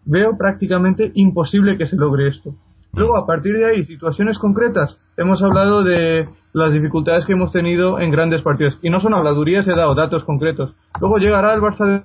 [0.07, 2.55] veo prácticamente imposible que se logre esto.
[2.93, 4.97] Luego, a partir de ahí, situaciones concretas.
[5.17, 8.77] Hemos hablado de las dificultades que hemos tenido en grandes partidos.
[8.81, 10.73] Y no son habladurías, he dado datos concretos.
[10.99, 12.01] Luego llegará el Barça de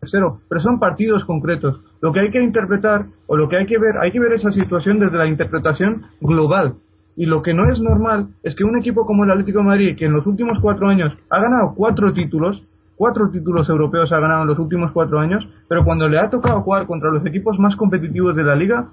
[0.00, 1.80] tercero, pero son partidos concretos.
[2.00, 4.50] Lo que hay que interpretar o lo que hay que ver, hay que ver esa
[4.50, 6.76] situación desde la interpretación global.
[7.14, 9.96] Y lo que no es normal es que un equipo como el Atlético de Madrid,
[9.98, 12.62] que en los últimos cuatro años ha ganado cuatro títulos,
[12.96, 16.62] cuatro títulos europeos ha ganado en los últimos cuatro años, pero cuando le ha tocado
[16.62, 18.88] jugar contra los equipos más competitivos de la liga,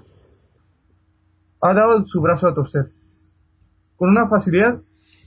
[1.62, 2.90] ha dado su brazo a torcer.
[3.96, 4.80] Con una facilidad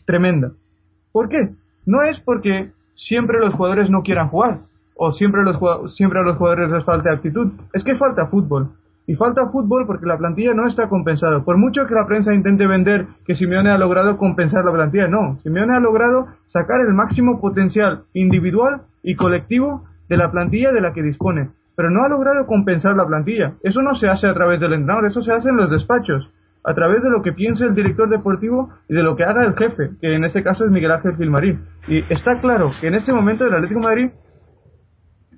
[0.05, 0.51] tremenda.
[1.11, 1.53] ¿Por qué?
[1.85, 4.61] No es porque siempre los jugadores no quieran jugar,
[4.95, 5.57] o siempre, los,
[5.95, 7.51] siempre a los jugadores les falta actitud.
[7.73, 8.71] Es que falta fútbol.
[9.05, 11.43] Y falta fútbol porque la plantilla no está compensada.
[11.43, 15.38] Por mucho que la prensa intente vender que Simeone ha logrado compensar la plantilla, no.
[15.43, 20.93] Simeone ha logrado sacar el máximo potencial individual y colectivo de la plantilla de la
[20.93, 21.49] que dispone.
[21.75, 23.53] Pero no ha logrado compensar la plantilla.
[23.63, 26.30] Eso no se hace a través del entrenador, eso se hace en los despachos.
[26.63, 29.55] A través de lo que piense el director deportivo y de lo que haga el
[29.55, 31.59] jefe, que en este caso es Miguel Ángel Filmarín.
[31.89, 34.11] Y está claro que en este momento el Atlético de Madrid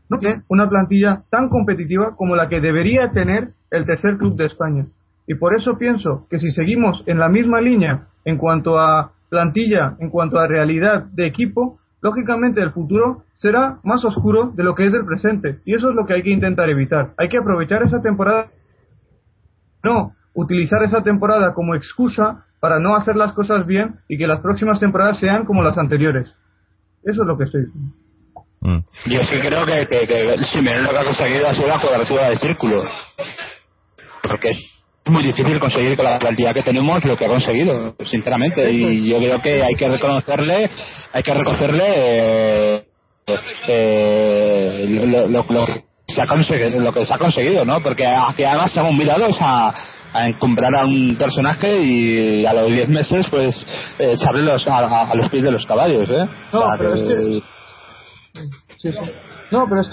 [0.10, 4.45] no tiene una plantilla tan competitiva como la que debería tener el tercer club de
[4.45, 4.86] España.
[5.27, 9.95] Y por eso pienso que si seguimos en la misma línea en cuanto a plantilla,
[9.99, 14.86] en cuanto a realidad de equipo, lógicamente el futuro será más oscuro de lo que
[14.86, 15.60] es el presente.
[15.65, 17.14] Y eso es lo que hay que intentar evitar.
[17.18, 18.48] Hay que aprovechar esa temporada,
[19.84, 24.41] no utilizar esa temporada como excusa para no hacer las cosas bien y que las
[24.41, 26.34] próximas temporadas sean como las anteriores.
[27.03, 28.05] Eso es lo que estoy diciendo.
[28.66, 28.80] Mm.
[29.06, 32.30] Yo sí creo que, que, que Simeone lo que ha conseguido ha sido la cuadratura
[32.30, 32.84] del círculo.
[34.24, 38.72] Porque es muy difícil conseguir con la plantilla que tenemos lo que ha conseguido, sinceramente.
[38.72, 40.68] Y yo creo que hay que reconocerle,
[41.14, 42.86] hay que reconocerle eh,
[43.68, 47.82] eh, lo, lo, que se ha conseguido, lo que se ha conseguido, ¿no?
[47.82, 49.76] Porque aquí además hemos mirado a,
[50.12, 53.64] a encumbrar a un personaje y a los 10 meses, pues,
[54.00, 56.26] eh, echarle los, a, los pies de los caballos, ¿eh?
[56.52, 57.55] No, pero es que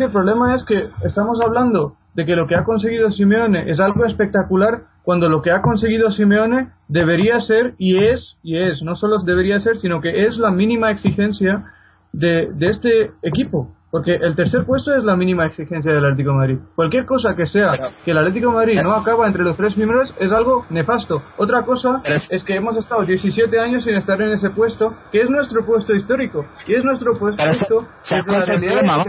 [0.04, 4.04] el problema es que estamos hablando de que lo que ha conseguido Simeone es algo
[4.04, 9.18] espectacular cuando lo que ha conseguido Simeone debería ser y es, y es, no solo
[9.22, 11.64] debería ser, sino que es la mínima exigencia
[12.12, 13.68] de, de este equipo.
[13.92, 16.58] Porque el tercer puesto es la mínima exigencia del Atlético de Madrid.
[16.74, 17.68] Cualquier cosa que sea
[18.02, 21.22] que el Atlético de Madrid no acaba entre los tres primeros es algo nefasto.
[21.36, 22.00] Otra cosa
[22.30, 25.94] es que hemos estado 17 años sin estar en ese puesto, que es nuestro puesto
[25.94, 26.42] histórico.
[26.66, 27.42] Y es nuestro puesto.
[27.42, 29.04] el problema,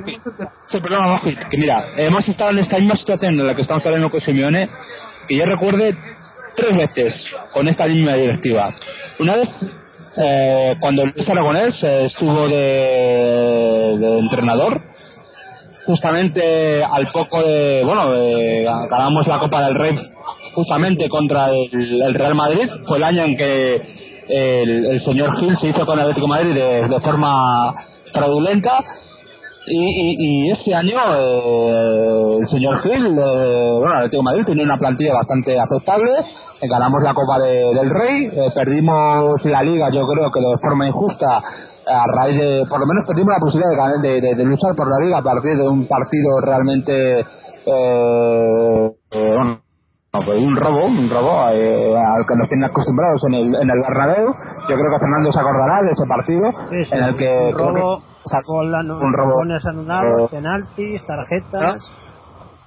[0.74, 1.20] el problema,
[1.50, 4.70] que mira, hemos estado en esta misma situación en la que estamos hablando con Simeone,
[5.30, 5.98] y yo recuerde
[6.58, 8.74] tres veces con esta misma directiva.
[9.18, 9.50] Una vez
[10.18, 14.82] eh, cuando Luis Aragonés eh, estuvo de, entrenador,
[15.86, 18.12] justamente al poco de, bueno,
[18.90, 20.00] ganamos la Copa del Rey
[20.54, 23.82] justamente contra el, Real Madrid, fue el año en que
[24.30, 27.74] el, señor Gil se hizo con el Atlético Madrid de forma
[28.14, 28.80] fraudulenta
[29.66, 34.78] y, y, este año eh, el señor Gil, eh, bueno, el Atlético Madrid tiene una
[34.78, 36.12] plantilla bastante aceptable,
[36.62, 40.88] eh, ganamos la Copa del Rey, eh, perdimos la Liga yo creo que de forma
[40.88, 41.42] injusta
[41.86, 45.06] a raíz de, por lo menos perdimos la posibilidad de, de, de luchar por la
[45.06, 47.26] Liga a partir de un partido realmente,
[49.12, 49.62] bueno,
[50.26, 51.56] pues un robo, un robo al
[52.28, 54.28] que nos tienen acostumbrados en el, en el Bernabéu.
[54.70, 57.52] Yo creo que Fernando se acordará de ese partido en el que...
[57.52, 60.30] robo Sacó la no, un robo.
[60.30, 61.92] penaltis, tarjetas.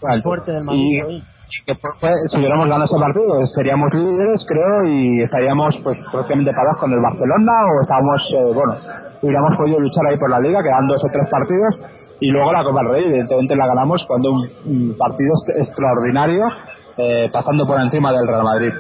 [0.07, 1.01] Ah, fuerte del Madrid.
[1.09, 6.53] Y que pues, si hubiéramos ganado ese partido seríamos líderes creo y estaríamos pues prácticamente
[6.53, 8.75] parados con el Barcelona o estábamos eh, bueno
[9.23, 11.79] hubiéramos podido luchar ahí por la liga, quedan dos o tres partidos,
[12.21, 16.45] y luego la Copa del Rey, evidentemente la ganamos cuando un, partido extraordinario,
[16.97, 18.73] eh, pasando por encima del Real Madrid.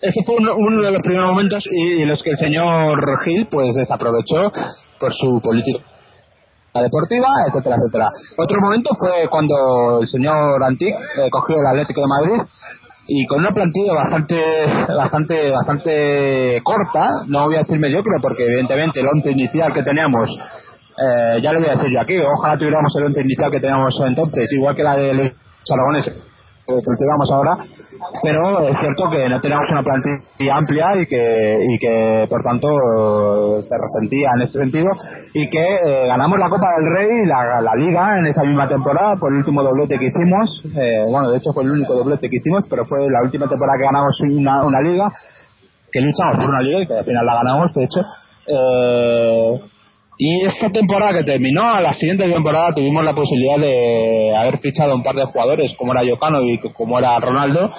[0.00, 4.52] Ese fue uno, de los primeros momentos y, los que el señor Gil pues desaprovechó
[5.00, 5.84] por su política
[6.74, 8.10] deportiva, etcétera, etcétera.
[8.36, 12.42] Otro momento fue cuando el señor Antic eh, cogió el Atlético de Madrid
[13.08, 14.42] y con una plantilla bastante
[14.88, 20.28] bastante bastante corta, no voy a decir mediocre porque evidentemente el once inicial que teníamos
[20.98, 23.94] eh, ya lo voy a decir yo aquí, ojalá tuviéramos el once inicial que teníamos
[24.04, 25.32] entonces, igual que la de los
[26.66, 27.56] Aragones cultivamos ahora,
[28.22, 33.62] pero es cierto que no tenemos una plantilla amplia y que, y que por tanto
[33.62, 34.90] se resentía en ese sentido
[35.34, 38.66] y que eh, ganamos la Copa del Rey y la, la, Liga en esa misma
[38.66, 42.28] temporada por el último doblete que hicimos, eh, bueno de hecho fue el único doblete
[42.28, 45.12] que hicimos, pero fue la última temporada que ganamos una, una Liga,
[45.92, 48.00] que luchamos por una Liga y que al final la ganamos de hecho.
[48.48, 49.60] Eh,
[50.18, 54.94] y esta temporada que terminó, a la siguiente temporada tuvimos la posibilidad de haber fichado
[54.94, 57.70] un par de jugadores, como era Jokanovic, como era Ronaldo,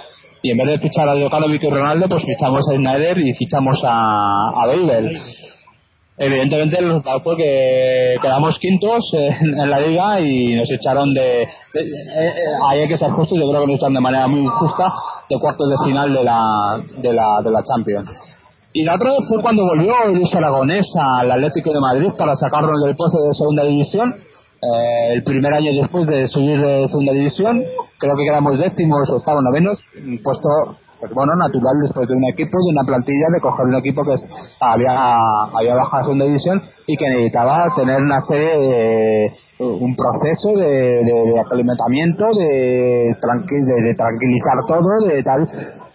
[0.44, 3.82] y en vez de fichar a Jokanovic y Ronaldo, pues fichamos a Snyder y fichamos
[3.84, 4.68] a, a
[6.20, 11.48] Evidentemente el resultado fue que quedamos quintos en, la liga y nos echaron de, eh,
[11.76, 12.34] eh,
[12.68, 14.92] ahí hay que ser justo, yo creo que nos echaron de manera muy injusta
[15.30, 18.37] de cuartos de final de la, de la, de la Champions.
[18.78, 22.78] Y la otra vez fue cuando volvió Luis Aragonés al Atlético de Madrid para sacarlo
[22.86, 24.14] del pozo de segunda división.
[24.14, 27.64] Eh, el primer año después de subir de segunda división,
[27.98, 29.80] creo que quedamos décimos, octavo, novenos,
[30.24, 34.04] puesto pues bueno, natural después de un equipo, de una plantilla, de coger un equipo
[34.04, 34.14] que
[34.60, 40.54] había, había bajado a segunda división y que necesitaba tener una serie de, un proceso
[40.54, 41.50] de, de, de de,
[43.82, 45.48] de, tranquilizar todo, de tal.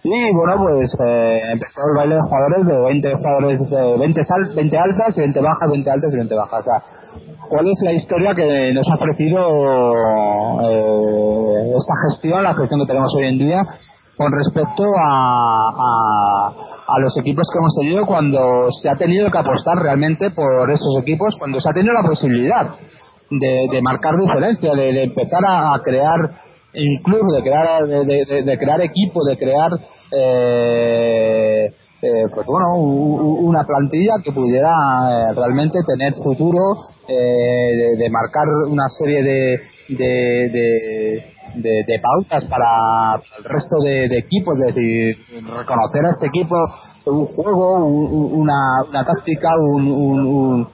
[0.03, 3.59] Y bueno, pues eh, empezó el baile de jugadores de 20 jugadores,
[3.99, 6.59] 20, sal, 20 altas, 20 bajas, 20 altas y 20 bajas.
[6.59, 6.83] O sea,
[7.47, 9.39] ¿cuál es la historia que nos ha ofrecido
[10.61, 13.65] eh, esta gestión, la gestión que tenemos hoy en día?
[14.15, 16.53] con respecto a, a,
[16.87, 21.01] a, los equipos que hemos tenido cuando se ha tenido que apostar realmente por esos
[21.01, 22.75] equipos, cuando se ha tenido la posibilidad
[23.29, 26.31] de, de marcar diferencia, de, de empezar a, crear
[26.75, 29.71] incluso de crear de, de, crear equipo de crear
[30.11, 36.59] eh, eh, pues bueno una plantilla que pudiera eh, realmente tener futuro
[37.07, 39.59] eh, de, marcar una serie de,
[39.89, 46.55] de, de, pautas para el resto de, equipos, es decir, reconocer a este equipo
[47.05, 50.67] un juego, una, una táctica, un,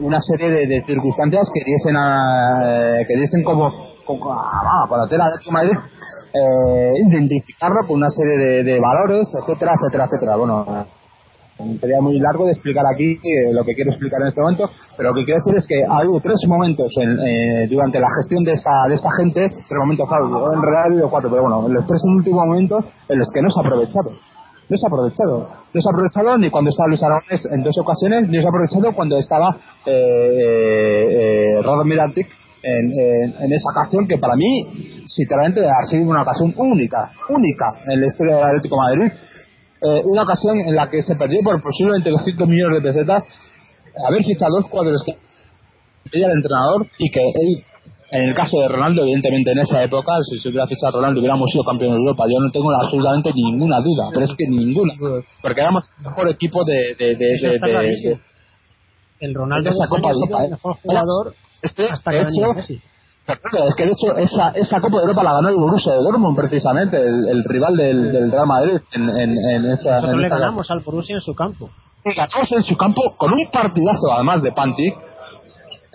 [0.00, 5.52] una serie de, circunstancias que diesen, a, que diesen como, como ah, para hacer a
[5.52, 5.76] Madrid
[6.34, 10.36] eh, identificarlo con una serie de, valores, etcétera, etcétera, etcétera.
[10.36, 10.86] Bueno,
[11.80, 15.10] sería muy largo de explicar aquí eh, lo que quiero explicar en este momento, pero
[15.10, 18.42] lo que quiero decir es que ha habido tres momentos en, eh, durante la gestión
[18.42, 21.68] de esta de esta gente, tres momentos, claro, en realidad ha habido cuatro, pero bueno,
[21.68, 24.10] los tres últimos momentos en los que no se ha aprovechado.
[24.66, 25.48] No se ha aprovechado.
[25.74, 28.48] No se ha aprovechado ni cuando estaba Luis Aragones en dos ocasiones, ni se ha
[28.48, 35.60] aprovechado cuando estaba eh, eh, eh Mirantic en, en, esa ocasión que para mí, sinceramente,
[35.66, 39.12] ha sido una ocasión única, única en la historia del Atlético de Madrid
[39.84, 43.24] eh, una ocasión en la que se perdió por posiblemente 200 millones de pesetas
[44.08, 47.64] haber fichado dos cuadros que el entrenador y que él
[48.10, 51.20] en el caso de Ronaldo, evidentemente en esa época, si se hubiera fichado a Ronaldo
[51.20, 52.24] hubiéramos sido campeón de Europa.
[52.28, 54.92] Yo no tengo absolutamente ninguna duda, pero es que ninguna.
[55.42, 56.94] Porque éramos el mejor equipo de.
[56.94, 58.20] de, de, de,
[59.20, 60.44] el Ronaldo esa Copa de Europa.
[60.44, 62.20] El mejor jugador este, hasta que
[62.54, 62.82] Messi
[63.26, 66.36] es que de hecho esa, esa Copa de Europa la ganó el Borussia de Dortmund
[66.36, 69.96] precisamente, el, rival del, del, Real Madrid en, en, en esta...
[69.96, 71.70] Nosotros le ganamos al Borussia en su campo.
[72.04, 74.94] Ganamos en su campo con un partidazo además de Pantic,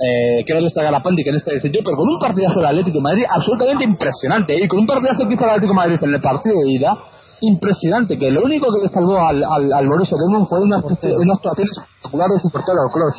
[0.02, 3.04] eh, quiero destacar a Pantic en este sentido, pero con un partidazo del Atlético de
[3.04, 6.22] Madrid absolutamente impresionante, y con un partidazo que hizo el Atlético de Madrid en el
[6.22, 6.98] partido de ida,
[7.42, 11.34] impresionante, que lo único que le salvó al, al, al Borussia Dortmund fue una, una
[11.34, 13.16] actuación espectacular de su portero Kroos.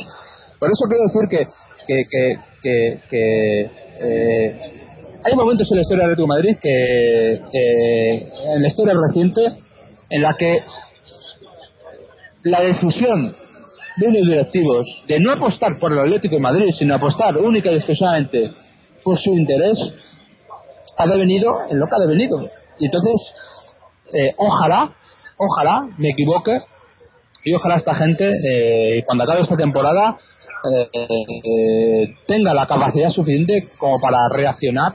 [0.58, 1.46] Por eso quiero decir que,
[1.86, 3.60] que, que, que, que
[4.00, 4.86] eh,
[5.24, 7.34] hay momentos en la historia de Atlético Madrid que,
[8.54, 9.40] en la historia reciente,
[10.10, 10.62] en la que
[12.44, 13.34] la decisión
[13.96, 17.76] de unos directivos de no apostar por el Atlético de Madrid, sino apostar única y
[17.76, 18.52] exclusivamente
[19.04, 19.78] por su interés,
[20.96, 22.38] ha devenido en lo que ha devenido.
[22.78, 23.14] Y entonces,
[24.12, 24.92] eh, ojalá,
[25.36, 26.62] ojalá me equivoque
[27.44, 30.16] y ojalá esta gente, eh, cuando acabe esta temporada,
[30.92, 34.94] eh, tenga la capacidad suficiente como para reaccionar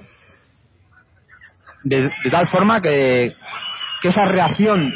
[1.84, 3.34] de, tal forma que,
[4.02, 4.94] que, esa reacción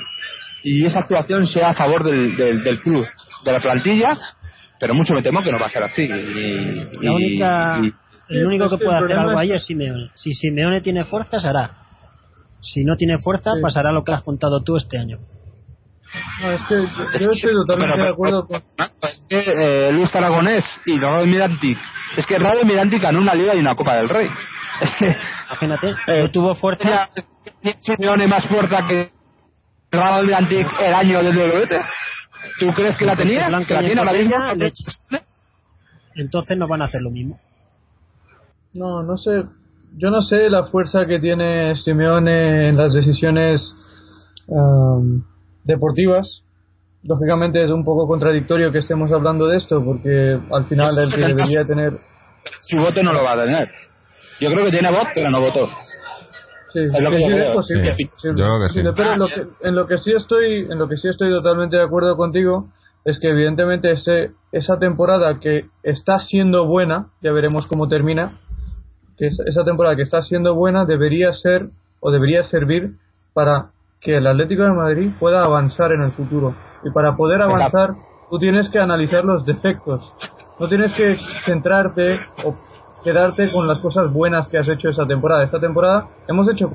[0.64, 3.06] y esa actuación sea a favor del, del, club,
[3.46, 4.18] de la plantilla
[4.80, 6.04] pero mucho me temo que no va a ser así.
[6.04, 7.94] Y, La única, y-
[8.30, 10.12] el único que puede hacer algo ahí es Simeone.
[10.16, 11.78] Si Simeone tiene fuerzas, hará.
[12.61, 13.61] Si no tiene fuerza, Sí.
[13.61, 15.18] pasará lo que has contado tú este año.
[16.41, 18.61] No, es que yo- estoy totalmente Pero- de acuerdo con...
[19.02, 21.77] Es que eh, Luis Aragonés y Raúl Mirantic,
[22.18, 24.27] es que Raúl Mirantic ganó una liga y una Copa del Rey.
[24.81, 25.15] Es que
[25.49, 27.10] Imagínate, Eh, no tuvo fuerza.
[27.61, 29.11] tenía Simeone más fuerza que
[29.91, 31.81] Raúl Mirantic el año del doblete.
[32.60, 33.45] ¿Tú crees que la tenía?
[33.68, 34.36] ¿Que la tiene ahora mismo?
[36.15, 37.40] Entonces no van a hacer lo mismo.
[38.73, 39.44] No, no sé.
[39.98, 43.61] Yo no sé la fuerza que tiene Simeone en las decisiones
[44.49, 45.24] am,
[45.64, 46.28] deportivas.
[47.03, 51.28] Lógicamente es un poco contradictorio que estemos hablando de esto porque al final el que
[51.28, 51.98] debería tener...
[52.61, 53.70] Su voto no lo va a tener.
[54.40, 55.68] Yo creo que tiene voto, pero no votó.
[56.74, 57.53] Sí, Es lo que sí, yo es creo.
[57.53, 58.82] posible, Sí, posible, yo creo que sí.
[58.84, 61.30] posible, Pero en lo que, en lo que sí estoy, en lo que sí estoy
[61.32, 62.68] totalmente de acuerdo contigo
[63.06, 68.40] es que evidentemente ese, esa temporada que está siendo buena, ya veremos cómo termina,
[69.20, 71.68] que es- esa temporada que está siendo buena debería ser
[72.00, 72.94] o debería servir
[73.34, 73.68] para
[74.02, 76.56] que el Atlético de Madrid pueda avanzar en el futuro.
[76.84, 77.91] Y para poder avanzar,
[78.30, 80.02] tú tienes que analizar los defectos.
[80.60, 82.56] No tienes que centrarte o
[83.04, 85.44] quedarte con las cosas buenas que has hecho esa temporada.
[85.44, 86.72] Esta temporada hemos hecho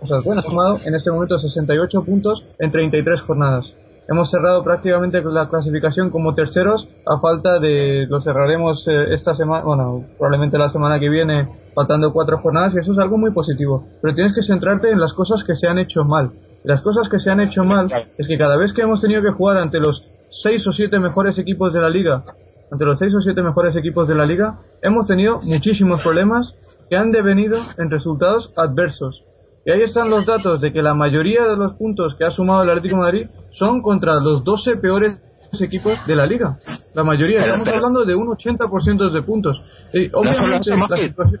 [0.00, 0.44] cosas buenas.
[0.46, 3.66] Sumado en este momento 68 puntos en 33 jornadas.
[4.08, 9.64] Hemos cerrado prácticamente la clasificación como terceros a falta de lo cerraremos eh, esta semana,
[9.64, 13.84] bueno, probablemente la semana que viene, faltando cuatro jornadas y eso es algo muy positivo.
[14.00, 16.30] Pero tienes que centrarte en las cosas que se han hecho mal.
[16.62, 19.32] Las cosas que se han hecho mal es que cada vez que hemos tenido que
[19.32, 20.00] jugar ante los
[20.30, 22.22] seis o siete mejores equipos de la liga,
[22.70, 26.54] ante los seis o siete mejores equipos de la liga, hemos tenido muchísimos problemas
[26.88, 29.24] que han devenido en resultados adversos.
[29.64, 32.62] Y ahí están los datos de que la mayoría de los puntos que ha sumado
[32.62, 33.26] el Atlético Madrid
[33.58, 35.18] son contra los 12 peores
[35.60, 36.58] equipos de la liga.
[36.94, 39.60] La mayoría, Pero- estamos pero- hablando de un 80% de puntos.
[39.92, 41.40] Y obviamente la situación-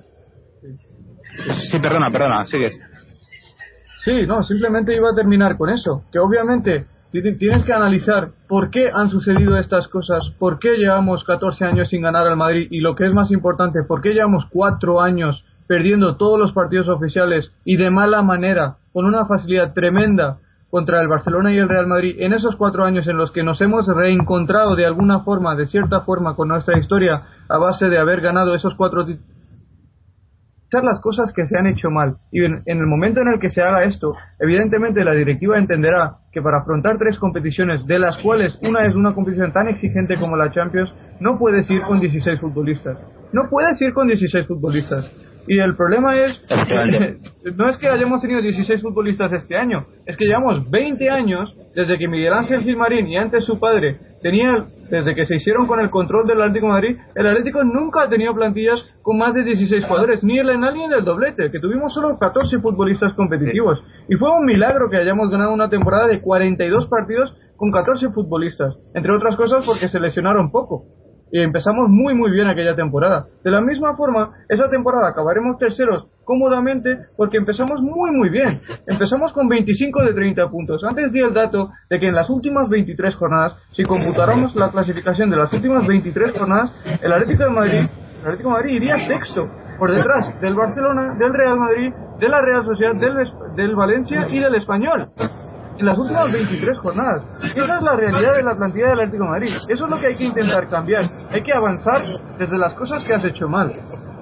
[1.70, 2.72] Sí, perdona, perdona, sigue.
[4.04, 6.02] Sí, no, simplemente iba a terminar con eso.
[6.12, 11.24] Que obviamente ti- tienes que analizar por qué han sucedido estas cosas, por qué llevamos
[11.24, 14.44] 14 años sin ganar al Madrid y lo que es más importante, por qué llevamos
[14.50, 20.38] 4 años perdiendo todos los partidos oficiales y de mala manera, con una facilidad tremenda
[20.70, 23.60] contra el Barcelona y el Real Madrid, en esos cuatro años en los que nos
[23.60, 28.20] hemos reencontrado de alguna forma, de cierta forma, con nuestra historia a base de haber
[28.20, 29.06] ganado esos cuatro
[30.82, 32.16] las cosas que se han hecho mal.
[32.30, 36.16] Y en, en el momento en el que se haga esto, evidentemente la directiva entenderá
[36.32, 40.36] que para afrontar tres competiciones, de las cuales una es una competición tan exigente como
[40.36, 42.98] la Champions, no puedes ir con 16 futbolistas.
[43.36, 45.14] No puedes ir con 16 futbolistas.
[45.46, 46.42] Y el problema es,
[47.54, 51.98] no es que hayamos tenido 16 futbolistas este año, es que llevamos 20 años desde
[51.98, 55.90] que Miguel Ángel Gilmarín y antes su padre tenía, desde que se hicieron con el
[55.90, 59.84] control del Atlético de Madrid, el Atlético nunca ha tenido plantillas con más de 16
[59.84, 63.78] jugadores, ni en la ni en el doblete, que tuvimos solo 14 futbolistas competitivos.
[64.08, 68.74] Y fue un milagro que hayamos ganado una temporada de 42 partidos con 14 futbolistas,
[68.94, 70.86] entre otras cosas porque se lesionaron poco
[71.30, 73.26] y empezamos muy muy bien aquella temporada.
[73.42, 78.60] De la misma forma, esa temporada acabaremos terceros cómodamente porque empezamos muy muy bien.
[78.86, 80.82] Empezamos con 25 de 30 puntos.
[80.84, 85.30] Antes di el dato de que en las últimas 23 jornadas, si computáramos la clasificación
[85.30, 86.70] de las últimas 23 jornadas,
[87.00, 87.80] el Atlético de Madrid,
[88.20, 89.48] el Atlético de Madrid iría sexto
[89.78, 93.14] por detrás del Barcelona, del Real Madrid, de la Real Sociedad, del,
[93.56, 95.10] del Valencia y del Español
[95.78, 97.22] en las últimas 23 jornadas.
[97.42, 99.50] Esa es la realidad de la plantilla del Atlético de Madrid.
[99.68, 101.08] Eso es lo que hay que intentar cambiar.
[101.30, 102.02] Hay que avanzar
[102.38, 103.72] desde las cosas que has hecho mal.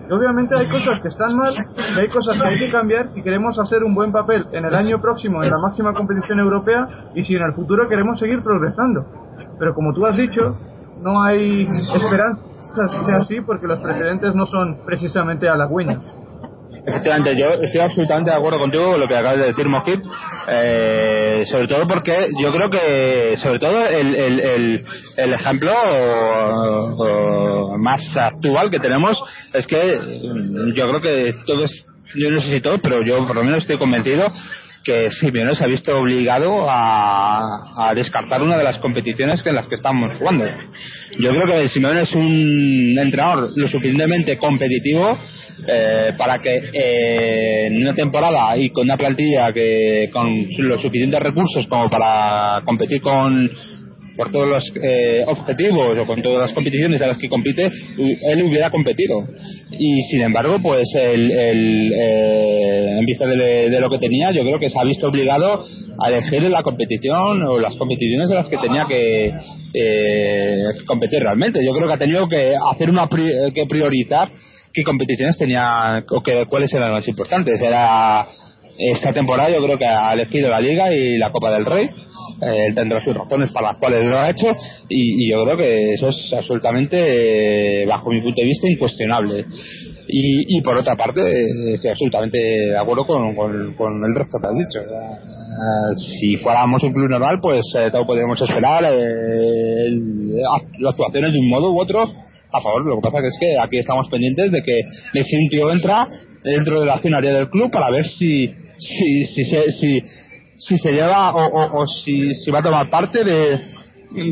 [0.08, 3.22] Y obviamente hay cosas que están mal y hay cosas que hay que cambiar si
[3.22, 7.22] queremos hacer un buen papel en el año próximo en la máxima competición europea y
[7.22, 9.06] si en el futuro queremos seguir progresando.
[9.58, 10.56] Pero como tú has dicho,
[11.00, 12.42] no hay esperanza
[12.74, 16.02] que sea así porque los precedentes no son precisamente halagüeños.
[16.86, 20.00] Efectivamente, yo estoy absolutamente de acuerdo contigo con lo que acabas de decir, Mojit.
[20.48, 24.84] Eh, sobre todo porque yo creo que, sobre todo, el, el, el,
[25.16, 25.72] el ejemplo
[27.78, 29.18] más actual que tenemos
[29.52, 29.76] es que
[30.74, 33.78] yo creo que todos, yo no sé si todos, pero yo por lo menos estoy
[33.78, 34.30] convencido
[34.84, 39.66] que Simeone se ha visto obligado a, a descartar una de las competiciones en las
[39.66, 40.44] que estamos jugando.
[41.18, 45.16] Yo creo que Simeone es un entrenador lo suficientemente competitivo
[45.66, 51.20] eh, para que eh, en una temporada y con una plantilla que con los suficientes
[51.20, 53.50] recursos como para competir con
[54.16, 58.42] por todos los eh, objetivos o con todas las competiciones a las que compite, él
[58.42, 59.26] hubiera competido.
[59.72, 64.42] Y sin embargo, pues el, el, eh, en vista de, de lo que tenía, yo
[64.42, 65.64] creo que se ha visto obligado
[65.98, 69.32] a elegir la competición o las competiciones de las que tenía que,
[69.74, 71.64] eh, competir realmente.
[71.64, 74.30] Yo creo que ha tenido que hacer una que priorizar
[74.72, 77.60] qué competiciones tenía o que, cuáles eran las importantes.
[77.60, 78.26] Era
[78.78, 81.88] esta temporada yo creo que ha elegido la Liga y la Copa del Rey.
[82.42, 84.52] Eh, él tendrá sus razones para las cuales lo ha hecho
[84.88, 89.44] y, yo creo que eso es absolutamente, eh, bajo mi punto de vista, incuestionable.
[90.06, 91.22] Y, por otra parte,
[91.72, 94.80] estoy absolutamente de acuerdo con, el resto que has dicho.
[94.80, 98.92] Eh, si fuéramos un club normal, pues todo podríamos esperar las
[100.90, 102.84] actuaciones de un modo u otro a favor.
[102.84, 104.82] Lo que pasa que es que aquí estamos pendientes de que
[105.22, 106.06] si un tío entra
[106.44, 108.52] dentro de la accionaria del club para ver si
[108.84, 110.02] si si si,
[110.56, 113.66] si se lleva o, o, si, si va a tomar parte de,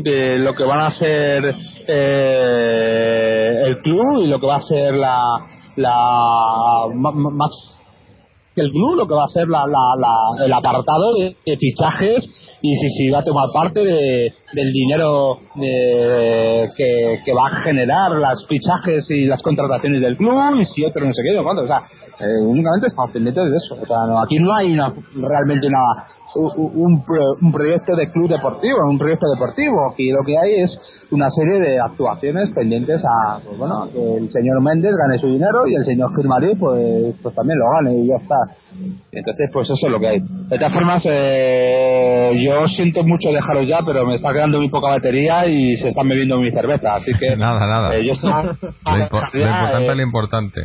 [0.03, 1.55] de lo que van a ser
[1.87, 7.51] eh, el club y lo que va a ser la, la más
[8.55, 12.23] que el club lo que va a ser la, la, el apartado de, fichajes
[12.61, 18.11] y si, si va a tomar parte de, del dinero de, que, va a generar
[18.11, 21.67] las fichajes y las contrataciones del club y si otro no sé qué, no, o
[21.67, 21.81] sea,
[22.19, 23.75] eh, únicamente estamos pendientes de eso.
[23.81, 25.79] O sea, no, aquí no hay una, realmente una,
[26.35, 27.03] un,
[27.41, 29.91] un, proyecto de club deportivo, un proyecto deportivo.
[29.91, 30.77] Aquí lo que hay es
[31.11, 35.67] una serie de actuaciones pendientes a, pues bueno, que el señor Méndez gane su dinero
[35.67, 38.35] y el señor Gilmarí pues, pues también lo gane y ya está.
[39.11, 40.19] Entonces, pues eso es lo que hay.
[40.19, 44.89] De todas formas, eh, yo siento mucho dejaros ya, pero me está quedando muy poca
[44.89, 47.35] batería y se están bebiendo mi cerveza, así que...
[47.37, 47.95] nada, nada.
[47.95, 48.31] Eh, yo estoy,
[48.85, 50.61] lo, importante es lo importante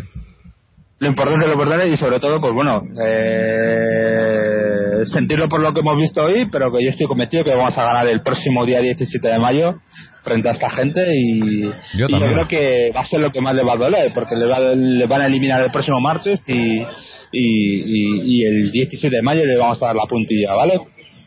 [1.01, 5.81] lo importante es lo importante y sobre todo pues bueno eh, sentirlo por lo que
[5.81, 8.81] hemos visto hoy pero que yo estoy convencido que vamos a ganar el próximo día
[8.81, 9.75] 17 de mayo
[10.23, 11.63] frente a esta gente y
[11.97, 15.07] yo, creo que va a ser lo que más le va a doler porque le,
[15.07, 16.83] van a eliminar el próximo martes y,
[17.31, 20.81] y, el 17 de mayo le vamos a dar la puntilla ¿vale?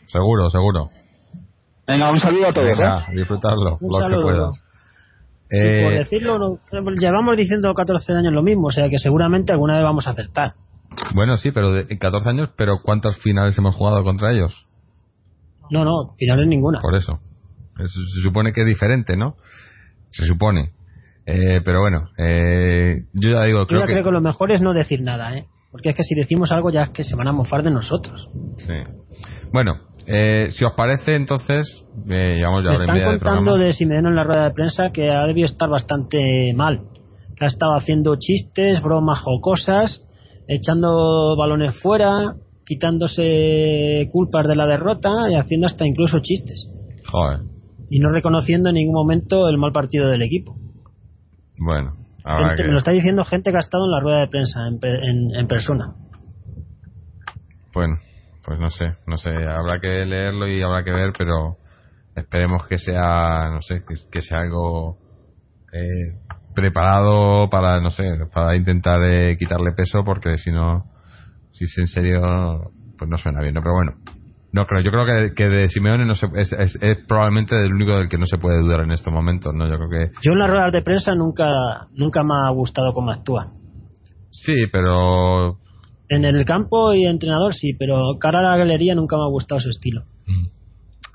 [0.08, 0.90] seguro, seguro
[1.92, 3.16] venga un saludo a todos ¿eh?
[3.16, 4.72] disfrutarlo lo que puedas
[5.52, 6.60] por eh, decirlo,
[6.98, 10.54] llevamos diciendo 14 años lo mismo, o sea que seguramente alguna vez vamos a acertar.
[11.14, 14.66] Bueno, sí, pero de 14 años, pero ¿cuántos finales hemos jugado contra ellos?
[15.70, 16.80] No, no, finales ninguna.
[16.80, 17.20] Por eso.
[17.78, 19.36] se supone que es diferente, ¿no?
[20.10, 20.72] Se supone.
[21.26, 23.94] Eh, pero bueno, eh, yo ya digo, creo, que...
[23.94, 25.48] creo que lo mejor es no decir nada, ¿eh?
[25.70, 28.30] Porque es que si decimos algo ya es que se van a mofar de nosotros.
[28.58, 28.74] Sí.
[29.52, 34.16] Bueno, eh, si os parece, entonces, eh, llevamos ya y media contando de, Simeone en
[34.16, 36.82] la rueda de prensa que ha debido estar bastante mal.
[37.36, 40.06] Que ha estado haciendo chistes, bromas jocosas,
[40.48, 46.68] echando balones fuera, quitándose culpas de la derrota y haciendo hasta incluso chistes.
[47.06, 47.40] Joder.
[47.90, 50.56] Y no reconociendo en ningún momento el mal partido del equipo.
[51.60, 51.94] Bueno,
[52.26, 55.48] me lo está diciendo gente que ha estado en la rueda de prensa en, en
[55.48, 55.96] persona.
[57.74, 57.98] Bueno,
[58.44, 61.58] pues no sé, no sé, habrá que leerlo y habrá que ver, pero
[62.16, 64.98] esperemos que sea, no sé, que, sea algo
[65.74, 66.18] eh,
[66.56, 68.04] preparado para, no sé,
[68.34, 70.86] para intentar eh, quitarle peso, porque si no,
[71.52, 73.62] si es en serio, pues no suena bien, ¿no?
[73.62, 73.94] Pero bueno,
[74.54, 77.94] no creo, yo creo que, que de Simeone no se, es, es, probablemente el único
[77.94, 79.70] del que no se puede dudar en estos momentos, ¿no?
[79.70, 80.10] Yo creo que...
[80.22, 81.46] Yo en las ruedas de prensa nunca,
[81.94, 83.52] nunca me ha gustado cómo actúa.
[84.30, 85.58] Sí, pero
[86.12, 89.62] en el campo y entrenador sí, pero cara a la galería nunca me ha gustado
[89.62, 90.02] su estilo.
[90.28, 90.48] Mm.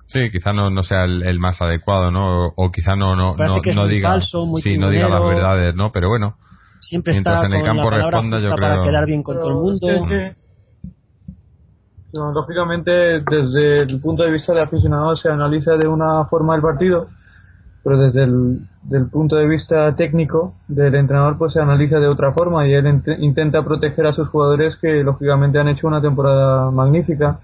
[0.07, 2.47] Sí, quizá no, no sea el, más adecuado, ¿no?
[2.57, 4.21] O, quizá no no no, diga
[4.63, 5.93] sí, no diga las verdades, ¿no?
[5.93, 6.37] Pero bueno,
[6.81, 9.55] siempre mientras está en el campo responda, yo creo para quedar bien con todo el
[9.57, 9.87] mundo.
[12.33, 17.09] lógicamente, desde el punto de vista de aficionado se analiza de una forma el partido
[17.87, 18.69] pero desde el
[19.11, 23.65] punto de vista técnico del entrenador pues se analiza de otra forma y él intenta
[23.65, 27.41] proteger a sus jugadores que lógicamente han hecho una temporada magnífica.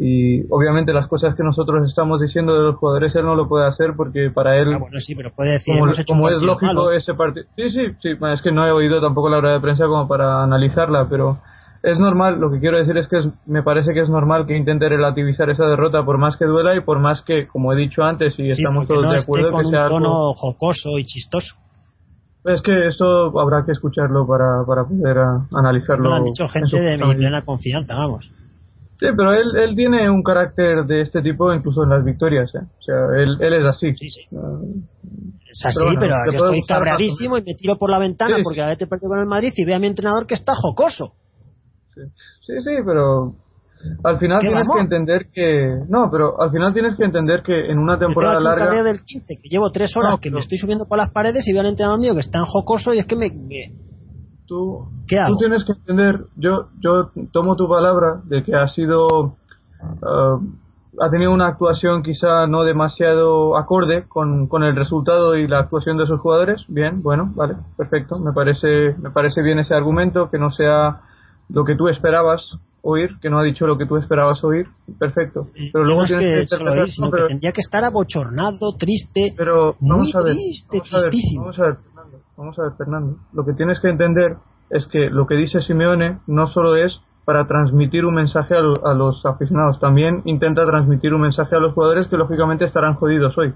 [0.00, 3.66] Y obviamente las cosas que nosotros estamos diciendo de los jugadores él no lo puede
[3.66, 5.74] hacer porque para él ah, bueno, sí, pero puede decir,
[6.06, 9.38] como, es lógico ese partido sí, sí, sí, es que no he oído tampoco la
[9.38, 11.38] hora de prensa como para analizarla pero
[11.82, 14.88] es normal, lo que quiero decir es que me parece que es normal que intente
[14.88, 18.34] relativizar esa derrota por más que duela y por más que, como he dicho antes,
[18.38, 21.54] y estamos todos de acuerdo, que sea un tono jocoso y chistoso.
[22.44, 25.18] Es que esto habrá que escucharlo para, para poder
[25.52, 26.08] analizarlo.
[26.08, 28.30] Lo han dicho gente de mi plena confianza, vamos.
[28.98, 32.66] Sí, pero él, él tiene un carácter de este tipo incluso en las victorias, ¿eh?
[32.66, 33.94] O sea, él, él es así.
[33.94, 34.22] Sí, sí.
[34.36, 34.58] Ah,
[35.48, 38.88] es así, pero, yo estoy cabreadísimo y me tiro por la ventana porque a veces
[38.88, 41.12] te con el Madrid y ve a mi entrenador que está jocoso.
[42.46, 43.34] Sí, sí, pero
[44.02, 47.78] al final tienes que entender que no, pero al final tienes que entender que en
[47.78, 48.82] una temporada larga.
[48.82, 51.60] del 15, que llevo tres horas que me estoy subiendo por las paredes y veo
[51.60, 53.30] al entrenador mío que está en jocoso y es que me,
[54.46, 59.06] tú ¿Qué tú tienes que entender, yo yo tomo tu palabra de que ha sido
[59.06, 60.40] uh,
[61.00, 65.96] ha tenido una actuación quizá no demasiado acorde con, con, el resultado y la actuación
[65.96, 66.64] de sus jugadores.
[66.68, 68.18] Bien, bueno, vale, perfecto.
[68.18, 71.02] Me parece, me parece bien ese argumento, que no sea
[71.48, 72.42] lo que tú esperabas
[72.82, 74.66] oír, que no ha dicho lo que tú esperabas oír.
[74.98, 75.48] Perfecto.
[75.72, 80.20] Pero luego tienes que, que, sino que tendría que estar abochornado, triste, pero vamos muy
[80.20, 81.42] a ver, triste, vamos a ver, tristísimo.
[81.42, 83.16] Vamos a ver, Fernando, vamos a ver, Fernando.
[83.32, 84.36] Lo que tienes que entender
[84.70, 88.86] es que lo que dice Simeone no solo es para transmitir un mensaje a, lo-
[88.86, 93.36] a los aficionados, también intenta transmitir un mensaje a los jugadores que lógicamente estarán jodidos
[93.36, 93.52] hoy.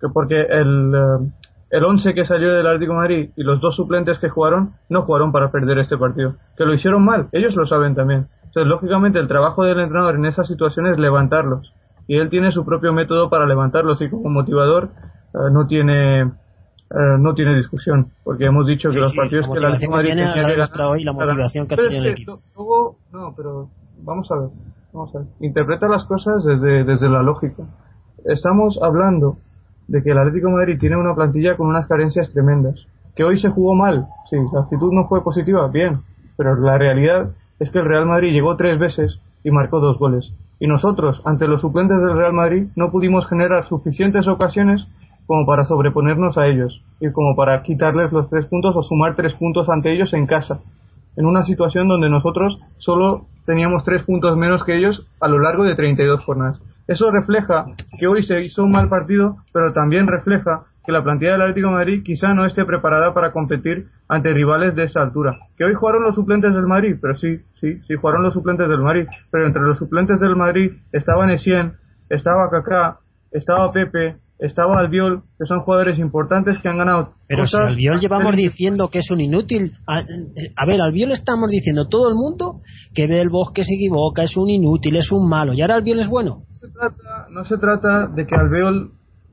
[0.00, 1.30] Que porque el, eh,
[1.70, 5.02] el 11 que salió del Atlético de Madrid y los dos suplentes que jugaron no
[5.02, 6.34] jugaron para perder este partido.
[6.56, 8.28] Que lo hicieron mal, ellos lo saben también.
[8.44, 11.72] Entonces, lógicamente, el trabajo del entrenador en esas situaciones es levantarlos.
[12.06, 14.88] Y él tiene su propio método para levantarlos y como motivador
[15.34, 18.12] eh, no tiene eh, no tiene discusión.
[18.24, 20.56] Porque hemos dicho que los sí, partidos la que el Atlético Madrid tiene tenía que
[20.56, 22.40] ganar- hoy, la motivación que Pero es el equipo.
[22.56, 23.68] luego- no, pero
[24.02, 24.48] vamos a ver.
[24.94, 25.28] Vamos a ver.
[25.40, 27.62] Interpreta las cosas desde, desde la lógica.
[28.24, 29.36] Estamos hablando
[29.88, 32.86] de que el Atlético Madrid tiene una plantilla con unas carencias tremendas.
[33.16, 36.02] Que hoy se jugó mal, sí, la actitud no fue positiva, bien,
[36.36, 40.32] pero la realidad es que el Real Madrid llegó tres veces y marcó dos goles.
[40.60, 44.86] Y nosotros, ante los suplentes del Real Madrid, no pudimos generar suficientes ocasiones
[45.26, 49.34] como para sobreponernos a ellos y como para quitarles los tres puntos o sumar tres
[49.34, 50.60] puntos ante ellos en casa
[51.18, 55.64] en una situación donde nosotros solo teníamos tres puntos menos que ellos a lo largo
[55.64, 56.60] de 32 jornadas.
[56.88, 57.66] Eso refleja
[57.98, 61.68] que hoy se hizo un mal partido, pero también refleja que la plantilla del Atlético
[61.68, 65.36] de Madrid quizá no esté preparada para competir ante rivales de esa altura.
[65.58, 68.80] Que hoy jugaron los suplentes del Madrid, pero sí, sí, sí jugaron los suplentes del
[68.80, 71.74] Madrid, pero entre los suplentes del Madrid estaban Essien,
[72.08, 73.00] estaba Kaká,
[73.32, 78.00] estaba Pepe, estaba Albiol, que son jugadores importantes que han ganado Pero si cosas Albiol
[78.00, 79.72] llevamos diciendo que es un inútil.
[79.86, 82.60] A, a ver, Albiol estamos diciendo todo el mundo
[82.94, 85.52] que ve el bosque se equivoca, es un inútil, es un malo.
[85.52, 86.44] Y ahora Albiol es bueno.
[86.60, 88.90] No se trata, no se trata de que Alveol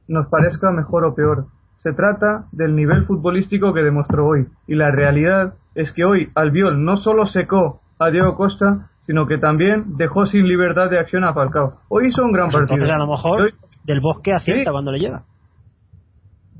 [0.07, 1.45] nos parezca mejor o peor.
[1.77, 4.47] Se trata del nivel futbolístico que demostró hoy.
[4.67, 9.37] Y la realidad es que hoy Albiol no solo secó a Diego Costa, sino que
[9.37, 11.79] también dejó sin libertad de acción a Falcao.
[11.89, 12.75] Hoy hizo un gran Pues partido.
[12.85, 13.53] entonces a lo mejor hoy-
[13.83, 14.71] del bosque acierta Sí.
[14.71, 15.23] cuando le llega.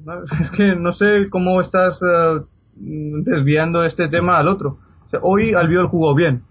[0.05, 1.99] No, es que no sé cómo estás
[2.77, 4.77] mm, desviando este tema al otro.
[5.05, 6.43] O sea, hoy Albiol jugó bien.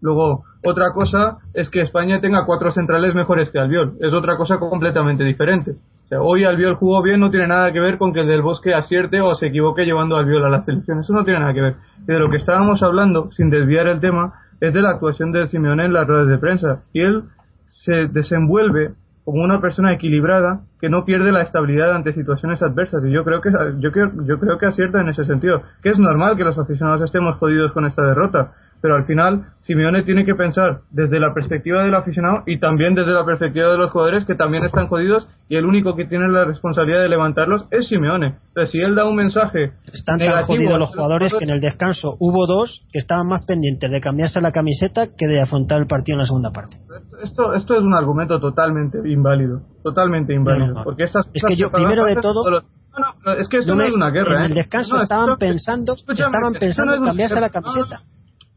[0.00, 3.94] Luego, otra cosa es que España tenga cuatro centrales mejores que Albiol.
[4.00, 5.76] Es otra cosa completamente diferente.
[6.10, 9.20] Hoy Albiol jugó bien, no tiene nada que ver con que el del Bosque acierte
[9.20, 11.00] o se equivoque llevando a Albiol a la selección.
[11.00, 11.76] Eso no tiene nada que ver.
[12.02, 15.48] Y de lo que estábamos hablando, sin desviar el tema, es de la actuación de
[15.48, 16.82] Simeone en las ruedas de prensa.
[16.92, 17.24] Y él
[17.66, 18.92] se desenvuelve
[19.24, 23.42] como una persona equilibrada que no pierde la estabilidad ante situaciones adversas y yo creo
[23.42, 26.56] que yo creo, yo creo que acierta en ese sentido que es normal que los
[26.56, 31.34] aficionados estemos jodidos con esta derrota pero al final Simeone tiene que pensar desde la
[31.34, 35.26] perspectiva del aficionado y también desde la perspectiva de los jugadores que también están jodidos
[35.48, 39.04] y el único que tiene la responsabilidad de levantarlos es Simeone entonces si él da
[39.04, 43.26] un mensaje Están tan jodidos los jugadores que en el descanso hubo dos que estaban
[43.26, 46.76] más pendientes de cambiarse la camiseta que de afrontar el partido en la segunda parte.
[47.22, 50.84] esto esto es un argumento totalmente inválido totalmente inválido No, no, no.
[50.84, 52.62] porque estas Es que yo, primero de todo,
[53.24, 54.46] no, es que esto no es una guerra en ¿eh?
[54.46, 58.02] el descanso No, estaban pensando, estaban pensando en cambiarse la camiseta.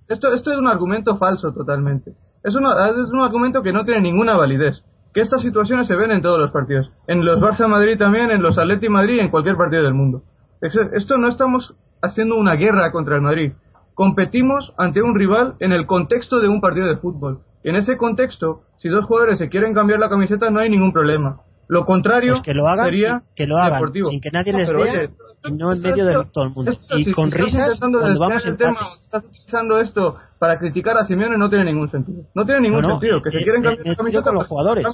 [0.08, 2.12] Esto, esto es un argumento falso totalmente.
[2.44, 4.84] Es, una- es un argumento que no tiene ninguna validez.
[5.14, 6.90] Que estas situaciones se ven en todos los partidos.
[7.08, 10.24] En los Barça Madrid también, en los Atleti Madrid y en cualquier partido del mundo.
[10.62, 13.54] Es- Esto no estamos haciendo una guerra contra el Madrid.
[13.94, 17.40] Competimos ante un rival en el contexto de un partido de fútbol.
[17.64, 20.92] Y en ese contexto, si dos jugadores se quieren cambiar la camiseta, no hay ningún
[20.94, 21.42] problema.
[21.68, 24.10] Lo contrario Pues que lo hagan, sería que lo hagan deportivo.
[24.10, 25.08] sin que nadie No, les pero vea oye, y
[25.50, 26.72] no en medio de todo el mundo.
[26.72, 31.06] esto, Y si- con risas cuando vamos el tema, estás utilizando esto para criticar a
[31.08, 32.24] Simeone no tiene ningún sentido.
[32.36, 33.22] No tiene ningún No, no, sentido.
[33.22, 34.86] Que eh, se quieren cambiar la camiseta con los pues, jugadores.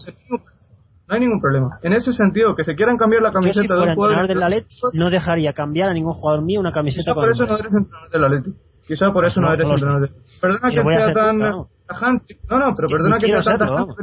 [1.07, 1.79] No hay ningún problema.
[1.83, 4.27] En ese sentido, que se quieran cambiar la Yo si camiseta de un jugador.
[4.27, 7.57] del Atleti no dejaría cambiar a ningún jugador mío una camiseta Quizá por eso no
[7.57, 8.51] eres entrenador del Atleti.
[8.87, 10.11] Quizá por eso no, eres entrenador del
[10.41, 11.39] Perdona lo voy que sea tan
[11.87, 12.37] tajante.
[12.49, 13.93] No, no, pero perdona que sea tan tajante.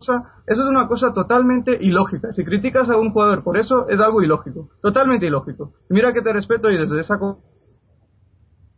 [0.00, 2.32] Eso es, una cosa, eso es una cosa totalmente ilógica.
[2.32, 4.68] Si criticas a un jugador por eso, es algo ilógico.
[4.82, 5.72] Totalmente ilógico.
[5.88, 7.18] Mira que te respeto y desde esa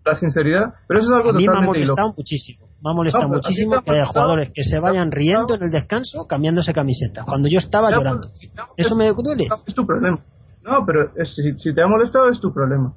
[0.04, 2.20] la sinceridad, pero eso es algo A mí me ha totalmente molestado ilógico.
[2.20, 2.66] muchísimo.
[2.82, 6.26] Me ha molestado No, muchísimo que haya jugadores que se vayan riendo en el descanso
[6.26, 7.22] cambiándose camiseta.
[7.24, 8.28] Cuando yo estaba Ya, llorando.
[8.28, 9.46] pues, ha Eso me duele.
[9.66, 10.18] Es tu problema.
[10.64, 12.92] No, pero es- si, si te ha molestado es tu problema.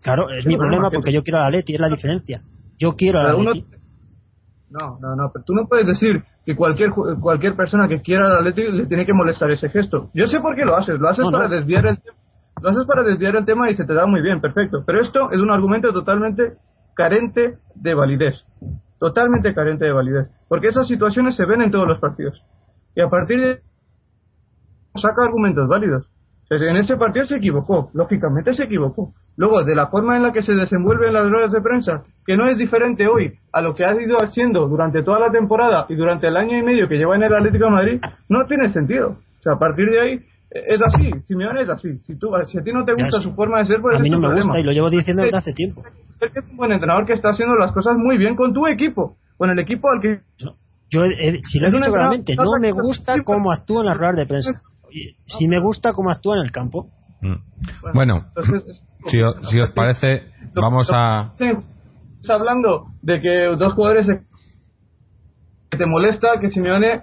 [0.00, 2.42] Claro, es mi problema que- porque yo quiero a la Leti, es la diferencia.
[2.78, 3.64] Yo quiero a la Leti.
[4.72, 6.90] No, no, no, pero tú no puedes decir que cualquier
[7.20, 10.08] cualquier persona que quiera al Atleti le tiene que molestar ese gesto.
[10.14, 11.54] Yo sé por qué lo haces, lo haces No, para no.
[11.54, 11.98] desviar el.
[12.62, 14.82] Lo haces para desviar el tema y se te da muy bien, perfecto.
[14.86, 16.54] Pero esto es un argumento totalmente
[16.94, 18.34] carente de validez.
[18.98, 20.28] Totalmente carente de validez.
[20.48, 22.40] Porque esas situaciones se ven en todos los partidos.
[22.94, 23.60] y a partir de
[25.00, 26.06] saca argumentos válidos.
[26.50, 29.14] En ese partido se equivocó, lógicamente se equivocó.
[29.36, 32.48] Luego, de la forma en la que se desenvuelven las ruedas de prensa, que no
[32.50, 36.28] es diferente hoy a lo que ha ido haciendo durante toda la temporada y durante
[36.28, 39.16] el año y medio que lleva en el Atlético de Madrid, no tiene sentido.
[39.38, 41.98] O sea, a partir de ahí, es así, Simeone es así.
[42.04, 44.10] Si, tú, si a ti no te gusta su forma de ser, pues a mí
[44.10, 44.46] no me problema.
[44.48, 45.82] gusta y lo llevo diciendo desde hace tiempo.
[46.20, 48.66] Es que es un buen entrenador que está haciendo las cosas muy bien con tu
[48.66, 50.20] equipo, con el equipo al que...
[50.90, 54.16] Yo, he, si lo he dicho claramente, no me gusta cómo actúa en las ruedas
[54.18, 54.60] de prensa.
[55.26, 56.88] Sí me gusta cómo actúa en el campo.
[57.22, 57.36] Mm.
[57.94, 60.22] Bueno, entonces, es- si, o- si os parece,
[60.54, 61.32] vamos a...
[62.28, 64.06] hablando de que dos jugadores
[65.70, 67.02] que te molesta que Simeone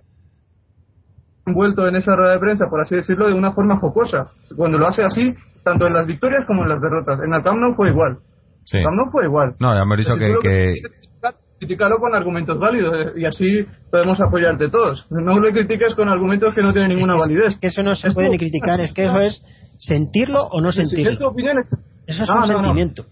[1.45, 4.29] envuelto en esa rueda de prensa, por así decirlo, de una forma jocosa.
[4.55, 7.19] Cuando lo hace así, tanto en las victorias como en las derrotas.
[7.25, 8.17] En el Camp Nou fue igual.
[8.65, 8.77] Sí.
[8.77, 9.55] El Camp Nou fue igual.
[9.59, 10.29] No, ya hemos dicho Si tú que...
[10.33, 13.45] lo que- quieres criticar, Critícalo con argumentos válidos eh, y así
[13.91, 15.05] podemos apoyarte todos.
[15.09, 17.47] No le critiques con argumentos que no tienen ninguna validez.
[17.55, 19.43] Es que eso no se puede ni criticar, es que eso es
[19.77, 21.29] sentirlo o no Si es tu sentirlo.
[21.29, 21.67] opinión, es-
[22.09, 22.53] Eso es No, un no, no.
[22.63, 23.05] sentimiento.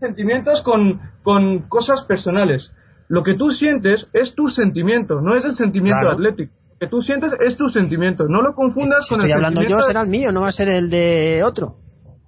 [0.00, 2.70] sentimientos con, con cosas personales.
[3.08, 6.12] Lo que tú sientes es tu sentimiento, no es el sentimiento Claro.
[6.16, 6.52] atlético.
[6.72, 8.24] Lo que tú sientes es tu sentimiento.
[8.28, 10.52] No lo confundas Si con estoy el hablando yo, será el mío, no va a
[10.52, 11.74] ser el de otro.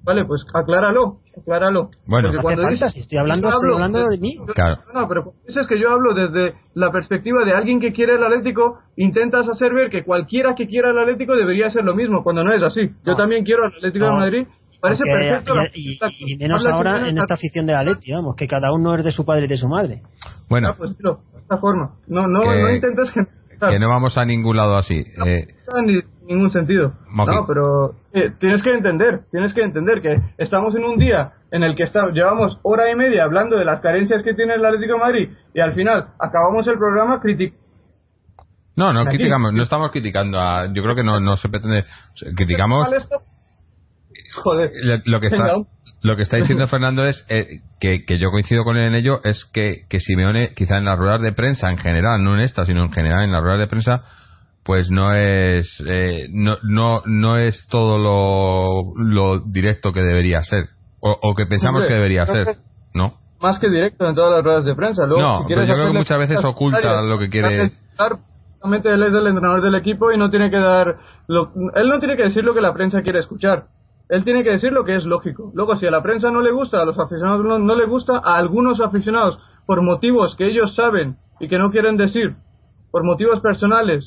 [0.04, 1.90] Vale, pues acláralo, acláralo.
[2.06, 2.28] Bueno.
[2.28, 4.36] Porque No hace cuando falta, dices- si estoy hablando, estoy hablo hablando de mí.
[4.52, 4.82] Claro.
[4.92, 8.24] No, pero cuando dices que yo hablo desde la perspectiva de alguien que quiere el
[8.24, 12.42] Atlético, intentas hacer ver que cualquiera que quiera el Atlético debería ser lo mismo, cuando
[12.42, 12.88] no es así.
[13.04, 13.16] Yo No.
[13.16, 14.16] también quiero al Atlético de No.
[14.18, 14.46] Madrid.
[14.82, 15.54] Parece Porque- perfecto.
[15.54, 18.48] la- y, la- y- y menos habla ahora en esta afición de Atleti, vamos, que
[18.48, 20.02] cada uno es de su padre y de su madre.
[20.48, 21.92] Bueno, Ah, pues tío, de esta forma.
[22.08, 23.70] No, no, Que- no intentes generalizar.
[23.70, 24.96] que no vamos a ningún lado así.
[25.24, 26.94] Eh, No tiene ni ningún sentido.
[27.14, 31.62] No, pero eh, tienes que entender, tienes que entender que estamos en un día en
[31.62, 34.94] el que está, llevamos hora y media hablando de las carencias que tiene el Atlético
[34.94, 37.62] de Madrid y al final acabamos el programa criticando.
[38.74, 39.10] no, no Aquí.
[39.16, 40.66] criticamos, no estamos criticando a...
[40.72, 41.84] Yo creo que no, no se pretende...
[42.34, 42.88] Criticamos...
[44.34, 44.70] Joder.
[45.04, 45.44] Lo que está
[46.02, 49.20] lo que está diciendo Fernando es eh, que, que yo coincido con él en ello
[49.22, 52.64] es que, que Simeone quizá en las ruedas de prensa en general no en esta
[52.64, 54.02] sino en general en las ruedas de prensa
[54.64, 60.64] pues no es eh, no, no no es todo lo, lo directo que debería ser
[61.00, 62.56] o, o que pensamos Hombre, que debería ser
[62.94, 65.06] no Más que directo en todas las ruedas de prensa.
[65.06, 67.72] Luego, No, si pero yo creo que muchas veces oculta lo que quiere-
[68.84, 70.96] él es el entrenador del equipo y no tiene que dar.
[71.28, 73.64] lo- él no tiene que decir lo que la prensa quiere escuchar.
[74.12, 75.50] Él tiene que decir lo que es lógico.
[75.54, 78.18] Luego, si a la prensa no le gusta, a los aficionados no, no le gusta,
[78.22, 82.34] a algunos aficionados, por motivos que ellos saben y que no quieren decir,
[82.90, 84.04] por motivos personales,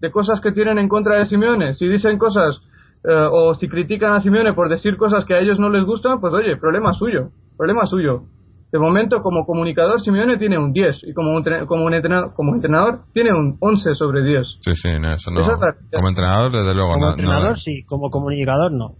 [0.00, 2.56] de cosas que tienen en contra de Simeone, si dicen cosas
[3.04, 6.18] eh, o si critican a Simeone por decir cosas que a ellos no les gustan,
[6.20, 7.28] pues oye, problema suyo,
[7.58, 8.22] problema suyo.
[8.72, 12.32] De momento, como comunicador, Simeone tiene un 10 y como, un tre- como, un entrena-
[12.34, 14.46] como entrenador tiene un 11 sobre 10.
[14.62, 17.48] sí sí no, eso no Esa es la- como entrenador desde luego Como no- entrenador
[17.50, 18.94] no, sí, como comunicador no.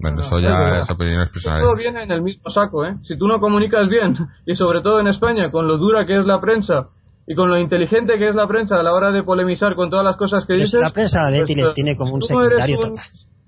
[0.00, 2.96] Bueno No, eso es ya es opiniones Todo personales viene en el mismo saco, ¿eh?
[3.04, 6.24] Si tú no comunicas bien, y sobre todo en España, con lo dura que es
[6.24, 6.88] la prensa
[7.26, 10.04] y con lo inteligente que es la prensa a la hora de polemizar con todas
[10.04, 10.80] las cosas que dices...
[10.80, 13.04] la prensa a Atleti pues, le eh, tiene como un secundario un- total.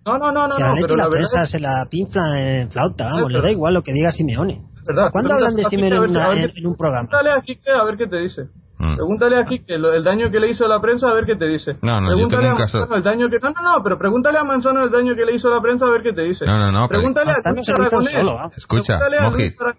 [0.06, 2.23] No, no, no, no, si no, pero la la prensa es se la pinfla
[2.61, 4.61] en flauta, vamos, le da igual lo que diga Simeone.
[4.86, 5.11] verdad.
[5.11, 7.09] ¿Cuándo hablan de Simeone en, en- un programa?
[7.09, 8.43] Pregúntale a Quique a ver qué te dice.
[8.78, 8.96] Mm.
[8.96, 11.46] Pregúntale a Quique lo- el daño que le hizo la prensa a ver qué te
[11.46, 11.76] dice.
[11.82, 13.38] No, no, yo pregúntale tengo a un caso- Manzano el daño que...
[13.38, 15.90] No, no, no, pero pregúntale a Manzano el daño que le hizo la prensa a
[15.90, 16.44] ver qué te dice.
[16.44, 17.68] No, no, no, pero- Pregúntale a Manzano Luis
[18.14, 18.56] Aragonés.
[18.56, 19.22] Escucha, Pregúntale a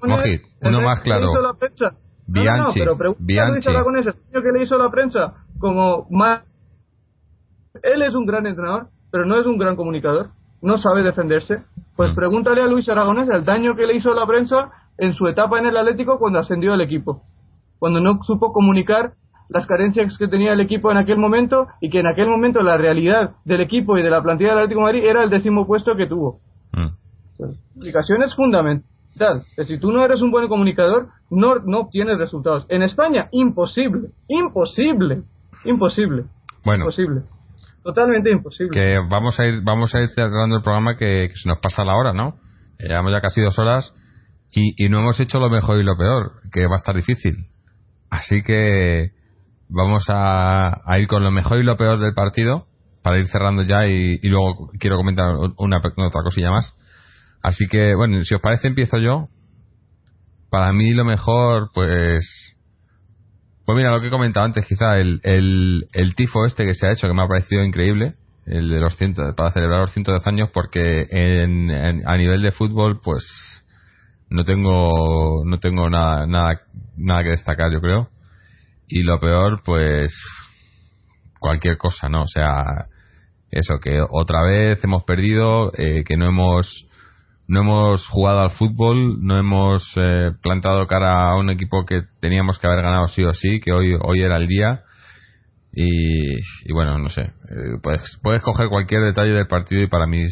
[0.07, 1.31] Mojit, el uno más que le claro.
[1.31, 1.85] hizo la prensa.
[1.85, 3.69] No, no, no, Bianchi, pero a Bianchi.
[3.69, 6.41] Aragonés el daño que le hizo la prensa como más...
[7.84, 10.27] Él es un gran entrenador, pero no es un gran comunicador.
[10.61, 11.57] No sabe defenderse.
[11.95, 12.15] Pues Mm.
[12.15, 15.65] pregúntale a Luis Aragonés el daño que le hizo la prensa en su etapa en
[15.67, 17.22] el Atlético cuando ascendió al equipo.
[17.80, 19.14] Cuando no supo comunicar
[19.49, 22.77] las carencias que tenía el equipo en aquel momento y que en aquel momento la
[22.77, 25.95] realidad del equipo y de la plantilla del Atlético de Madrid era el décimo puesto
[25.95, 26.39] que tuvo.
[26.73, 26.88] Mm.
[27.38, 29.43] La comunicación es fundamental.
[29.56, 32.65] Que si tú no eres un buen comunicador, no, no obtienes resultados.
[32.69, 34.10] En España, imposible.
[34.27, 35.22] Imposible.
[35.64, 36.23] Imposible.
[36.64, 37.22] bueno Imposible.
[37.84, 38.72] Totalmente imposible.
[38.72, 41.84] que vamos a ir vamos a ir cerrando el programa que, que se nos pasa
[41.84, 42.34] la hora no
[42.80, 43.93] llevamos ya casi dos horas
[44.52, 47.45] y, y no hemos hecho lo mejor y lo peor que va a estar difícil
[48.10, 49.11] así que
[49.69, 52.68] vamos a, a ir con lo mejor y lo peor del partido
[53.03, 56.73] para ir cerrando ya y, luego quiero comentar una pe- otra cosilla más.
[57.44, 59.27] Así que bueno si os parece empiezo yo.
[60.49, 62.23] Para mí lo mejor pues
[63.65, 66.86] pues mira, lo que he comentado antes, quizá el, el, el tifo este que se
[66.88, 68.14] ha hecho, que me ha parecido increíble,
[68.45, 72.52] el de los cientos, para celebrar los 110 años, porque en, en- a nivel de
[72.52, 73.23] fútbol, pues
[74.35, 76.61] no tengo no tengo nada, nada,
[76.97, 78.09] nada que destacar, yo creo.
[78.87, 80.13] Y lo peor, pues
[81.39, 82.23] cualquier cosa, ¿no?
[82.23, 82.87] O sea,
[83.49, 86.87] eso, que otra vez hemos perdido, eh, que no hemos
[87.47, 92.57] no hemos jugado al fútbol, no hemos eh, plantado cara a un equipo que teníamos
[92.59, 94.81] que haber ganado sí o sí, que hoy hoy era el día.
[95.77, 100.07] Y, y bueno, no sé, eh, puedes, puedes coger cualquier detalle del partido y para
[100.07, 100.25] mí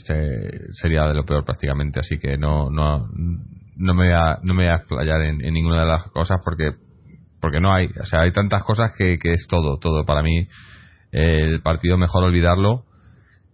[0.72, 3.08] sería de lo peor prácticamente, así que no no
[3.76, 6.72] no me voy a, no me voy a explayar en, ninguna de las cosas porque
[7.42, 10.06] porque no hay, o sea, hay tantas cosas que, que es todo, todo.
[10.06, 10.48] Para mí
[11.12, 12.86] el partido mejor olvidarlo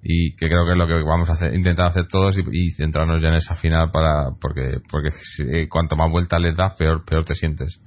[0.01, 3.21] y que creo que es lo que vamos a hacer, intentar hacer todos y, centrarnos
[3.21, 5.09] ya en esa final para porque porque
[5.39, 7.81] eh, cuanto más vueltas les das peor peor te sientes.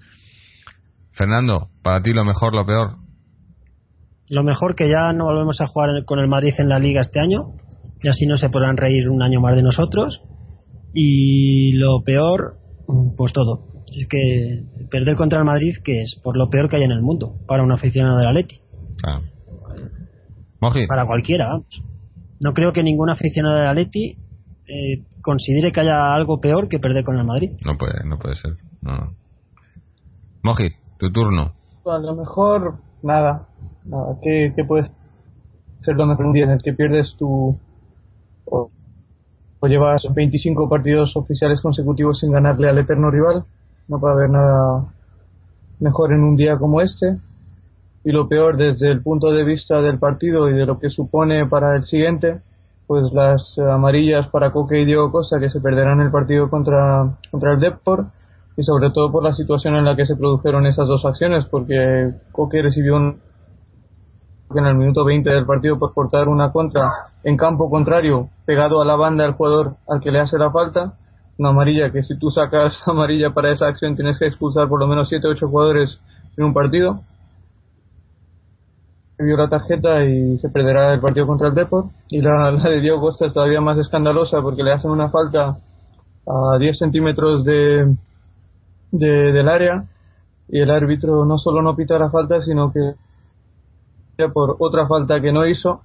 [1.12, 2.96] Fernando para ti lo mejor lo peor.
[4.28, 7.20] Lo mejor que ya no volvemos a jugar con el Madrid en la liga este
[7.20, 7.54] año
[8.02, 10.20] y así no se podrán reír un año más de nosotros
[10.94, 12.56] y lo peor
[13.16, 16.82] pues todo es que perder contra el Madrid que es por lo peor que hay
[16.82, 18.60] en el mundo para un aficionado del Atleti
[18.96, 19.22] claro.
[20.88, 21.82] para cualquiera vamos
[22.40, 24.16] no creo que ningún aficionado de Atleti
[24.66, 27.52] eh, considere que haya algo peor que perder con el Madrid.
[27.64, 28.52] No puede, no puede ser.
[28.80, 29.14] No.
[30.42, 31.52] Moji, tu turno.
[31.84, 33.48] a lo mejor nada.
[33.84, 34.18] nada.
[34.22, 34.90] ¿Qué, qué puede
[35.82, 37.58] ser lo mejor un día en el que pierdes tu.
[38.46, 38.70] O,
[39.62, 43.44] o, llevas 25 partidos oficiales consecutivos sin ganarle al eterno rival?
[43.86, 44.86] No puede haber nada
[45.78, 47.18] mejor en un día como este
[48.04, 51.46] y lo peor desde el punto de vista del partido y de lo que supone
[51.46, 52.40] para el siguiente,
[52.88, 57.52] pues las amarillas para Coque y Diego Costa que se perderán el partido contra, contra
[57.52, 58.06] el Depor
[58.56, 62.10] y sobre todo por la situación en la que se produjeron esas dos acciones porque
[62.32, 63.20] Coque recibió un
[64.58, 66.88] en el minuto 20 del partido por cortar una contra
[67.24, 70.94] en campo contrario pegado a la banda del jugador al que le hace la falta.
[71.38, 74.86] Una amarilla que si tú sacas amarilla para esa acción tienes que expulsar por lo
[74.86, 75.98] menos 7 o 8 jugadores
[76.36, 77.00] en un partido.
[79.18, 81.86] Vio la tarjeta y se perderá el partido contra el Depor.
[82.08, 85.58] Y la, de Diego Costa es todavía más escandalosa porque le hacen una falta
[86.26, 87.96] a 10 centímetros de,
[88.90, 89.84] de, del área.
[90.48, 92.94] Y el árbitro no solo no pita la falta, sino que
[94.28, 95.82] por otra falta que no hizo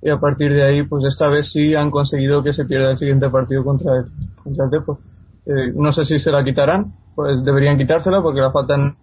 [0.00, 2.98] y a partir de ahí, pues esta vez sí han conseguido que se pierda el
[2.98, 4.04] siguiente partido contra el,
[4.42, 4.98] contra el Depor.
[5.46, 8.94] Eh, no sé si se la quitarán, pues deberían quitársela porque la falta no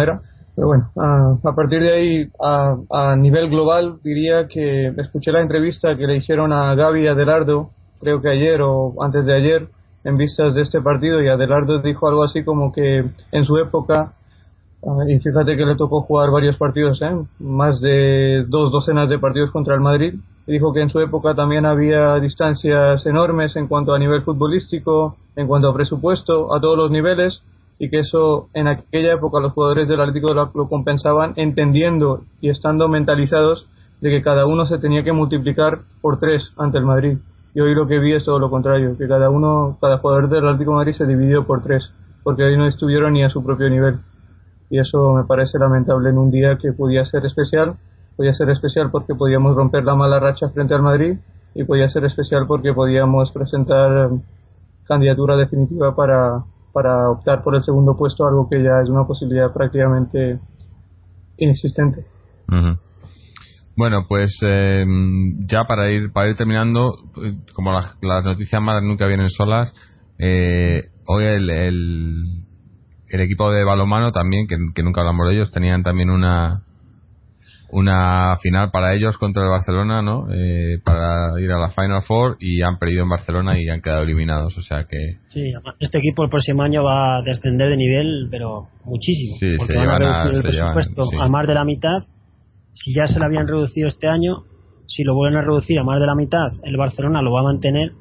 [0.00, 0.20] era
[0.58, 5.96] pero bueno, a, partir de ahí, a, a, nivel global, diría que escuché la entrevista
[5.96, 9.68] que le hicieron a Gaby Adelardo, creo que ayer o antes de ayer,
[10.02, 14.14] en vistas de este partido, y Adelardo dijo algo así como que en su época,
[15.08, 17.16] y fíjate que le tocó jugar varios partidos, ¿eh?
[17.40, 20.14] más de dos docenas de partidos contra el Madrid,
[20.46, 25.46] dijo que en su época también había distancias enormes en cuanto a nivel futbolístico, en
[25.46, 27.42] cuanto a presupuesto, a todos los niveles,
[27.78, 32.50] y que eso en aquella época los jugadores del Atlético lo, lo compensaban entendiendo y
[32.50, 33.66] estando mentalizados
[34.00, 37.18] de que cada uno se tenía que multiplicar por tres ante el Madrid.
[37.54, 40.46] Y hoy lo que vi es todo lo contrario, que cada uno, cada jugador del
[40.46, 41.90] Atlético de Madrid se dividió por tres,
[42.22, 43.98] porque hoy no estuvieron ni a su propio nivel.
[44.70, 47.76] Y eso me parece lamentable en un día que podía ser especial,
[48.16, 51.18] podía ser especial porque podíamos romper la mala racha frente al Madrid
[51.54, 54.10] y podía ser especial porque podíamos presentar
[54.86, 59.52] candidatura definitiva para, para optar por el segundo puesto, algo que ya es una posibilidad
[59.52, 60.38] prácticamente
[61.36, 62.04] inexistente.
[63.76, 64.84] Bueno, pues eh,
[65.46, 66.94] ya para ir para ir terminando,
[67.54, 69.72] como las, noticias malas nunca vienen solas,
[70.18, 72.24] eh, hoy el, el,
[73.10, 76.62] equipo de balonmano también, que, que, nunca hablamos de ellos, tenían también una
[77.70, 80.24] una final para ellos contra el Barcelona, ¿no?
[80.32, 84.04] Eh, para ir a la Final Four y han perdido en Barcelona y han quedado
[84.04, 85.18] eliminados, o sea que...
[85.28, 89.36] Sí, este equipo el próximo año va a descender de nivel, pero muchísimo.
[89.38, 91.16] Sí, porque se van llevan a a, reducir el llevan- presupuesto sí.
[91.20, 92.04] a más de la mitad.
[92.72, 94.44] Si ya se lo habían reducido este año,
[94.86, 97.52] si lo vuelven a reducir a más de la mitad, el Barcelona lo va a
[97.52, 97.92] mantener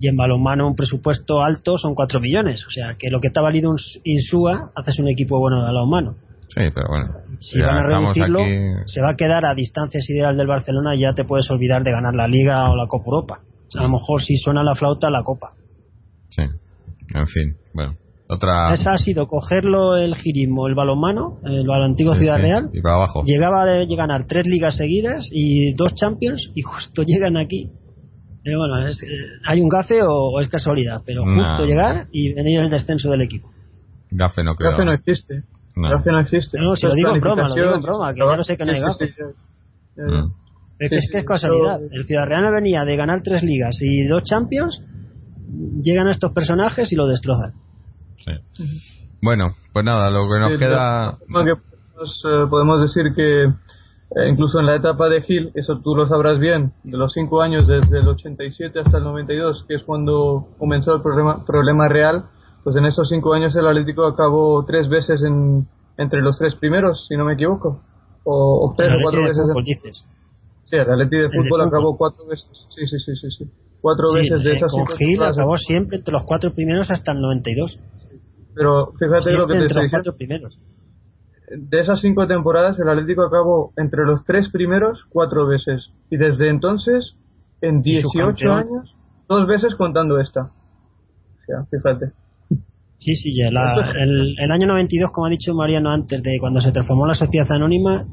[0.00, 2.64] y en balonmano un presupuesto alto son 4 millones.
[2.66, 5.64] O sea que lo que te ha valido un Insúa, haces un equipo bueno de
[5.66, 6.14] balonmano.
[6.48, 7.12] Sí, pero bueno.
[7.40, 11.00] Si van a reducirlo, aquí- se va a quedar a distancia sideral del Barcelona y
[11.00, 13.40] ya te puedes olvidar de ganar la Liga o la Copa Europa.
[13.78, 15.52] A lo mejor si suena la flauta, la Copa.
[16.30, 17.94] Sí, en fin, bueno.
[18.30, 18.74] Otra...
[18.74, 22.70] Esa ha sido cogerlo el girismo, el balonmano, el antiguo Sí, Ciudad sí, Real.
[22.74, 23.22] Y para abajo.
[23.24, 27.70] Llegaba de ganar tres ligas seguidas y dos Champions y justo llegan aquí.
[28.44, 29.06] Pero bueno, es- eh,
[29.44, 31.34] hay un gafe o, o es casualidad, pero No.
[31.44, 33.50] justo llegar y venir el descenso del equipo.
[34.10, 34.70] Gafe no creo.
[34.70, 35.42] Gafe no existe.
[35.76, 35.90] No.
[35.90, 36.58] Gafe no existe.
[36.58, 38.64] No, si lo digo en broma, lo digo en broma, que ya lo sé que
[38.64, 39.14] no hay gafe.
[39.96, 40.32] Mm.
[40.80, 41.80] Es que, es, que es casualidad.
[41.80, 44.80] yo- El Ciudad Real venía de ganar tres ligas y dos Champions.
[45.82, 47.52] Llegan estos personajes y lo destrozan.
[48.18, 48.32] Sí.
[49.22, 51.16] Bueno, pues nada, lo que nos Sí, queda...
[51.28, 53.52] lo que podemos, eh, podemos decir que
[54.16, 57.42] eh, incluso en la etapa de Gil, eso tú lo sabrás bien, de los cinco
[57.42, 62.24] años desde el 87 hasta el 92, que es cuando comenzó el problema, problema real,
[62.64, 65.66] pues en esos cinco años el Atlético acabó tres veces en,
[65.96, 67.82] entre los tres primeros, si no me equivoco,
[68.24, 70.06] o, tres o cuatro veces.
[70.64, 72.48] Sí, el Atlético de fútbol acabó cuatro veces.
[72.74, 73.30] Sí, sí, sí, sí.
[73.30, 73.50] sí.
[73.80, 77.78] Cuatro veces de esas con Gil acabó siempre entre los cuatro primeros hasta el 92.
[78.54, 80.16] Pero fíjate lo que te estoy diciendo.
[80.16, 80.58] primeros.
[81.50, 85.90] De esas cinco temporadas, el Atlético acabó entre los tres primeros cuatro veces.
[86.10, 87.14] Y desde entonces,
[87.60, 88.94] en 18 años,
[89.28, 90.42] dos veces contando esta.
[90.42, 92.12] O sea, fíjate.
[92.98, 93.48] Sí, sí, ya.
[93.48, 97.50] el, el, año 92, como ha dicho Mariano antes, de cuando se transformó la sociedad
[97.52, 98.04] anónima,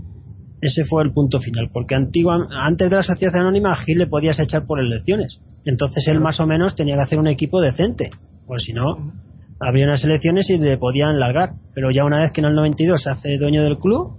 [0.62, 1.70] ese fue el punto final.
[1.74, 5.42] Porque antigua, antes de la sociedad anónima, a Gil le podías echar por elecciones.
[5.66, 8.12] Entonces él más o menos tenía que hacer un equipo decente.
[8.46, 9.12] Pues si no,
[9.60, 11.54] había unas elecciones y le podían largar.
[11.74, 14.18] Pero ya una vez que en el 92 se hace dueño del club,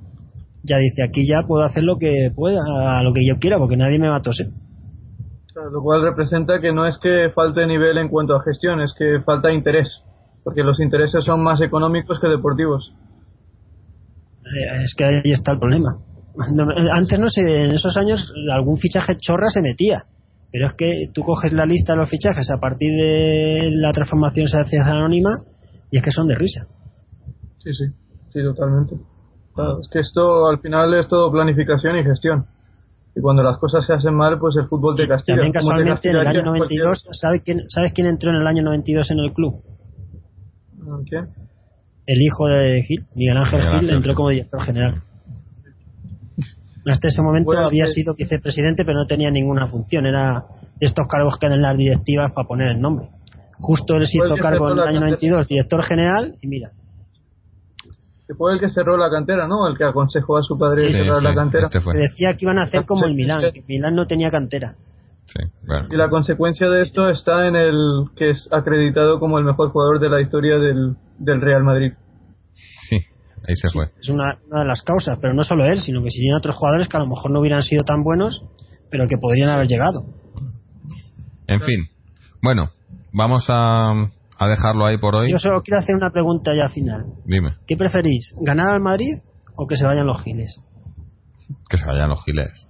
[0.63, 3.99] ya dice, aquí ya puedo hacer lo que pueda, lo que yo quiera, porque nadie
[3.99, 4.49] me va a toser.
[5.55, 9.21] lo cual representa que no es que falte nivel en cuanto a gestión, es que
[9.25, 9.89] falta interés,
[10.43, 12.93] porque los intereses son más económicos que deportivos.
[14.45, 15.99] Eh, es que ahí está el problema.
[16.93, 20.05] Antes no sé, en esos años algún fichaje chorra se metía
[20.53, 24.49] pero es que tú coges la lista de los fichajes a partir de la transformación
[24.49, 25.31] sociedad anónima
[25.91, 26.67] y es que son de risa.
[27.59, 27.85] Sí, sí,
[28.33, 28.95] sí, totalmente.
[28.95, 32.47] es que esto al final es todo planificación y gestión.
[33.15, 35.37] Y cuando las cosas se hacen mal, pues el fútbol te castiga.
[35.37, 39.11] También casualmente en el año 92, ¿sabes quién, ¿sabes quién entró en el año 92
[39.11, 39.63] en el club?
[41.09, 41.29] ¿Quién?
[42.07, 45.03] El hijo de Gil, Miguel Ángel Gil, entró como director general.
[46.87, 50.07] Hasta ese momento había sido vicepresidente, pero no tenía ninguna función.
[50.07, 50.45] Era
[50.79, 53.09] de estos cargos que dan las directivas para poner el nombre.
[53.59, 56.71] Justo él se hizo cargo en el año 92, director general, y mira.
[58.27, 59.69] Se fue el que cerró la cantera, ¿no?
[59.69, 61.69] El que aconsejó a su padre cerrar la cantera.
[61.73, 64.75] Este decía que iban a hacer como el Milán, que Milán no tenía cantera.
[65.91, 69.99] Y la consecuencia de esto está en el que es acreditado como el mejor jugador
[69.99, 71.93] de la historia del, del Real Madrid.
[73.47, 73.91] Sí, ahí se fue.
[74.01, 76.97] Es una, de las causas, pero no solo él, sino que si otros jugadores que
[76.97, 78.43] a lo mejor no hubieran sido tan buenos,
[78.91, 80.05] pero que podrían haber llegado.
[81.47, 81.89] En fin,
[82.43, 82.71] bueno,
[83.13, 83.93] vamos a,
[84.39, 85.31] a dejarlo ahí por hoy.
[85.31, 87.05] Yo solo quiero hacer una pregunta ya final.
[87.25, 87.57] Dime.
[87.67, 89.19] ¿Qué preferís, ganar al Madrid
[89.55, 90.61] o que se vayan los giles?
[91.69, 92.69] Que se vayan los giles.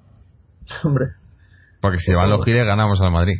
[0.85, 1.07] Hombre.
[1.81, 3.39] Porque si se van los giles, ganamos al Madrid.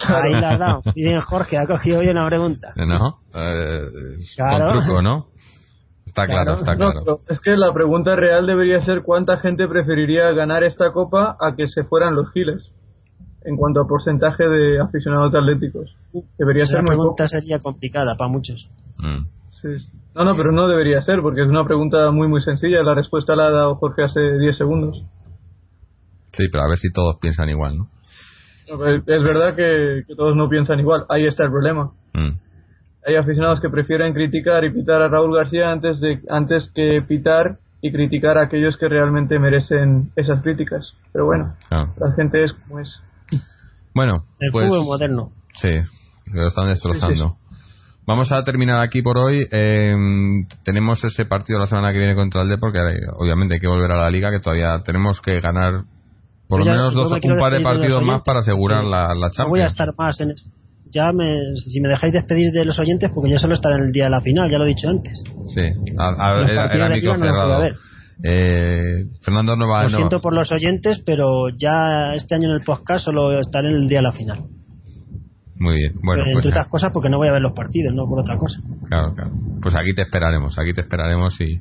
[0.00, 0.82] Ahí la has dado.
[0.94, 2.72] Y bien, Jorge, ha cogido hoy una pregunta.
[2.76, 3.80] No, eh,
[4.36, 4.80] claro.
[4.80, 5.26] truco, ¿no?
[6.22, 7.20] Está claro, está claro.
[7.28, 11.68] es que la pregunta real debería ser cuánta gente preferiría ganar esta copa a que
[11.68, 12.72] se fueran los giles
[13.44, 15.94] en cuanto a porcentaje de aficionados atléticos.
[16.36, 18.68] Debería ser muy pregunta sería complicada para muchos.
[18.98, 19.26] Mm.
[20.14, 22.82] No, no, pero no debería ser porque es una pregunta muy muy sencilla.
[22.82, 25.02] La respuesta la ha dado Jorge hace 10 segundos.
[26.32, 27.88] Sí, pero a ver si todos piensan igual, ¿no?
[28.68, 31.06] es verdad que, todos no piensan igual.
[31.08, 31.92] Ahí está el problema.
[32.12, 32.47] Mm
[33.06, 37.58] hay aficionados que prefieren criticar y pitar a Raúl García antes de antes que pitar
[37.80, 40.92] y criticar a aquellos que realmente merecen esas críticas.
[41.12, 43.00] Pero bueno, la gente es como es.
[43.94, 45.32] Bueno, el pues, fútbol moderno.
[45.54, 45.70] Sí,
[46.32, 47.36] lo están destrozando.
[48.06, 49.46] Vamos a terminar aquí por hoy.
[49.50, 52.80] Em, tenemos ese partido la semana que viene contra el Depor, que
[53.18, 55.84] obviamente hay que volver a la liga, que todavía tenemos que ganar
[56.48, 59.50] por lo menos dos, un par de partidos más para asegurar la, la Champions.
[59.50, 60.32] voy a estar más en,
[60.90, 63.92] ya me, si me dejáis despedir de los oyentes, porque ya solo estaré en el
[63.92, 65.22] día de la final, ya lo he dicho antes.
[65.54, 67.68] Sí, era, micro cerrado.
[68.22, 72.62] Eh, Fernando no va Lo siento por los oyentes, pero ya este año en el
[72.62, 74.44] podcast solo estaré en el día de la final.
[75.56, 76.22] Muy bien, bueno.
[76.22, 78.60] Entre pues, otras cosas, porque no voy a ver los partidos, no por otra cosa.
[78.88, 79.30] Claro, claro.
[79.60, 81.60] Pues aquí te esperaremos, aquí te esperaremos y,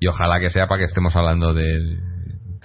[0.00, 1.98] y ojalá que sea para que estemos hablando de,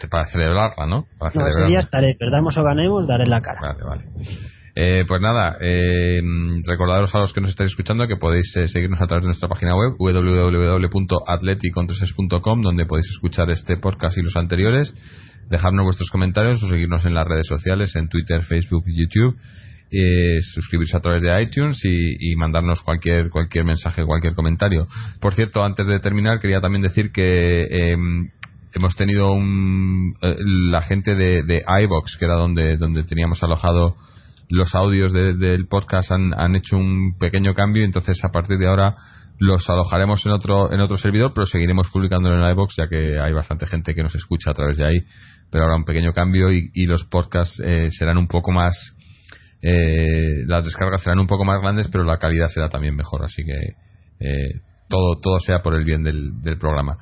[0.10, 1.06] para celebrarla, ¿no?
[1.18, 3.60] Para no, ese día estaré, perdamos o ganemos, daré la cara.
[3.62, 4.04] Vale, vale.
[4.76, 6.20] Eh, pues nada, eh,
[6.66, 9.48] recordaros a los que nos estáis escuchando que podéis eh, seguirnos a través de nuestra
[9.48, 14.92] página web www.atleticontreses.com donde podéis escuchar este podcast y los anteriores,
[15.48, 19.38] dejarnos vuestros comentarios o seguirnos en las redes sociales, en Twitter, Facebook y YouTube.
[19.96, 24.88] Eh, suscribirse a través de iTunes y, mandarnos cualquier cualquier mensaje, cualquier comentario.
[25.22, 28.32] Por cierto, antes de terminar, quería también decir que em,
[28.74, 30.16] hemos tenido un,
[30.72, 33.96] la gente de, de iBox, que era donde, donde teníamos alojado
[34.50, 38.96] los audios del podcast han, hecho un pequeño cambio, entonces a partir de ahora
[39.40, 43.34] los alojaremos en otro en otro servidor, pero seguiremos publicándolo en iBox ya que hay
[43.34, 45.00] bastante gente que nos escucha a través de ahí.
[45.52, 48.76] Pero ahora un pequeño cambio y, los podcasts eh, serán un poco más
[49.66, 53.46] eh, las descargas serán un poco más grandes, pero la calidad será también mejor, así
[53.46, 53.56] que
[54.20, 56.98] eh, todo todo sea por el bien del, programa.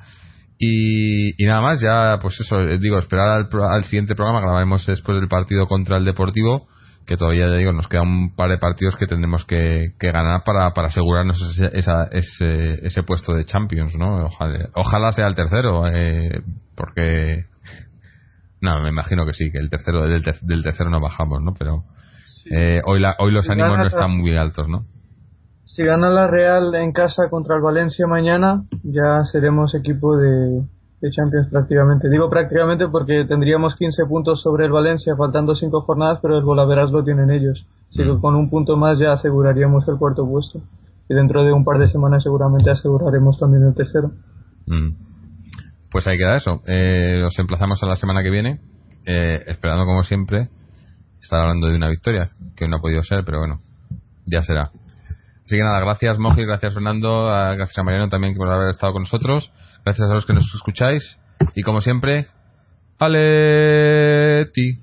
[0.60, 5.18] Y, nada más, ya, pues eso, eh, digo, esperar al, al siguiente programa, grabaremos después
[5.18, 6.68] del partido contra el Deportivo,
[7.06, 10.72] que todavía, ya digo, nos queda un par de partidos que tendremos que, ganar para,
[10.72, 14.28] para asegurarnos ese, ese, puesto de Champions, ¿no?
[14.74, 16.42] Ojalá, sea el tercero, eh,
[16.76, 17.46] porque...
[18.60, 20.22] No, me imagino que sí, que el tercero del,
[20.62, 21.52] tercero no bajamos, ¿no?
[21.58, 21.82] Pero
[22.50, 24.84] eh, hoy, la, hoy los ánimos no están muy altos, ¿no?
[25.64, 30.62] Si gana la Real en casa contra el Valencia mañana, ya seremos equipo de,
[31.10, 32.08] Champions prácticamente.
[32.08, 36.90] Digo prácticamente porque tendríamos 15 puntos sobre el Valencia, faltando 5 jornadas, pero el golaveras
[36.90, 37.66] lo tienen ellos.
[37.90, 38.20] Así que mm.
[38.20, 40.60] con un punto más ya aseguraríamos el cuarto puesto.
[41.08, 44.12] Y dentro de un par de semanas seguramente aseguraremos también el tercero.
[44.66, 44.90] Mm.
[45.90, 46.62] Pues ahí queda eso.
[46.66, 48.60] Eh, os emplazamos a la semana que viene,
[49.06, 50.48] eh, esperando como siempre
[51.20, 53.60] estar hablando de una victoria, que no ha podido ser, pero bueno,
[54.26, 54.70] ya será.
[55.44, 59.02] Así que nada, gracias Moji, gracias Fernando, gracias a Mariano también por haber estado con
[59.02, 59.52] nosotros,
[59.84, 61.18] gracias a los que nos escucháis
[61.54, 62.28] y como siempre,
[62.98, 64.78] ¡Aleti!